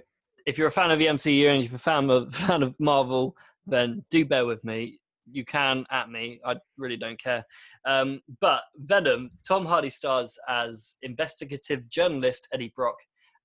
if 0.46 0.58
you're 0.58 0.68
a 0.68 0.72
fan 0.72 0.92
of 0.92 1.00
the 1.00 1.08
MCU 1.08 1.50
and 1.50 1.62
if 1.64 1.70
you're 1.70 1.76
a 1.76 1.80
fan 1.80 2.10
of, 2.10 2.34
fan 2.48 2.64
of 2.64 2.80
Marvel, 2.80 3.36
then 3.66 4.06
do 4.10 4.24
bear 4.24 4.46
with 4.46 4.64
me. 4.64 5.00
You 5.30 5.46
can 5.46 5.86
at 5.92 6.10
me. 6.10 6.40
I 6.46 6.56
really 6.78 6.98
don't 6.98 7.22
care. 7.22 7.46
Um, 7.86 8.22
but 8.42 8.62
Venom, 8.78 9.32
Tom 9.48 9.66
Hardy 9.66 9.90
stars 9.90 10.38
as 10.48 10.98
investigative 11.02 11.90
journalist 11.90 12.48
Eddie 12.54 12.74
Brock 12.76 12.96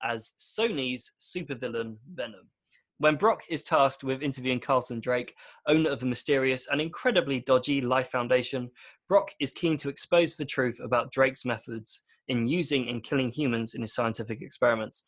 as 0.03 0.31
Sony's 0.39 1.11
supervillain 1.19 1.97
Venom. 2.13 2.49
When 2.99 3.15
Brock 3.15 3.41
is 3.49 3.63
tasked 3.63 4.03
with 4.03 4.21
interviewing 4.21 4.59
Carlton 4.59 4.99
Drake, 4.99 5.35
owner 5.67 5.89
of 5.89 5.99
the 5.99 6.05
mysterious 6.05 6.67
and 6.71 6.79
incredibly 6.79 7.41
dodgy 7.41 7.81
Life 7.81 8.09
Foundation, 8.09 8.69
Brock 9.09 9.31
is 9.39 9.51
keen 9.51 9.77
to 9.77 9.89
expose 9.89 10.35
the 10.35 10.45
truth 10.45 10.79
about 10.81 11.11
Drake's 11.11 11.43
methods 11.43 12.03
in 12.27 12.47
using 12.47 12.87
and 12.87 13.03
killing 13.03 13.29
humans 13.29 13.73
in 13.73 13.81
his 13.81 13.93
scientific 13.93 14.41
experiments. 14.41 15.03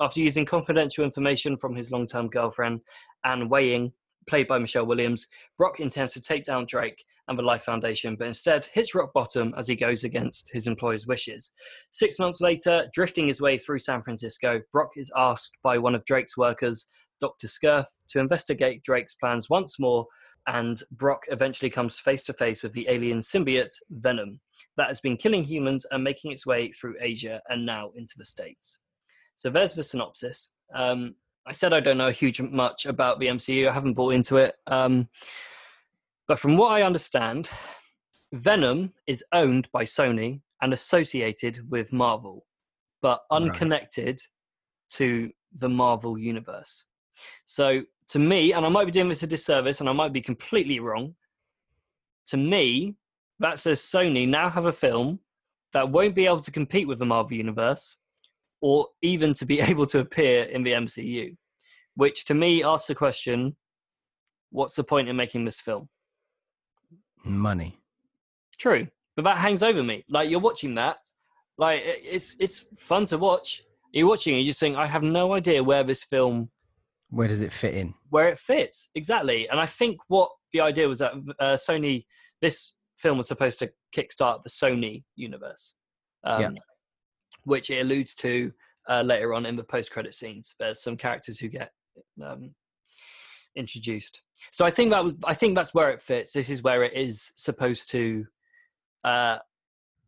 After 0.00 0.20
using 0.20 0.44
confidential 0.44 1.04
information 1.04 1.56
from 1.56 1.74
his 1.74 1.90
long-term 1.90 2.28
girlfriend, 2.28 2.80
Anne 3.24 3.48
Weying, 3.48 3.92
played 4.28 4.46
by 4.46 4.58
Michelle 4.58 4.86
Williams, 4.86 5.26
Brock 5.56 5.80
intends 5.80 6.12
to 6.12 6.20
take 6.20 6.44
down 6.44 6.66
Drake 6.66 7.04
and 7.28 7.38
the 7.38 7.42
Life 7.42 7.62
Foundation, 7.62 8.16
but 8.16 8.26
instead 8.26 8.66
hits 8.72 8.94
rock 8.94 9.12
bottom 9.12 9.54
as 9.56 9.68
he 9.68 9.74
goes 9.74 10.04
against 10.04 10.50
his 10.52 10.66
employer's 10.66 11.06
wishes. 11.06 11.52
Six 11.90 12.18
months 12.18 12.40
later, 12.40 12.86
drifting 12.94 13.26
his 13.26 13.40
way 13.40 13.58
through 13.58 13.80
San 13.80 14.02
Francisco, 14.02 14.60
Brock 14.72 14.90
is 14.96 15.12
asked 15.16 15.56
by 15.62 15.78
one 15.78 15.94
of 15.94 16.04
Drake's 16.04 16.36
workers, 16.36 16.86
Dr. 17.20 17.48
Skirth, 17.48 17.96
to 18.10 18.20
investigate 18.20 18.82
Drake's 18.82 19.14
plans 19.14 19.50
once 19.50 19.78
more, 19.78 20.06
and 20.46 20.82
Brock 20.92 21.24
eventually 21.28 21.70
comes 21.70 22.00
face 22.00 22.24
to 22.24 22.32
face 22.32 22.62
with 22.62 22.72
the 22.72 22.86
alien 22.88 23.18
symbiote 23.18 23.76
Venom. 23.90 24.40
that 24.76 24.88
has 24.88 25.00
been 25.00 25.16
killing 25.16 25.44
humans 25.44 25.84
and 25.90 26.02
making 26.02 26.32
its 26.32 26.46
way 26.46 26.70
through 26.72 26.94
Asia 27.00 27.40
and 27.48 27.66
now 27.66 27.90
into 27.96 28.14
the 28.16 28.24
States. 28.24 28.78
So 29.34 29.50
there's 29.50 29.74
the 29.74 29.82
synopsis. 29.82 30.52
Um, 30.74 31.14
I 31.48 31.52
said 31.52 31.72
I 31.72 31.80
don't 31.80 31.96
know 31.96 32.08
a 32.08 32.12
huge 32.12 32.42
much 32.42 32.84
about 32.84 33.18
the 33.18 33.26
MCU. 33.26 33.68
I 33.68 33.72
haven't 33.72 33.94
bought 33.94 34.12
into 34.12 34.36
it. 34.36 34.56
Um, 34.66 35.08
but 36.26 36.38
from 36.38 36.58
what 36.58 36.72
I 36.72 36.82
understand, 36.82 37.48
Venom 38.34 38.92
is 39.06 39.24
owned 39.32 39.66
by 39.72 39.84
Sony 39.84 40.42
and 40.60 40.74
associated 40.74 41.70
with 41.70 41.90
Marvel, 41.90 42.44
but 43.00 43.22
unconnected 43.30 44.06
right. 44.06 44.20
to 44.90 45.30
the 45.56 45.70
Marvel 45.70 46.18
universe. 46.18 46.84
So 47.46 47.80
to 48.08 48.18
me, 48.18 48.52
and 48.52 48.66
I 48.66 48.68
might 48.68 48.84
be 48.84 48.90
doing 48.90 49.08
this 49.08 49.22
a 49.22 49.26
disservice 49.26 49.80
and 49.80 49.88
I 49.88 49.92
might 49.92 50.12
be 50.12 50.20
completely 50.20 50.80
wrong, 50.80 51.14
to 52.26 52.36
me, 52.36 52.96
that 53.38 53.58
says 53.58 53.80
Sony 53.80 54.28
now 54.28 54.50
have 54.50 54.66
a 54.66 54.72
film 54.72 55.20
that 55.72 55.88
won't 55.88 56.14
be 56.14 56.26
able 56.26 56.40
to 56.40 56.50
compete 56.50 56.86
with 56.86 56.98
the 56.98 57.06
Marvel 57.06 57.38
universe 57.38 57.96
or 58.60 58.88
even 59.02 59.34
to 59.34 59.46
be 59.46 59.60
able 59.70 59.86
to 59.86 60.00
appear 60.00 60.44
in 60.44 60.62
the 60.62 60.72
MCU, 60.72 61.36
which 61.94 62.24
to 62.26 62.34
me 62.34 62.62
asks 62.62 62.88
the 62.88 62.94
question 62.94 63.56
what's 64.50 64.76
the 64.76 64.84
point 64.84 65.08
in 65.08 65.16
making 65.16 65.44
this 65.44 65.60
film? 65.60 65.88
Money. 67.24 67.78
True. 68.58 68.86
But 69.14 69.24
that 69.24 69.38
hangs 69.38 69.62
over 69.62 69.82
me. 69.82 70.04
Like 70.08 70.30
you're 70.30 70.40
watching 70.40 70.74
that, 70.74 70.98
like 71.58 71.82
it's 71.84 72.36
it's 72.38 72.66
fun 72.76 73.04
to 73.06 73.18
watch. 73.18 73.62
You're 73.92 74.06
watching 74.06 74.34
and 74.34 74.42
you 74.42 74.50
just 74.50 74.60
think, 74.60 74.76
I 74.76 74.86
have 74.86 75.02
no 75.02 75.34
idea 75.34 75.62
where 75.62 75.82
this 75.82 76.04
film 76.04 76.50
where 77.10 77.26
does 77.26 77.40
it 77.40 77.52
fit 77.52 77.74
in? 77.74 77.94
Where 78.10 78.28
it 78.28 78.38
fits, 78.38 78.90
exactly. 78.94 79.48
And 79.48 79.58
I 79.58 79.64
think 79.64 79.98
what 80.08 80.30
the 80.52 80.60
idea 80.60 80.86
was 80.86 80.98
that 80.98 81.12
uh, 81.40 81.54
Sony, 81.54 82.04
this 82.42 82.74
film 82.96 83.16
was 83.16 83.26
supposed 83.26 83.58
to 83.60 83.72
kickstart 83.96 84.42
the 84.42 84.50
Sony 84.50 85.04
universe. 85.16 85.74
Um, 86.22 86.42
yeah 86.42 86.48
which 87.48 87.70
it 87.70 87.80
alludes 87.80 88.14
to 88.16 88.52
uh, 88.88 89.02
later 89.02 89.34
on 89.34 89.46
in 89.46 89.56
the 89.56 89.64
post-credit 89.64 90.14
scenes. 90.14 90.54
There's 90.58 90.82
some 90.82 90.96
characters 90.96 91.38
who 91.38 91.48
get 91.48 91.72
um, 92.24 92.54
introduced. 93.56 94.22
So 94.52 94.64
I 94.64 94.70
think 94.70 94.90
that 94.90 95.02
was 95.02 95.14
I 95.24 95.34
think 95.34 95.54
that's 95.54 95.74
where 95.74 95.90
it 95.90 96.00
fits. 96.00 96.32
This 96.32 96.48
is 96.48 96.62
where 96.62 96.84
it 96.84 96.94
is 96.94 97.32
supposed 97.34 97.90
to 97.90 98.26
uh, 99.04 99.38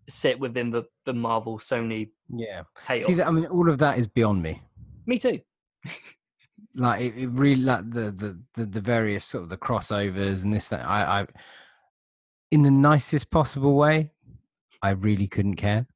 sit 0.08 0.38
within 0.38 0.70
the 0.70 0.84
the 1.04 1.14
Marvel 1.14 1.58
Sony. 1.58 2.10
Yeah. 2.28 2.62
Chaos. 2.86 3.04
See, 3.04 3.22
I 3.22 3.30
mean, 3.30 3.46
all 3.46 3.68
of 3.68 3.78
that 3.78 3.98
is 3.98 4.06
beyond 4.06 4.42
me. 4.42 4.62
Me 5.06 5.18
too. 5.18 5.40
like 6.76 7.00
it, 7.00 7.14
it, 7.16 7.28
really 7.28 7.62
like 7.62 7.90
the, 7.90 8.12
the 8.12 8.40
the 8.54 8.66
the 8.66 8.80
various 8.80 9.24
sort 9.24 9.44
of 9.44 9.50
the 9.50 9.56
crossovers 9.56 10.44
and 10.44 10.52
this 10.52 10.68
that 10.68 10.84
I 10.86 11.22
I 11.22 11.26
in 12.50 12.62
the 12.62 12.70
nicest 12.70 13.30
possible 13.30 13.74
way. 13.74 14.12
I 14.82 14.90
really 14.90 15.26
couldn't 15.26 15.56
care. 15.56 15.86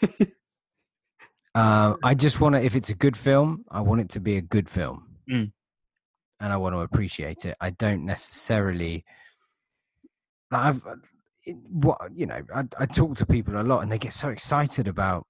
Uh, 1.54 1.94
I 2.02 2.14
just 2.14 2.40
want 2.40 2.54
to, 2.54 2.64
if 2.64 2.74
it's 2.74 2.88
a 2.88 2.94
good 2.94 3.16
film, 3.16 3.64
I 3.70 3.80
want 3.80 4.00
it 4.00 4.08
to 4.10 4.20
be 4.20 4.36
a 4.36 4.40
good 4.40 4.68
film. 4.68 5.06
Mm. 5.30 5.52
And 6.40 6.52
I 6.52 6.56
want 6.56 6.74
to 6.74 6.80
appreciate 6.80 7.44
it. 7.44 7.56
I 7.60 7.70
don't 7.70 8.04
necessarily. 8.04 9.04
I've, 10.50 10.82
what 11.70 11.98
you 12.14 12.26
know, 12.26 12.40
I, 12.54 12.64
I 12.78 12.86
talk 12.86 13.16
to 13.16 13.26
people 13.26 13.60
a 13.60 13.62
lot, 13.62 13.80
and 13.80 13.92
they 13.92 13.98
get 13.98 14.12
so 14.12 14.28
excited 14.28 14.88
about 14.88 15.26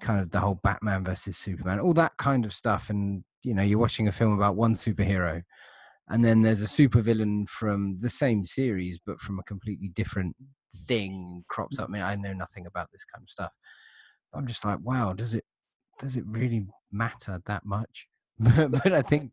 kind 0.00 0.20
of 0.20 0.30
the 0.30 0.40
whole 0.40 0.60
Batman 0.62 1.04
versus 1.04 1.38
Superman, 1.38 1.80
all 1.80 1.94
that 1.94 2.16
kind 2.18 2.44
of 2.44 2.52
stuff. 2.52 2.90
And 2.90 3.24
you 3.42 3.54
know, 3.54 3.62
you're 3.62 3.78
watching 3.78 4.08
a 4.08 4.12
film 4.12 4.32
about 4.34 4.56
one 4.56 4.74
superhero, 4.74 5.42
and 6.08 6.24
then 6.24 6.42
there's 6.42 6.62
a 6.62 6.66
supervillain 6.66 7.48
from 7.48 7.98
the 7.98 8.10
same 8.10 8.44
series, 8.44 8.98
but 9.04 9.20
from 9.20 9.38
a 9.38 9.44
completely 9.44 9.88
different 9.88 10.36
thing 10.86 11.44
crops 11.48 11.78
up. 11.78 11.88
I 11.88 11.92
mean, 11.92 12.02
I 12.02 12.16
know 12.16 12.32
nothing 12.32 12.66
about 12.66 12.88
this 12.92 13.04
kind 13.04 13.22
of 13.22 13.30
stuff. 13.30 13.52
I'm 14.34 14.46
just 14.46 14.64
like, 14.64 14.78
wow, 14.80 15.12
does 15.12 15.34
it 15.34 15.44
does 15.98 16.16
it 16.16 16.24
really 16.26 16.66
matter 16.92 17.40
that 17.46 17.64
much? 17.64 18.06
but 18.38 18.92
I 18.92 19.02
think 19.02 19.32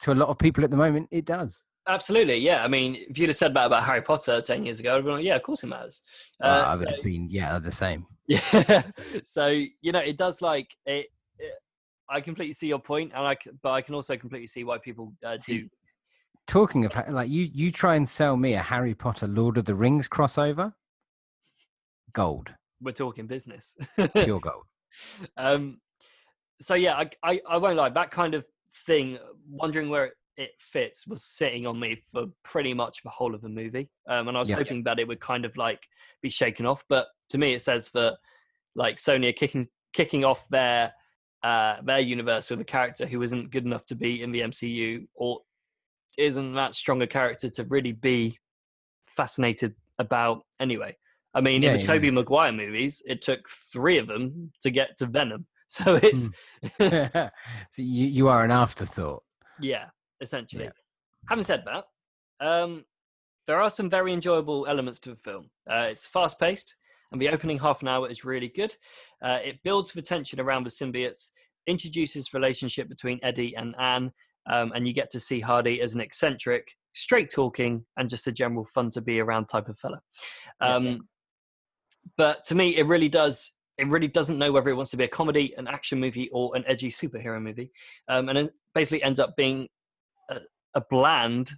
to 0.00 0.12
a 0.12 0.14
lot 0.14 0.28
of 0.28 0.38
people 0.38 0.64
at 0.64 0.70
the 0.70 0.76
moment, 0.76 1.08
it 1.10 1.24
does. 1.24 1.64
Absolutely, 1.86 2.38
yeah. 2.38 2.64
I 2.64 2.68
mean, 2.68 2.96
if 2.96 3.18
you'd 3.18 3.28
have 3.28 3.36
said 3.36 3.54
that 3.54 3.66
about 3.66 3.84
Harry 3.84 4.00
Potter 4.00 4.40
ten 4.40 4.64
years 4.64 4.80
ago, 4.80 4.96
I'd 4.96 5.04
be 5.04 5.10
like, 5.10 5.24
yeah, 5.24 5.36
of 5.36 5.42
course 5.42 5.62
it 5.62 5.66
matters. 5.66 6.00
Uh, 6.42 6.46
uh, 6.46 6.70
I 6.72 6.76
would 6.76 6.88
so, 6.88 6.94
have 6.94 7.04
been, 7.04 7.28
yeah, 7.30 7.58
the 7.58 7.72
same. 7.72 8.06
Yeah. 8.26 8.82
so 9.26 9.48
you 9.48 9.92
know, 9.92 9.98
it 9.98 10.16
does 10.16 10.40
like 10.40 10.68
it, 10.86 11.08
it, 11.38 11.52
I 12.08 12.22
completely 12.22 12.54
see 12.54 12.68
your 12.68 12.78
point, 12.78 13.12
and 13.14 13.26
I 13.26 13.36
but 13.62 13.72
I 13.72 13.82
can 13.82 13.94
also 13.94 14.16
completely 14.16 14.46
see 14.46 14.64
why 14.64 14.78
people 14.78 15.12
uh, 15.22 15.36
see, 15.36 15.58
do. 15.58 15.68
Talking 16.46 16.86
of 16.86 16.96
like 17.10 17.28
you, 17.28 17.50
you 17.52 17.70
try 17.70 17.96
and 17.96 18.08
sell 18.08 18.38
me 18.38 18.54
a 18.54 18.62
Harry 18.62 18.94
Potter 18.94 19.26
Lord 19.26 19.58
of 19.58 19.66
the 19.66 19.74
Rings 19.74 20.08
crossover. 20.08 20.72
Gold 22.14 22.54
we're 22.84 22.92
talking 22.92 23.26
business. 23.26 23.74
Pure 24.14 24.40
gold. 24.40 24.64
Um, 25.36 25.80
so 26.60 26.74
yeah, 26.74 26.94
I, 26.96 27.10
I, 27.22 27.40
I 27.48 27.56
won't 27.56 27.76
lie. 27.76 27.90
That 27.90 28.10
kind 28.10 28.34
of 28.34 28.46
thing, 28.86 29.18
wondering 29.48 29.88
where 29.88 30.12
it 30.36 30.50
fits, 30.58 31.06
was 31.06 31.24
sitting 31.24 31.66
on 31.66 31.78
me 31.80 31.96
for 32.12 32.26
pretty 32.42 32.74
much 32.74 33.02
the 33.02 33.10
whole 33.10 33.34
of 33.34 33.42
the 33.42 33.48
movie. 33.48 33.90
Um, 34.08 34.28
and 34.28 34.36
I 34.36 34.40
was 34.40 34.50
yeah. 34.50 34.56
hoping 34.56 34.84
that 34.84 34.98
it 34.98 35.08
would 35.08 35.20
kind 35.20 35.44
of 35.44 35.56
like 35.56 35.80
be 36.22 36.30
shaken 36.30 36.66
off. 36.66 36.84
But 36.88 37.08
to 37.30 37.38
me, 37.38 37.54
it 37.54 37.60
says 37.60 37.90
that 37.94 38.18
like 38.74 38.96
Sony 38.96 39.30
are 39.30 39.32
kicking 39.32 39.66
kicking 39.92 40.24
off 40.24 40.46
their 40.48 40.92
uh, 41.42 41.76
their 41.82 42.00
universe 42.00 42.50
with 42.50 42.60
a 42.60 42.64
character 42.64 43.06
who 43.06 43.22
isn't 43.22 43.50
good 43.50 43.64
enough 43.64 43.84
to 43.86 43.94
be 43.94 44.22
in 44.22 44.32
the 44.32 44.40
MCU 44.40 45.06
or 45.14 45.40
isn't 46.16 46.54
that 46.54 46.74
strong 46.74 47.02
a 47.02 47.06
character 47.06 47.48
to 47.50 47.64
really 47.64 47.92
be 47.92 48.38
fascinated 49.06 49.74
about 49.98 50.42
anyway. 50.58 50.96
I 51.34 51.40
mean, 51.40 51.62
yeah, 51.62 51.70
in 51.70 51.76
the 51.76 51.80
yeah. 51.80 51.86
Tobey 51.86 52.10
Maguire 52.10 52.52
movies, 52.52 53.02
it 53.06 53.22
took 53.22 53.48
three 53.48 53.98
of 53.98 54.06
them 54.06 54.52
to 54.62 54.70
get 54.70 54.96
to 54.98 55.06
Venom. 55.06 55.46
So 55.66 55.98
it's, 56.00 56.28
mm. 56.78 57.30
so 57.70 57.82
you 57.82 58.06
you 58.06 58.28
are 58.28 58.44
an 58.44 58.52
afterthought. 58.52 59.24
Yeah, 59.60 59.86
essentially. 60.20 60.64
Yeah. 60.64 60.70
Having 61.28 61.44
said 61.44 61.64
that, 61.64 62.46
um, 62.46 62.84
there 63.48 63.60
are 63.60 63.70
some 63.70 63.90
very 63.90 64.12
enjoyable 64.12 64.66
elements 64.68 65.00
to 65.00 65.10
the 65.10 65.16
film. 65.16 65.50
Uh, 65.68 65.86
it's 65.90 66.06
fast 66.06 66.38
paced, 66.38 66.76
and 67.10 67.20
the 67.20 67.28
opening 67.28 67.58
half 67.58 67.82
an 67.82 67.88
hour 67.88 68.08
is 68.08 68.24
really 68.24 68.52
good. 68.54 68.74
Uh, 69.24 69.38
it 69.42 69.62
builds 69.64 69.92
the 69.92 70.02
tension 70.02 70.38
around 70.38 70.64
the 70.64 70.70
symbiotes, 70.70 71.30
introduces 71.66 72.34
relationship 72.34 72.88
between 72.88 73.18
Eddie 73.22 73.56
and 73.56 73.74
Anne, 73.80 74.12
um, 74.50 74.72
and 74.74 74.86
you 74.86 74.92
get 74.92 75.10
to 75.10 75.18
see 75.18 75.40
Hardy 75.40 75.80
as 75.80 75.94
an 75.94 76.00
eccentric, 76.00 76.68
straight 76.92 77.30
talking, 77.30 77.84
and 77.96 78.10
just 78.10 78.26
a 78.26 78.32
general 78.32 78.64
fun 78.64 78.90
to 78.90 79.00
be 79.00 79.20
around 79.20 79.46
type 79.46 79.68
of 79.68 79.78
fella. 79.78 80.00
Um, 80.60 81.08
but 82.16 82.44
to 82.44 82.54
me, 82.54 82.76
it 82.76 82.86
really 82.86 83.08
does. 83.08 83.52
It 83.76 83.88
really 83.88 84.08
doesn't 84.08 84.38
know 84.38 84.52
whether 84.52 84.70
it 84.70 84.74
wants 84.74 84.92
to 84.92 84.96
be 84.96 85.04
a 85.04 85.08
comedy, 85.08 85.52
an 85.56 85.66
action 85.66 85.98
movie, 85.98 86.28
or 86.30 86.54
an 86.54 86.64
edgy 86.66 86.90
superhero 86.90 87.42
movie, 87.42 87.72
um, 88.08 88.28
and 88.28 88.38
it 88.38 88.52
basically 88.74 89.02
ends 89.02 89.18
up 89.18 89.36
being 89.36 89.68
a, 90.30 90.40
a, 90.74 90.80
bland 90.90 91.52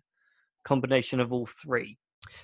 combination 0.65 1.21
of 1.21 1.33
all 1.33 1.47
three. 1.47 1.99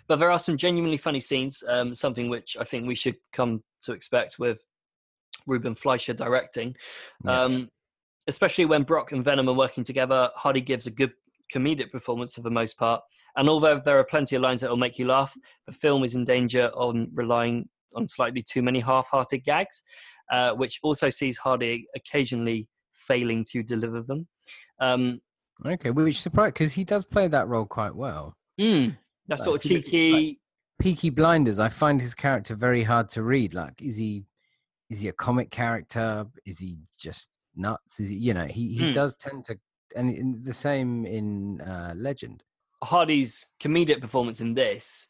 But 0.08 0.18
there 0.18 0.30
are 0.30 0.38
some 0.38 0.56
genuinely 0.56 0.98
funny 0.98 1.20
scenes, 1.20 1.62
um, 1.68 1.94
something 1.94 2.28
which 2.28 2.56
I 2.58 2.64
think 2.64 2.86
we 2.86 2.94
should 2.94 3.16
come 3.32 3.62
to 3.84 3.92
expect 3.92 4.38
with 4.38 4.64
Ruben 5.46 5.74
Fleischer 5.74 6.12
directing. 6.12 6.76
Yeah. 7.24 7.42
Um, 7.42 7.68
especially 8.28 8.64
when 8.66 8.84
Brock 8.84 9.12
and 9.12 9.24
Venom 9.24 9.48
are 9.48 9.54
working 9.54 9.84
together, 9.84 10.30
Hardy 10.36 10.60
gives 10.60 10.86
a 10.86 10.90
good 10.90 11.12
comedic 11.52 11.90
performance 11.90 12.34
for 12.34 12.42
the 12.42 12.50
most 12.50 12.78
part. 12.78 13.02
And 13.36 13.48
although 13.48 13.80
there 13.84 13.98
are 13.98 14.04
plenty 14.04 14.36
of 14.36 14.42
lines 14.42 14.60
that 14.60 14.70
will 14.70 14.76
make 14.76 14.98
you 14.98 15.06
laugh, 15.06 15.34
the 15.66 15.72
film 15.72 16.04
is 16.04 16.14
in 16.14 16.24
danger 16.24 16.70
on 16.74 17.08
relying 17.14 17.68
on 17.94 18.08
slightly 18.08 18.42
too 18.42 18.62
many 18.62 18.80
half-hearted 18.80 19.44
gags, 19.44 19.82
uh, 20.32 20.52
which 20.52 20.78
also 20.82 21.10
sees 21.10 21.38
Hardy 21.38 21.86
occasionally 21.94 22.68
failing 22.90 23.44
to 23.50 23.62
deliver 23.62 24.02
them. 24.02 24.28
Um, 24.80 25.20
okay, 25.64 25.90
which 25.90 26.20
surprised 26.20 26.54
because 26.54 26.72
he 26.72 26.84
does 26.84 27.04
play 27.04 27.28
that 27.28 27.48
role 27.48 27.66
quite 27.66 27.94
well. 27.94 28.36
Mm, 28.60 28.96
that 29.28 29.38
like, 29.38 29.44
sort 29.44 29.64
of 29.64 29.68
cheeky, 29.68 30.12
like, 30.12 30.36
Peaky 30.78 31.10
Blinders. 31.10 31.58
I 31.58 31.68
find 31.68 32.00
his 32.00 32.14
character 32.14 32.54
very 32.54 32.82
hard 32.82 33.08
to 33.10 33.22
read. 33.22 33.54
Like, 33.54 33.80
is 33.80 33.96
he 33.96 34.26
is 34.90 35.00
he 35.00 35.08
a 35.08 35.12
comic 35.12 35.50
character? 35.50 36.26
Is 36.44 36.58
he 36.58 36.78
just 36.98 37.28
nuts? 37.54 38.00
Is 38.00 38.10
he 38.10 38.16
you 38.16 38.34
know 38.34 38.46
he 38.46 38.74
he 38.74 38.84
mm. 38.84 38.94
does 38.94 39.14
tend 39.14 39.44
to 39.46 39.56
and 39.94 40.44
the 40.44 40.52
same 40.52 41.04
in 41.04 41.60
uh, 41.60 41.92
Legend. 41.96 42.42
Hardy's 42.82 43.46
comedic 43.60 44.00
performance 44.00 44.40
in 44.40 44.54
this 44.54 45.08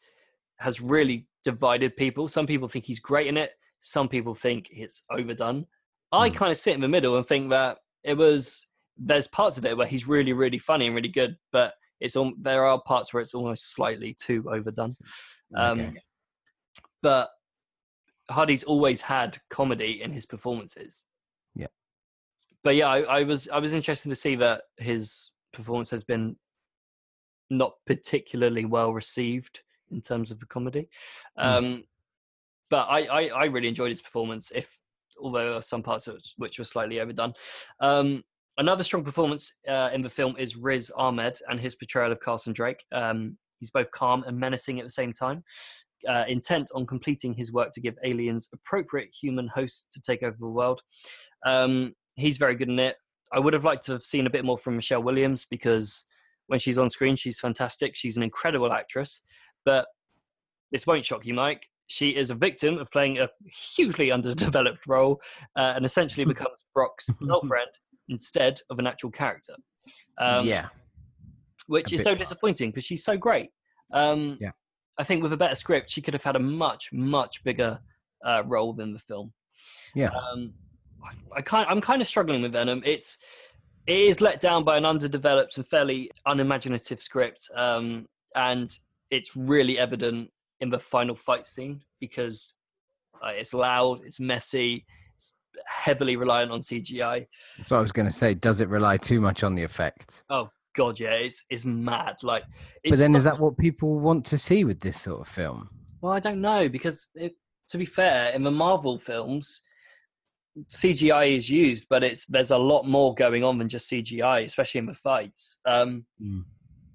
has 0.57 0.81
really 0.81 1.27
divided 1.43 1.95
people. 1.97 2.27
Some 2.27 2.47
people 2.47 2.67
think 2.67 2.85
he's 2.85 2.99
great 2.99 3.27
in 3.27 3.37
it. 3.37 3.51
Some 3.79 4.07
people 4.07 4.35
think 4.35 4.69
it's 4.71 5.03
overdone. 5.11 5.65
I 6.11 6.29
mm. 6.29 6.35
kind 6.35 6.51
of 6.51 6.57
sit 6.57 6.75
in 6.75 6.81
the 6.81 6.87
middle 6.87 7.17
and 7.17 7.25
think 7.25 7.49
that 7.49 7.77
it 8.03 8.17
was. 8.17 8.67
There's 8.95 9.27
parts 9.27 9.57
of 9.57 9.65
it 9.65 9.75
where 9.75 9.87
he's 9.87 10.07
really, 10.07 10.33
really 10.33 10.59
funny 10.59 10.85
and 10.85 10.95
really 10.95 11.09
good, 11.09 11.35
but 11.51 11.73
it's 11.99 12.15
all, 12.15 12.33
there 12.39 12.63
are 12.63 12.79
parts 12.79 13.11
where 13.11 13.21
it's 13.21 13.33
almost 13.33 13.73
slightly 13.73 14.13
too 14.13 14.45
overdone. 14.51 14.95
Um, 15.55 15.79
okay. 15.79 16.01
But 17.01 17.29
Hardy's 18.29 18.63
always 18.63 19.01
had 19.01 19.37
comedy 19.49 20.01
in 20.03 20.11
his 20.11 20.25
performances. 20.25 21.05
Yeah. 21.55 21.67
But 22.63 22.75
yeah, 22.75 22.87
I, 22.87 22.99
I 23.01 23.23
was 23.23 23.49
I 23.49 23.59
was 23.59 23.73
interested 23.73 24.09
to 24.09 24.15
see 24.15 24.35
that 24.35 24.61
his 24.77 25.31
performance 25.51 25.89
has 25.89 26.03
been 26.03 26.35
not 27.49 27.73
particularly 27.85 28.65
well 28.65 28.93
received 28.93 29.61
in 29.93 30.01
terms 30.01 30.31
of 30.31 30.39
the 30.39 30.45
comedy. 30.45 30.89
Mm. 31.39 31.45
Um, 31.45 31.83
but 32.69 32.87
I, 32.89 33.01
I, 33.05 33.27
I 33.27 33.45
really 33.45 33.67
enjoyed 33.67 33.89
his 33.89 34.01
performance. 34.01 34.51
If 34.53 34.67
although 35.21 35.59
some 35.59 35.83
parts 35.83 36.07
of 36.07 36.15
it 36.15 36.27
which 36.37 36.59
were 36.59 36.65
slightly 36.65 36.99
overdone. 36.99 37.33
Um, 37.79 38.23
another 38.57 38.83
strong 38.83 39.03
performance 39.03 39.53
uh, 39.67 39.89
in 39.93 40.01
the 40.01 40.09
film 40.09 40.35
is 40.37 40.55
Riz 40.55 40.91
Ahmed 40.95 41.37
and 41.49 41.59
his 41.59 41.75
portrayal 41.75 42.11
of 42.11 42.19
Carlton 42.19 42.53
Drake. 42.53 42.83
Um, 42.91 43.37
he's 43.59 43.71
both 43.71 43.91
calm 43.91 44.23
and 44.27 44.37
menacing 44.37 44.79
at 44.79 44.85
the 44.85 44.91
same 44.91 45.13
time, 45.13 45.43
uh, 46.07 46.25
intent 46.27 46.69
on 46.75 46.85
completing 46.85 47.33
his 47.33 47.51
work 47.51 47.71
to 47.73 47.81
give 47.81 47.95
aliens 48.03 48.49
appropriate 48.53 49.09
human 49.19 49.47
hosts 49.47 49.87
to 49.93 50.01
take 50.01 50.23
over 50.23 50.37
the 50.39 50.47
world. 50.47 50.81
Um, 51.45 51.93
he's 52.15 52.37
very 52.37 52.55
good 52.55 52.69
in 52.69 52.79
it. 52.79 52.97
I 53.31 53.39
would 53.39 53.53
have 53.53 53.63
liked 53.63 53.85
to 53.85 53.93
have 53.93 54.03
seen 54.03 54.27
a 54.27 54.29
bit 54.29 54.45
more 54.45 54.57
from 54.57 54.75
Michelle 54.75 55.01
Williams 55.01 55.47
because 55.49 56.05
when 56.47 56.59
she's 56.59 56.77
on 56.77 56.89
screen, 56.89 57.15
she's 57.15 57.39
fantastic. 57.39 57.95
She's 57.95 58.15
an 58.15 58.23
incredible 58.23 58.71
actress. 58.71 59.23
But 59.65 59.85
this 60.71 60.87
won't 60.87 61.05
shock 61.05 61.25
you, 61.25 61.33
Mike. 61.33 61.67
She 61.87 62.09
is 62.09 62.29
a 62.29 62.35
victim 62.35 62.77
of 62.77 62.89
playing 62.91 63.19
a 63.19 63.29
hugely 63.75 64.11
underdeveloped 64.11 64.87
role 64.87 65.21
uh, 65.55 65.73
and 65.75 65.85
essentially 65.85 66.25
becomes 66.25 66.65
Brock's 66.73 67.09
girlfriend 67.27 67.69
instead 68.09 68.59
of 68.69 68.79
an 68.79 68.87
actual 68.87 69.11
character. 69.11 69.53
Um, 70.17 70.47
yeah. 70.47 70.67
Which 71.67 71.93
is 71.93 72.01
so 72.01 72.11
hard. 72.11 72.19
disappointing 72.19 72.71
because 72.71 72.85
she's 72.85 73.03
so 73.03 73.17
great. 73.17 73.49
Um, 73.93 74.37
Yeah. 74.39 74.51
I 74.99 75.03
think 75.03 75.23
with 75.23 75.33
a 75.33 75.37
better 75.37 75.55
script, 75.55 75.89
she 75.89 76.01
could 76.01 76.13
have 76.13 76.23
had 76.23 76.35
a 76.35 76.39
much, 76.39 76.89
much 76.93 77.43
bigger 77.43 77.79
uh, 78.25 78.43
role 78.45 78.79
in 78.79 78.93
the 78.93 78.99
film. 78.99 79.33
Yeah. 79.95 80.09
Um, 80.09 80.53
I, 81.03 81.37
I 81.37 81.41
kind, 81.41 81.67
I'm 81.69 81.81
kind 81.81 82.01
of 82.01 82.07
struggling 82.07 82.41
with 82.41 82.53
Venom. 82.53 82.81
It's 82.85 83.17
it 83.85 83.97
is 83.97 84.21
let 84.21 84.39
down 84.39 84.63
by 84.63 84.77
an 84.77 84.85
underdeveloped 84.85 85.57
and 85.57 85.67
fairly 85.67 86.09
unimaginative 86.25 87.01
script, 87.01 87.49
um, 87.55 88.07
and 88.35 88.71
it's 89.13 89.35
really 89.35 89.77
evident 89.77 90.31
in 90.59 90.69
the 90.69 90.79
final 90.79 91.15
fight 91.15 91.45
scene 91.45 91.81
because 91.99 92.53
uh, 93.23 93.29
it's 93.29 93.53
loud, 93.53 94.01
it's 94.03 94.19
messy, 94.19 94.85
it's 95.15 95.33
heavily 95.67 96.15
reliant 96.15 96.51
on 96.51 96.61
CGI. 96.61 97.27
So 97.63 97.77
I 97.77 97.81
was 97.81 97.91
going 97.91 98.07
to 98.07 98.11
say, 98.11 98.33
does 98.33 98.59
it 98.59 98.69
rely 98.69 98.97
too 98.97 99.21
much 99.21 99.43
on 99.43 99.53
the 99.53 99.63
effect? 99.63 100.23
Oh 100.29 100.49
god, 100.75 100.99
yeah, 100.99 101.11
it's 101.11 101.45
it's 101.51 101.63
mad. 101.63 102.15
Like, 102.23 102.43
But 102.83 102.93
it's 102.93 103.01
then, 103.01 103.15
is 103.15 103.23
that 103.23 103.39
what 103.39 103.57
people 103.57 103.99
want 103.99 104.25
to 104.25 104.37
see 104.37 104.63
with 104.63 104.79
this 104.79 104.99
sort 104.99 105.21
of 105.21 105.27
film? 105.27 105.69
Well, 106.01 106.11
I 106.11 106.19
don't 106.19 106.41
know 106.41 106.67
because, 106.67 107.09
it, 107.15 107.33
to 107.69 107.77
be 107.77 107.85
fair, 107.85 108.31
in 108.31 108.43
the 108.43 108.51
Marvel 108.51 108.97
films, 108.97 109.61
CGI 110.69 111.35
is 111.35 111.49
used, 111.49 111.87
but 111.89 112.03
it's 112.03 112.25
there's 112.25 112.51
a 112.51 112.57
lot 112.57 112.87
more 112.87 113.13
going 113.13 113.43
on 113.43 113.57
than 113.59 113.69
just 113.69 113.91
CGI, 113.91 114.43
especially 114.43 114.79
in 114.79 114.87
the 114.87 114.95
fights. 114.95 115.59
Um, 115.65 116.05
Mm. 116.21 116.45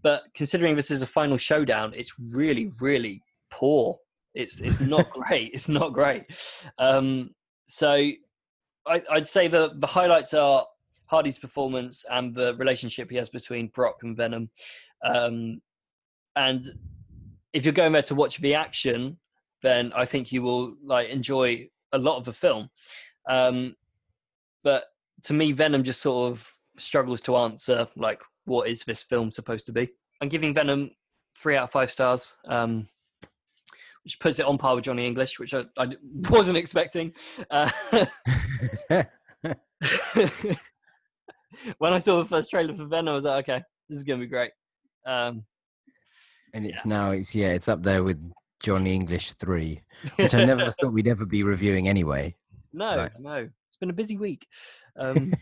But 0.02 0.22
considering 0.34 0.76
this 0.76 0.90
is 0.90 1.02
a 1.02 1.06
final 1.06 1.36
showdown, 1.36 1.92
it's 1.94 2.14
really, 2.18 2.72
really 2.80 3.22
poor. 3.50 3.98
It's 4.34 4.60
it's 4.60 4.80
not 4.94 5.10
great. 5.10 5.50
It's 5.52 5.68
not 5.68 5.92
great. 5.92 6.24
Um, 6.78 7.30
so 7.66 7.92
I, 8.86 9.02
I'd 9.10 9.28
say 9.28 9.48
the 9.48 9.72
the 9.74 9.86
highlights 9.86 10.34
are 10.34 10.64
Hardy's 11.06 11.38
performance 11.38 12.04
and 12.10 12.34
the 12.34 12.54
relationship 12.56 13.10
he 13.10 13.16
has 13.16 13.30
between 13.30 13.68
Brock 13.68 13.96
and 14.02 14.16
Venom. 14.16 14.50
Um, 15.04 15.60
and 16.36 16.64
if 17.52 17.64
you're 17.64 17.72
going 17.72 17.92
there 17.92 18.02
to 18.02 18.14
watch 18.14 18.38
the 18.38 18.54
action, 18.54 19.18
then 19.62 19.92
I 19.94 20.04
think 20.04 20.30
you 20.30 20.42
will 20.42 20.76
like 20.84 21.08
enjoy 21.08 21.68
a 21.92 21.98
lot 21.98 22.16
of 22.16 22.24
the 22.24 22.32
film. 22.32 22.68
Um, 23.28 23.74
but 24.62 24.84
to 25.24 25.32
me, 25.32 25.52
Venom 25.52 25.82
just 25.82 26.00
sort 26.00 26.30
of 26.30 26.52
struggles 26.76 27.20
to 27.22 27.36
answer 27.36 27.88
like 27.96 28.20
what 28.48 28.68
is 28.68 28.84
this 28.84 29.04
film 29.04 29.30
supposed 29.30 29.66
to 29.66 29.72
be. 29.72 29.88
I'm 30.20 30.28
giving 30.28 30.54
Venom 30.54 30.90
three 31.36 31.56
out 31.56 31.64
of 31.64 31.70
five 31.70 31.90
stars, 31.90 32.36
um, 32.46 32.88
which 34.04 34.18
puts 34.18 34.38
it 34.38 34.46
on 34.46 34.58
par 34.58 34.74
with 34.74 34.84
Johnny 34.84 35.06
English, 35.06 35.38
which 35.38 35.54
I 35.54 35.64
wasn't 36.30 36.56
expecting. 36.56 37.12
Uh, 37.50 37.70
when 41.78 41.92
I 41.92 41.98
saw 41.98 42.18
the 42.18 42.28
first 42.28 42.50
trailer 42.50 42.74
for 42.74 42.86
Venom, 42.86 43.12
I 43.12 43.14
was 43.14 43.24
like, 43.24 43.48
okay, 43.48 43.62
this 43.88 43.98
is 43.98 44.04
gonna 44.04 44.20
be 44.20 44.26
great. 44.26 44.52
Um, 45.06 45.44
and 46.54 46.66
it's 46.66 46.84
now 46.86 47.10
it's 47.10 47.34
yeah, 47.34 47.52
it's 47.52 47.68
up 47.68 47.82
there 47.82 48.02
with 48.02 48.18
Johnny 48.60 48.94
English 48.94 49.32
three, 49.32 49.82
which 50.16 50.34
I 50.34 50.44
never 50.44 50.70
thought 50.70 50.92
we'd 50.92 51.08
ever 51.08 51.26
be 51.26 51.42
reviewing 51.42 51.88
anyway. 51.88 52.34
No, 52.72 53.08
no, 53.18 53.36
it's 53.36 53.76
been 53.78 53.90
a 53.90 53.94
busy 53.94 54.16
week. 54.16 54.46
Um, 54.96 55.34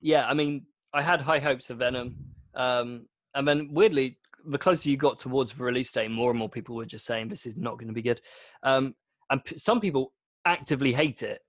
yeah, 0.00 0.26
I 0.26 0.34
mean, 0.34 0.66
I 0.94 1.02
had 1.02 1.20
high 1.20 1.40
hopes 1.40 1.66
for 1.66 1.74
Venom, 1.74 2.16
um, 2.54 3.06
and 3.34 3.46
then 3.46 3.68
weirdly, 3.72 4.18
the 4.46 4.58
closer 4.58 4.88
you 4.88 4.96
got 4.96 5.18
towards 5.18 5.52
the 5.52 5.64
release 5.64 5.90
date, 5.90 6.10
more 6.10 6.30
and 6.30 6.38
more 6.38 6.48
people 6.48 6.76
were 6.76 6.86
just 6.86 7.04
saying 7.04 7.28
this 7.28 7.46
is 7.46 7.56
not 7.56 7.78
going 7.78 7.88
to 7.88 7.94
be 7.94 8.02
good. 8.02 8.20
Um, 8.62 8.94
and 9.30 9.44
p- 9.44 9.56
some 9.56 9.80
people 9.80 10.12
actively 10.44 10.92
hate 10.92 11.22
it. 11.22 11.40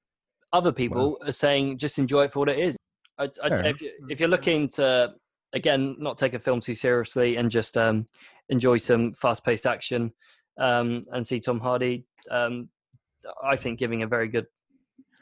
Other 0.51 0.71
people 0.71 1.17
are 1.25 1.31
saying 1.31 1.77
just 1.77 1.99
enjoy 1.99 2.23
it 2.23 2.33
for 2.33 2.39
what 2.39 2.49
it 2.49 2.59
is. 2.59 2.77
I'd, 3.17 3.31
I'd 3.43 3.55
say 3.55 3.69
if, 3.69 3.81
you, 3.81 3.91
if 4.09 4.19
you're 4.19 4.29
looking 4.29 4.69
to 4.69 5.13
again 5.53 5.95
not 5.99 6.17
take 6.17 6.33
a 6.33 6.39
film 6.39 6.59
too 6.59 6.75
seriously 6.75 7.35
and 7.35 7.51
just 7.51 7.77
um, 7.77 8.05
enjoy 8.49 8.77
some 8.77 9.13
fast-paced 9.13 9.65
action 9.65 10.13
um, 10.57 11.05
and 11.11 11.25
see 11.25 11.39
Tom 11.39 11.59
Hardy, 11.59 12.05
um, 12.31 12.69
I 13.43 13.55
think 13.55 13.79
giving 13.79 14.03
a 14.03 14.07
very 14.07 14.27
good 14.27 14.47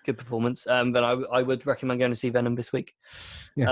good 0.05 0.17
performance, 0.17 0.67
um, 0.67 0.91
then 0.91 1.03
I, 1.03 1.41
would 1.41 1.65
recommend 1.65 1.99
going 1.99 2.11
to 2.11 2.15
see 2.15 2.30
Venom 2.30 2.55
this 2.55 2.74
week. 2.74 2.93
Yes. 3.55 3.69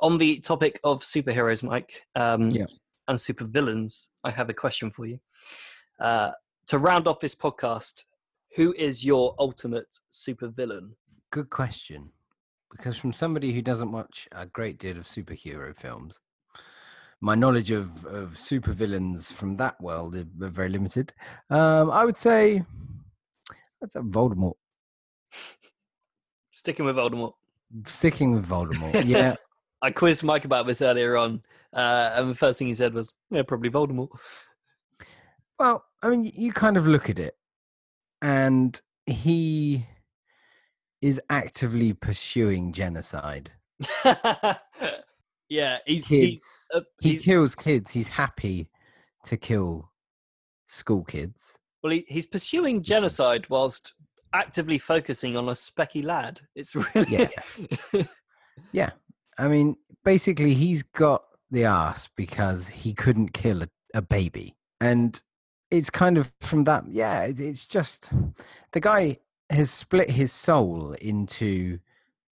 On 0.00 0.18
the 0.18 0.40
topic 0.40 0.78
of 0.84 1.02
superheroes, 1.02 1.62
Mike, 1.62 2.02
um, 2.14 2.50
Yeah. 2.50 2.66
and 3.08 3.18
supervillains, 3.18 4.08
I 4.24 4.30
have 4.30 4.48
a 4.48 4.54
question 4.54 4.90
for 4.90 5.06
you. 5.06 5.18
Uh, 5.98 6.32
to 6.66 6.78
round 6.78 7.08
off 7.08 7.20
this 7.20 7.34
podcast, 7.34 8.04
who 8.56 8.72
is 8.78 9.04
your 9.04 9.34
ultimate 9.38 9.98
supervillain? 10.12 10.92
Good 11.30 11.50
question. 11.50 12.12
Because 12.70 12.96
from 12.98 13.12
somebody 13.12 13.52
who 13.52 13.62
doesn't 13.62 13.90
watch 13.90 14.28
a 14.32 14.46
great 14.46 14.78
deal 14.78 14.98
of 14.98 15.04
superhero 15.04 15.74
films, 15.74 16.20
my 17.20 17.34
knowledge 17.34 17.70
of, 17.70 18.04
of 18.04 18.34
supervillains 18.34 19.32
from 19.32 19.56
that 19.56 19.80
world 19.80 20.14
is 20.14 20.24
very 20.36 20.68
limited. 20.68 21.12
Um, 21.50 21.90
I 21.90 22.04
would 22.04 22.16
say 22.16 22.62
that's 23.80 23.96
a 23.96 24.00
Voldemort. 24.00 24.54
Sticking 26.52 26.84
with 26.84 26.96
Voldemort. 26.96 27.32
Sticking 27.86 28.32
with 28.32 28.46
Voldemort. 28.46 29.04
Yeah. 29.04 29.34
I 29.82 29.90
quizzed 29.90 30.22
Mike 30.22 30.44
about 30.44 30.66
this 30.66 30.82
earlier 30.82 31.16
on, 31.16 31.42
uh, 31.72 32.10
and 32.14 32.30
the 32.30 32.34
first 32.34 32.58
thing 32.58 32.68
he 32.68 32.74
said 32.74 32.94
was, 32.94 33.12
"Yeah, 33.30 33.42
probably 33.42 33.70
Voldemort." 33.70 34.08
Well, 35.58 35.84
I 36.02 36.08
mean, 36.08 36.32
you 36.34 36.52
kind 36.52 36.76
of 36.76 36.86
look 36.86 37.08
at 37.10 37.18
it, 37.18 37.36
and 38.22 38.80
he 39.06 39.86
is 41.00 41.20
actively 41.30 41.92
pursuing 41.92 42.72
genocide. 42.72 43.50
yeah, 45.48 45.78
he's, 45.86 46.06
Kids, 46.08 46.68
uh, 46.74 46.80
he 47.00 47.16
kills 47.16 47.54
kids. 47.54 47.92
He's 47.92 48.08
happy 48.08 48.68
to 49.24 49.36
kill 49.36 49.90
school 50.66 51.04
kids. 51.04 51.58
well, 51.82 51.92
he, 51.92 52.04
he's 52.08 52.26
pursuing 52.26 52.82
genocide 52.82 53.46
whilst 53.48 53.94
actively 54.32 54.78
focusing 54.78 55.36
on 55.36 55.48
a 55.48 55.52
specky 55.52 56.04
lad. 56.04 56.40
It's 56.54 56.74
really 56.94 57.12
yeah, 57.12 57.28
Yeah. 58.72 58.90
I 59.38 59.48
mean, 59.48 59.76
basically, 60.04 60.54
he's 60.54 60.82
got 60.82 61.22
the 61.50 61.64
ass 61.64 62.08
because 62.16 62.68
he 62.68 62.92
couldn't 62.92 63.32
kill 63.32 63.62
a, 63.62 63.68
a 63.94 64.02
baby. 64.02 64.56
And 64.80 65.20
it's 65.70 65.90
kind 65.90 66.18
of 66.18 66.32
from 66.40 66.64
that, 66.64 66.84
yeah, 66.88 67.22
it- 67.24 67.40
it's 67.40 67.66
just 67.66 68.12
the 68.72 68.80
guy 68.80 69.18
has 69.50 69.70
split 69.70 70.10
his 70.10 70.32
soul 70.32 70.92
into 71.00 71.78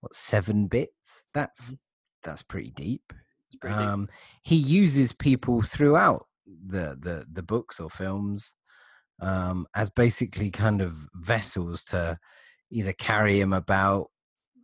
what, 0.01 0.15
seven 0.15 0.67
bits? 0.67 1.25
That's 1.33 1.75
that's 2.23 2.41
pretty 2.43 2.71
deep. 2.71 3.13
Pretty 3.61 3.75
deep. 3.75 3.85
Um, 3.85 4.07
he 4.43 4.55
uses 4.55 5.13
people 5.13 5.61
throughout 5.61 6.27
the, 6.45 6.97
the, 6.99 7.25
the 7.31 7.41
books 7.43 7.79
or 7.79 7.89
films 7.89 8.53
um, 9.21 9.65
as 9.75 9.89
basically 9.89 10.51
kind 10.51 10.81
of 10.81 10.95
vessels 11.15 11.83
to 11.85 12.19
either 12.69 12.93
carry 12.93 13.39
him 13.39 13.53
about. 13.53 14.11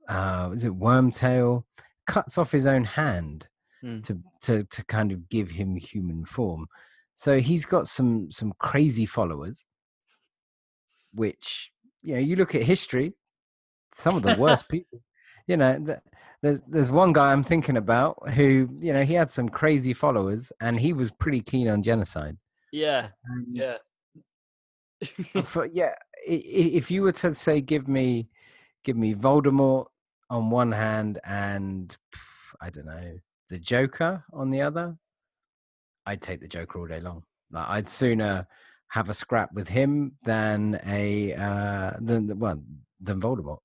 Uh, 0.09 0.51
is 0.53 0.65
it 0.65 0.73
Wormtail? 0.77 1.63
Cuts 2.07 2.37
off 2.37 2.51
his 2.51 2.65
own 2.67 2.83
hand 2.85 3.47
Hmm. 3.81 3.99
to, 4.01 4.17
to 4.43 4.63
to 4.63 4.85
kind 4.85 5.11
of 5.11 5.27
give 5.27 5.51
him 5.51 5.75
human 5.75 6.23
form. 6.23 6.67
So 7.15 7.39
he's 7.39 7.65
got 7.65 7.89
some 7.89 8.31
some 8.31 8.53
crazy 8.57 9.05
followers, 9.05 9.65
which 11.13 11.71
you 12.01 12.13
know 12.13 12.19
you 12.21 12.35
look 12.37 12.55
at 12.55 12.63
history, 12.63 13.13
some 13.95 14.15
of 14.15 14.23
the 14.23 14.35
worst 14.39 14.69
people. 14.69 15.01
You 15.47 15.57
know, 15.57 15.77
th- 15.85 15.99
there's 16.41 16.61
there's 16.67 16.91
one 16.93 17.11
guy 17.11 17.33
I'm 17.33 17.43
thinking 17.43 17.75
about 17.75 18.29
who 18.29 18.69
you 18.79 18.93
know 18.93 19.03
he 19.03 19.13
had 19.15 19.29
some 19.29 19.49
crazy 19.49 19.91
followers 19.93 20.51
and 20.61 20.79
he 20.79 20.93
was 20.93 21.11
pretty 21.11 21.41
keen 21.41 21.67
on 21.67 21.83
genocide. 21.83 22.37
yeah, 22.71 23.09
And 23.25 23.47
yeah. 23.55 23.77
for, 25.43 25.65
yeah, 25.71 25.93
if 26.25 26.89
you 26.89 27.01
were 27.03 27.11
to 27.11 27.35
say 27.35 27.59
give 27.61 27.87
me 27.87 28.29
give 28.85 28.95
me 28.95 29.13
Voldemort 29.13 29.87
on 30.29 30.49
one 30.49 30.71
hand 30.71 31.19
and 31.25 31.95
I 32.61 32.69
don't 32.69 32.85
know 32.85 33.17
the 33.49 33.59
Joker 33.59 34.23
on 34.33 34.49
the 34.49 34.61
other, 34.61 34.95
I'd 36.05 36.21
take 36.21 36.41
the 36.41 36.47
Joker 36.47 36.79
all 36.79 36.87
day 36.87 36.99
long. 36.99 37.23
Like 37.51 37.69
I'd 37.69 37.89
sooner 37.89 38.47
have 38.89 39.09
a 39.09 39.13
scrap 39.13 39.51
with 39.53 39.67
him 39.67 40.13
than 40.23 40.79
a 40.85 41.33
uh, 41.33 41.91
than 41.99 42.37
well 42.39 42.61
than 42.99 43.21
Voldemort. 43.21 43.59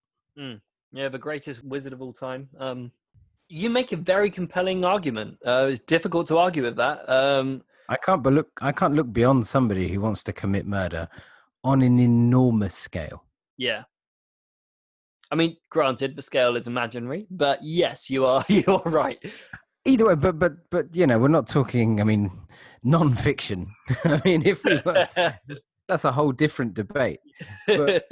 Yeah, 0.93 1.09
the 1.09 1.19
greatest 1.19 1.63
wizard 1.65 1.93
of 1.93 2.01
all 2.01 2.13
time. 2.13 2.49
Um, 2.59 2.93
you 3.49 3.71
make 3.71 3.93
a 3.93 3.97
very 3.97 4.31
compelling 4.31 4.85
argument. 4.85 5.37
Uh, 5.47 5.69
it's 5.71 5.81
difficult 5.81 6.27
to 6.29 6.39
argue 6.39 6.63
with 6.63 6.77
that. 6.77 7.09
Um, 7.09 7.63
I 7.89 7.97
can't 7.97 8.23
but 8.23 8.33
look 8.33 8.49
I 8.61 8.73
can't 8.73 8.95
look 8.95 9.13
beyond 9.13 9.47
somebody 9.47 9.89
who 9.89 10.01
wants 10.01 10.23
to 10.25 10.33
commit 10.33 10.67
murder 10.67 11.09
on 11.65 11.83
an 11.83 11.99
enormous 11.99 12.75
scale. 12.75 13.25
yeah. 13.57 13.83
I 15.31 15.35
mean, 15.37 15.57
granted, 15.71 16.17
the 16.17 16.23
scale 16.23 16.57
is 16.57 16.67
imaginary, 16.67 17.27
but 17.31 17.59
yes, 17.63 18.09
you 18.11 18.25
are 18.27 18.43
you 18.49 18.65
are 18.67 18.91
right. 18.91 19.19
Either 19.85 20.07
way, 20.09 20.15
but 20.15 20.39
but 20.39 20.53
but 20.71 20.95
you 20.97 21.07
know, 21.07 21.19
we're 21.19 21.29
not 21.29 21.47
talking. 21.47 22.01
I 22.01 22.05
mean, 22.05 22.31
non-fiction. 22.85 23.67
I 24.05 24.21
mean, 24.25 24.47
if 24.47 24.65
we 24.65 24.81
were, 24.85 25.09
that's 25.89 26.05
a 26.05 26.13
whole 26.13 26.33
different 26.33 26.75
debate. 26.75 27.21
But- 27.67 28.05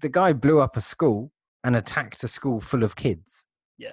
The 0.00 0.08
guy 0.08 0.32
blew 0.32 0.60
up 0.60 0.76
a 0.76 0.80
school 0.80 1.32
and 1.64 1.74
attacked 1.74 2.22
a 2.22 2.28
school 2.28 2.60
full 2.60 2.84
of 2.84 2.94
kids. 2.94 3.46
Yeah. 3.78 3.92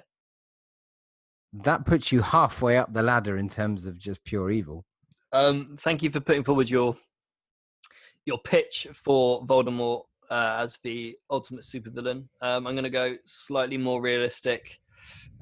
That 1.52 1.84
puts 1.86 2.12
you 2.12 2.22
halfway 2.22 2.76
up 2.76 2.92
the 2.92 3.02
ladder 3.02 3.36
in 3.36 3.48
terms 3.48 3.86
of 3.86 3.98
just 3.98 4.22
pure 4.24 4.50
evil. 4.50 4.84
um, 5.32 5.76
thank 5.80 6.02
you 6.02 6.10
for 6.10 6.20
putting 6.20 6.44
forward 6.44 6.70
your 6.70 6.96
your 8.24 8.38
pitch 8.38 8.86
for 8.92 9.44
Voldemort 9.46 10.02
uh, 10.30 10.58
as 10.60 10.78
the 10.82 11.16
ultimate 11.30 11.62
supervillain. 11.64 12.24
Um, 12.42 12.66
I'm 12.66 12.74
going 12.74 12.84
to 12.84 12.90
go 12.90 13.16
slightly 13.24 13.76
more 13.76 14.00
realistic 14.00 14.78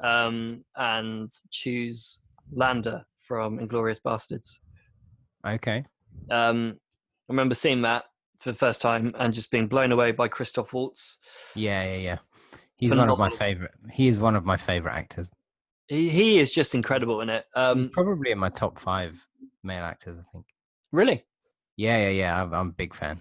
um, 0.03 0.61
and 0.77 1.31
choose 1.51 2.19
Landa 2.53 3.07
from 3.17 3.59
Inglourious 3.59 4.01
Basterds. 4.01 4.59
Okay. 5.47 5.85
Um, 6.31 6.77
I 7.29 7.33
remember 7.33 7.55
seeing 7.55 7.83
that 7.83 8.05
for 8.41 8.53
the 8.53 8.59
first 8.59 8.83
time 8.83 9.15
and 9.19 9.33
just 9.33 9.51
being 9.51 9.67
blown 9.67 9.93
away 9.93 10.13
by 10.13 10.29
Christoph 10.29 10.73
Waltz. 10.73 11.19
Yeah, 11.55 11.85
yeah, 11.85 11.97
yeah. 11.97 12.19
He's 12.77 12.95
one 12.95 13.09
of 13.09 13.19
my 13.19 13.31
favorite. 13.31 13.71
He 13.91 14.09
is 14.09 14.19
one 14.21 14.37
of 14.37 14.45
my 14.45 14.57
favorite 14.57 14.95
actors. 14.95 15.31
He, 15.89 16.09
he 16.11 16.39
is 16.39 16.51
just 16.51 16.75
incredible 16.75 17.21
in 17.21 17.29
it. 17.31 17.45
He's 17.55 17.63
Um, 17.63 17.91
probably 17.93 18.31
in 18.33 18.39
my 18.39 18.49
top 18.51 18.79
five 18.79 19.27
male 19.63 19.85
actors. 19.85 20.19
I 20.19 20.23
think. 20.33 20.45
really, 20.93 21.25
Yeah, 21.77 21.97
yeah, 21.99 22.09
yeah. 22.11 22.43
I'm, 22.43 22.53
I'm 22.53 22.69
a 22.69 22.73
big 22.73 22.95
fan. 22.95 23.19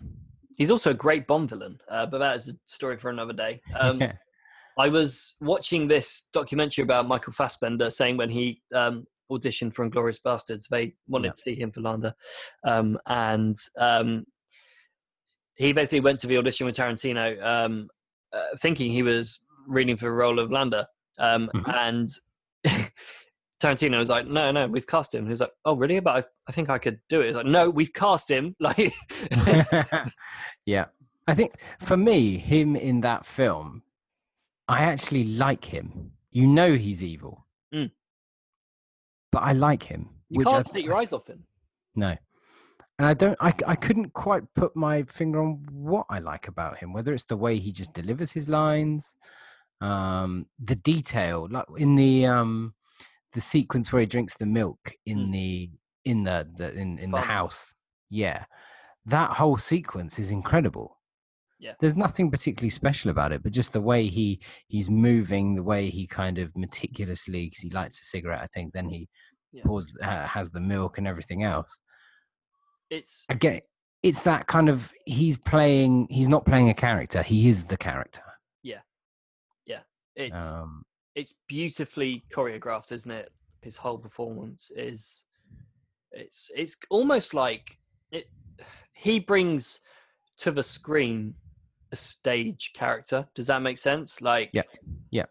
He's 0.63 0.71
also 0.71 0.91
a 0.91 0.93
great 0.93 1.27
Bond 1.27 1.49
villain, 1.49 1.77
uh, 1.89 2.05
but 2.05 2.19
that 2.19 2.37
is 2.37 2.47
a 2.47 2.53
story 2.67 2.95
for 2.97 3.09
another 3.09 3.33
day. 3.33 3.59
Um, 3.77 4.01
I 4.79 4.87
was 4.87 5.35
watching 5.41 5.89
this 5.89 6.29
documentary 6.31 6.83
about 6.83 7.05
Michael 7.05 7.33
Fassbender 7.33 7.89
saying 7.89 8.15
when 8.15 8.29
he 8.29 8.61
um, 8.73 9.05
auditioned 9.29 9.73
for 9.73 9.85
Inglourious 9.85 10.21
Basterds, 10.25 10.69
they 10.69 10.93
wanted 11.09 11.25
Yeah. 11.27 11.31
to 11.33 11.37
see 11.37 11.55
him 11.55 11.69
for 11.69 11.81
Landa. 11.81 12.15
Um, 12.65 12.97
and 13.07 13.57
um, 13.77 14.23
he 15.55 15.73
basically 15.73 15.99
went 15.99 16.21
to 16.21 16.27
the 16.27 16.37
audition 16.37 16.65
with 16.65 16.77
Tarantino 16.77 17.43
um, 17.45 17.89
uh, 18.31 18.55
thinking 18.61 18.89
he 18.89 19.03
was 19.03 19.41
reading 19.67 19.97
for 19.97 20.05
the 20.05 20.11
role 20.13 20.39
of 20.39 20.49
Landa. 20.49 20.87
Um, 21.19 21.51
Mhm. 21.53 21.75
And 21.75 22.07
Tarantino 23.63 23.97
was 23.97 24.09
like, 24.09 24.27
no, 24.27 24.51
no, 24.51 24.67
we've 24.67 24.87
cast 24.87 25.15
him. 25.15 25.23
He 25.25 25.31
was 25.31 25.39
like, 25.39 25.51
oh, 25.65 25.75
really? 25.75 25.99
But 25.99 26.25
I, 26.25 26.27
I 26.47 26.51
think 26.51 26.69
I 26.69 26.77
could 26.77 26.99
do 27.07 27.21
it. 27.21 27.27
He's 27.27 27.35
like, 27.35 27.45
no, 27.45 27.69
we've 27.69 27.93
cast 27.93 28.29
him. 28.29 28.55
Like, 28.63 28.93
yeah. 30.65 30.85
I 31.27 31.33
think 31.33 31.53
for 31.79 31.95
me, 31.95 32.37
him 32.37 32.75
in 32.75 33.01
that 33.01 33.25
film, 33.25 33.83
I 34.67 34.83
actually 34.83 35.23
like 35.23 35.63
him. 35.63 36.11
You 36.31 36.47
know 36.47 36.73
he's 36.73 37.03
evil. 37.03 37.45
Mm. 37.73 37.91
But 39.31 39.43
I 39.43 39.53
like 39.53 39.83
him. 39.83 40.09
you 40.29 40.43
can't 40.43 40.65
th- 40.65 40.73
take 40.73 40.85
your 40.85 40.95
eyes 40.95 41.13
off 41.13 41.27
him. 41.27 41.43
No. 41.95 42.15
And 42.99 43.07
I 43.07 43.13
don't 43.13 43.37
I 43.41 43.53
I 43.65 43.75
couldn't 43.75 44.13
quite 44.13 44.43
put 44.55 44.75
my 44.75 45.03
finger 45.03 45.41
on 45.41 45.65
what 45.71 46.05
I 46.09 46.19
like 46.19 46.47
about 46.47 46.77
him, 46.77 46.93
whether 46.93 47.13
it's 47.13 47.25
the 47.25 47.37
way 47.37 47.57
he 47.57 47.71
just 47.71 47.93
delivers 47.93 48.31
his 48.31 48.47
lines, 48.47 49.15
um, 49.81 50.45
the 50.63 50.75
detail, 50.75 51.47
like 51.49 51.65
in 51.77 51.95
the 51.95 52.27
um 52.27 52.73
the 53.33 53.41
sequence 53.41 53.91
where 53.91 53.99
he 54.01 54.05
drinks 54.05 54.37
the 54.37 54.45
milk 54.45 54.93
in 55.05 55.27
Mm. 55.27 55.31
the 55.31 55.71
in 56.05 56.23
the, 56.23 56.47
the 56.57 56.73
in, 56.73 56.99
in 56.99 57.11
the 57.11 57.21
house. 57.21 57.73
Yeah. 58.09 58.45
That 59.05 59.31
whole 59.31 59.57
sequence 59.57 60.19
is 60.19 60.31
incredible. 60.31 60.99
Yeah. 61.59 61.73
There's 61.79 61.95
nothing 61.95 62.29
particularly 62.29 62.69
special 62.71 63.09
about 63.09 63.31
it, 63.31 63.41
but 63.41 63.53
just 63.53 63.71
the 63.73 63.81
way 63.81 64.07
he 64.07 64.41
he's 64.67 64.89
moving, 64.89 65.55
the 65.55 65.63
way 65.63 65.89
he 65.89 66.05
kind 66.07 66.37
of 66.39 66.55
meticulously, 66.57 67.45
because 67.45 67.59
he 67.63 67.69
lights 67.69 68.01
a 68.01 68.05
cigarette, 68.05 68.41
I 68.41 68.47
think, 68.47 68.73
then 68.73 68.89
he 68.89 69.07
Yeah. 69.53 69.63
pours, 69.65 69.93
uh, 70.01 70.27
has 70.27 70.49
the 70.51 70.59
milk 70.59 70.97
and 70.97 71.07
everything 71.07 71.43
else 71.43 71.79
It's 72.89 73.23
again 73.29 73.61
it's 74.01 74.23
that 74.23 74.47
kind 74.47 74.67
of 74.67 74.91
he's 75.05 75.37
playing 75.37 76.07
he's 76.09 76.27
not 76.27 76.45
playing 76.45 76.69
a 76.69 76.73
character 76.73 77.21
he 77.23 77.47
is 77.47 77.65
the 77.67 77.77
character 77.77 78.23
Yeah, 78.63 78.81
yeah. 79.65 79.83
it's 80.15 80.51
um 80.51 80.83
it's 81.15 81.33
beautifully 81.47 82.23
choreographed, 82.33 82.91
isn't 82.91 83.11
it? 83.11 83.31
His 83.61 83.77
whole 83.77 83.97
performance 83.97 84.71
is 84.75 85.23
it's 86.11 86.51
it's 86.55 86.77
almost 86.89 87.33
like 87.33 87.77
it 88.11 88.29
he 88.93 89.19
brings 89.19 89.79
to 90.37 90.51
the 90.51 90.63
screen 90.63 91.35
a 91.91 91.95
stage 91.95 92.71
character. 92.73 93.27
Does 93.35 93.47
that 93.47 93.61
make 93.61 93.77
sense? 93.77 94.21
Like 94.21 94.49
Yeah. 94.53 94.63
Yeah. 95.11 95.25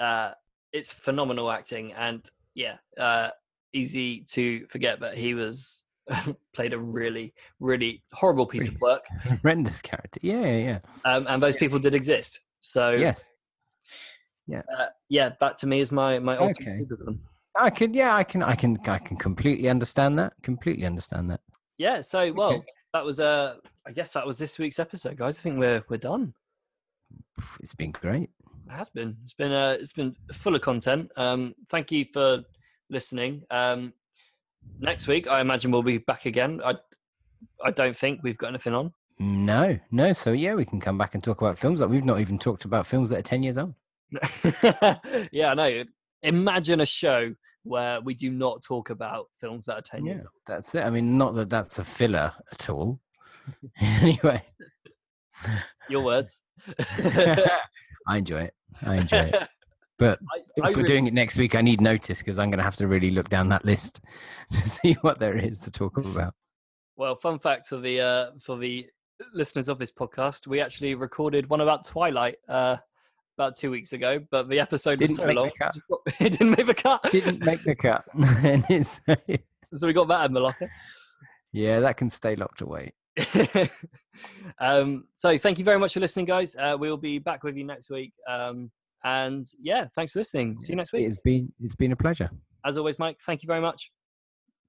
Uh 0.00 0.32
it's 0.72 0.92
phenomenal 0.92 1.50
acting 1.50 1.92
and 1.92 2.24
yeah, 2.54 2.76
uh 2.98 3.30
easy 3.72 4.20
to 4.30 4.66
forget 4.68 5.00
that 5.00 5.18
he 5.18 5.34
was 5.34 5.82
played 6.54 6.72
a 6.72 6.78
really, 6.78 7.34
really 7.60 8.02
horrible 8.12 8.46
piece 8.46 8.68
of 8.68 8.80
work. 8.80 9.04
horrendous 9.22 9.82
character 9.82 10.20
yeah 10.22 10.40
yeah 10.40 10.56
yeah 10.56 10.78
Um, 11.04 11.26
and 11.28 11.42
those 11.42 11.56
people 11.56 11.78
did 11.78 11.94
exist. 11.94 12.40
So 12.60 12.92
yes 12.92 13.28
uh, 14.54 14.86
yeah, 15.08 15.30
that 15.40 15.56
to 15.58 15.66
me 15.66 15.80
is 15.80 15.90
my 15.92 16.18
my 16.18 16.36
ultimate 16.36 16.68
Okay. 16.74 16.80
supervillain. 16.80 17.18
i 17.58 17.70
can 17.70 17.92
yeah 17.94 18.14
i 18.14 18.22
can 18.24 18.42
i 18.42 18.54
can 18.54 18.78
i 18.88 18.98
can 18.98 19.16
completely 19.16 19.68
understand 19.68 20.18
that 20.18 20.32
completely 20.42 20.84
understand 20.86 21.30
that 21.30 21.40
Yeah, 21.78 22.00
so 22.02 22.32
well, 22.32 22.52
Okay. 22.54 22.64
that 22.94 23.04
was 23.04 23.18
uh 23.20 23.56
I 23.88 23.92
guess 23.92 24.10
that 24.12 24.26
was 24.26 24.36
this 24.38 24.58
week's 24.58 24.78
episode, 24.80 25.16
guys. 25.16 25.38
I 25.38 25.42
think 25.42 25.58
we're 25.58 25.82
we're 25.88 25.98
done. 26.12 26.34
It's 27.60 27.74
been 27.74 27.92
great 27.92 28.30
It 28.68 28.72
has 28.72 28.88
been. 28.88 29.16
It's 29.24 29.34
been 29.34 29.52
uh 29.52 29.76
it's 29.80 29.92
been 29.92 30.14
full 30.32 30.54
of 30.54 30.62
content. 30.62 31.10
Um 31.16 31.54
thank 31.68 31.90
you 31.92 32.04
for 32.12 32.42
listening. 32.90 33.42
Um 33.50 33.92
next 34.80 35.06
week 35.08 35.26
I 35.28 35.40
imagine 35.40 35.70
we'll 35.70 35.82
be 35.82 35.98
back 35.98 36.26
again. 36.26 36.60
I 36.64 36.74
I 37.64 37.70
don't 37.70 37.96
think 37.96 38.20
we've 38.22 38.38
got 38.38 38.48
anything 38.48 38.74
on. 38.74 38.92
no 39.20 39.78
no 39.90 40.12
so 40.12 40.32
yeah 40.32 40.54
we 40.54 40.64
can 40.64 40.80
come 40.80 40.98
back 40.98 41.14
and 41.14 41.22
talk 41.24 41.40
about 41.40 41.58
films 41.58 41.80
like 41.80 41.90
we've 41.90 42.04
not 42.12 42.20
even 42.20 42.38
talked 42.38 42.64
about 42.66 42.86
films 42.86 43.08
that 43.10 43.18
are 43.18 43.22
10 43.34 43.42
years 43.42 43.56
old 43.58 43.74
yeah, 45.32 45.50
I 45.50 45.54
know. 45.54 45.84
Imagine 46.22 46.80
a 46.80 46.86
show 46.86 47.34
where 47.62 48.00
we 48.00 48.14
do 48.14 48.30
not 48.30 48.62
talk 48.62 48.90
about 48.90 49.26
films 49.40 49.66
that 49.66 49.74
are 49.74 49.80
10 49.82 50.04
yeah 50.04 50.12
years 50.12 50.20
old. 50.20 50.30
that's 50.46 50.72
it 50.76 50.84
i 50.84 50.88
mean 50.90 51.18
not 51.18 51.34
that 51.34 51.50
that's 51.50 51.80
a 51.80 51.84
filler 51.84 52.32
at 52.52 52.70
all 52.70 53.00
anyway 53.80 54.40
Your 55.88 56.04
words. 56.04 56.44
i 58.06 58.16
enjoy 58.18 58.42
it 58.42 58.54
i 58.84 58.94
enjoy 58.96 59.18
it 59.18 59.48
but 59.98 60.18
I, 60.32 60.38
If 60.56 60.64
I 60.64 60.68
we're 60.68 60.76
really- 60.76 60.86
doing 60.88 61.06
it 61.06 61.14
next 61.14 61.38
week, 61.38 61.54
I 61.54 61.62
need 61.62 61.80
notice 61.80 62.18
because 62.18 62.38
I'm 62.38 62.50
going 62.50 62.58
to 62.58 62.64
have 62.64 62.76
to 62.76 62.86
really 62.86 63.10
look 63.10 63.30
down 63.30 63.48
that 63.48 63.64
list 63.64 64.00
to 64.52 64.68
see 64.68 64.92
what 65.00 65.18
there 65.18 65.38
is 65.38 65.58
to 65.60 65.70
talk 65.70 65.96
about. 65.96 66.34
Well, 66.98 67.14
fun 67.16 67.38
fact 67.38 67.64
for 67.66 67.78
the 67.78 68.02
uh, 68.02 68.26
for 68.42 68.58
the 68.58 68.86
listeners 69.32 69.70
of 69.70 69.78
this 69.78 69.90
podcast, 69.92 70.46
we 70.46 70.60
actually 70.60 70.94
recorded 70.96 71.48
one 71.48 71.62
about 71.62 71.86
Twilight 71.86 72.34
uh, 72.46 72.76
about 73.38 73.56
two 73.56 73.70
weeks 73.70 73.92
ago, 73.92 74.20
but 74.30 74.48
the 74.48 74.58
episode 74.60 75.00
was 75.00 75.10
Didn't 75.10 75.16
so 75.16 75.26
make 75.26 75.34
the 75.36 75.40
long, 75.40 75.50
cut. 75.58 75.76
got- 75.90 76.00
it 76.20 76.30
didn't 76.30 76.50
make 76.50 76.66
the 76.66 76.74
cut. 76.74 77.02
Didn't 77.10 77.44
make 77.44 77.62
the 77.62 77.74
cut. 77.74 78.04
So 79.74 79.86
we 79.88 79.92
got 79.92 80.06
that 80.08 80.24
in 80.26 80.32
the 80.32 80.40
locker. 80.40 80.70
yeah, 81.52 81.80
that 81.80 81.96
can 81.96 82.08
stay 82.08 82.36
locked 82.36 82.60
away. 82.60 82.92
um, 84.60 85.04
so 85.14 85.36
thank 85.38 85.58
you 85.58 85.64
very 85.64 85.78
much 85.78 85.94
for 85.94 86.00
listening, 86.00 86.24
guys. 86.26 86.54
Uh, 86.56 86.76
we 86.78 86.88
will 86.88 86.96
be 86.96 87.18
back 87.18 87.42
with 87.42 87.56
you 87.56 87.64
next 87.64 87.90
week. 87.90 88.12
Um, 88.28 88.70
and 89.04 89.44
yeah, 89.60 89.86
thanks 89.94 90.12
for 90.12 90.20
listening. 90.20 90.58
See 90.58 90.72
you 90.72 90.76
next 90.76 90.92
week. 90.92 91.06
It's 91.06 91.18
been 91.18 91.52
it's 91.60 91.74
been 91.74 91.92
a 91.92 91.96
pleasure. 91.96 92.30
As 92.64 92.76
always, 92.76 92.98
Mike, 92.98 93.18
thank 93.26 93.42
you 93.42 93.46
very 93.48 93.60
much. 93.60 93.90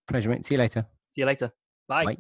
Pleasure, 0.10 0.30
mate. 0.30 0.46
See 0.46 0.56
you 0.56 0.60
later. 0.60 0.86
See 1.10 1.22
you 1.22 1.28
later. 1.28 1.52
Bye. 1.88 2.06
Bye. 2.06 2.18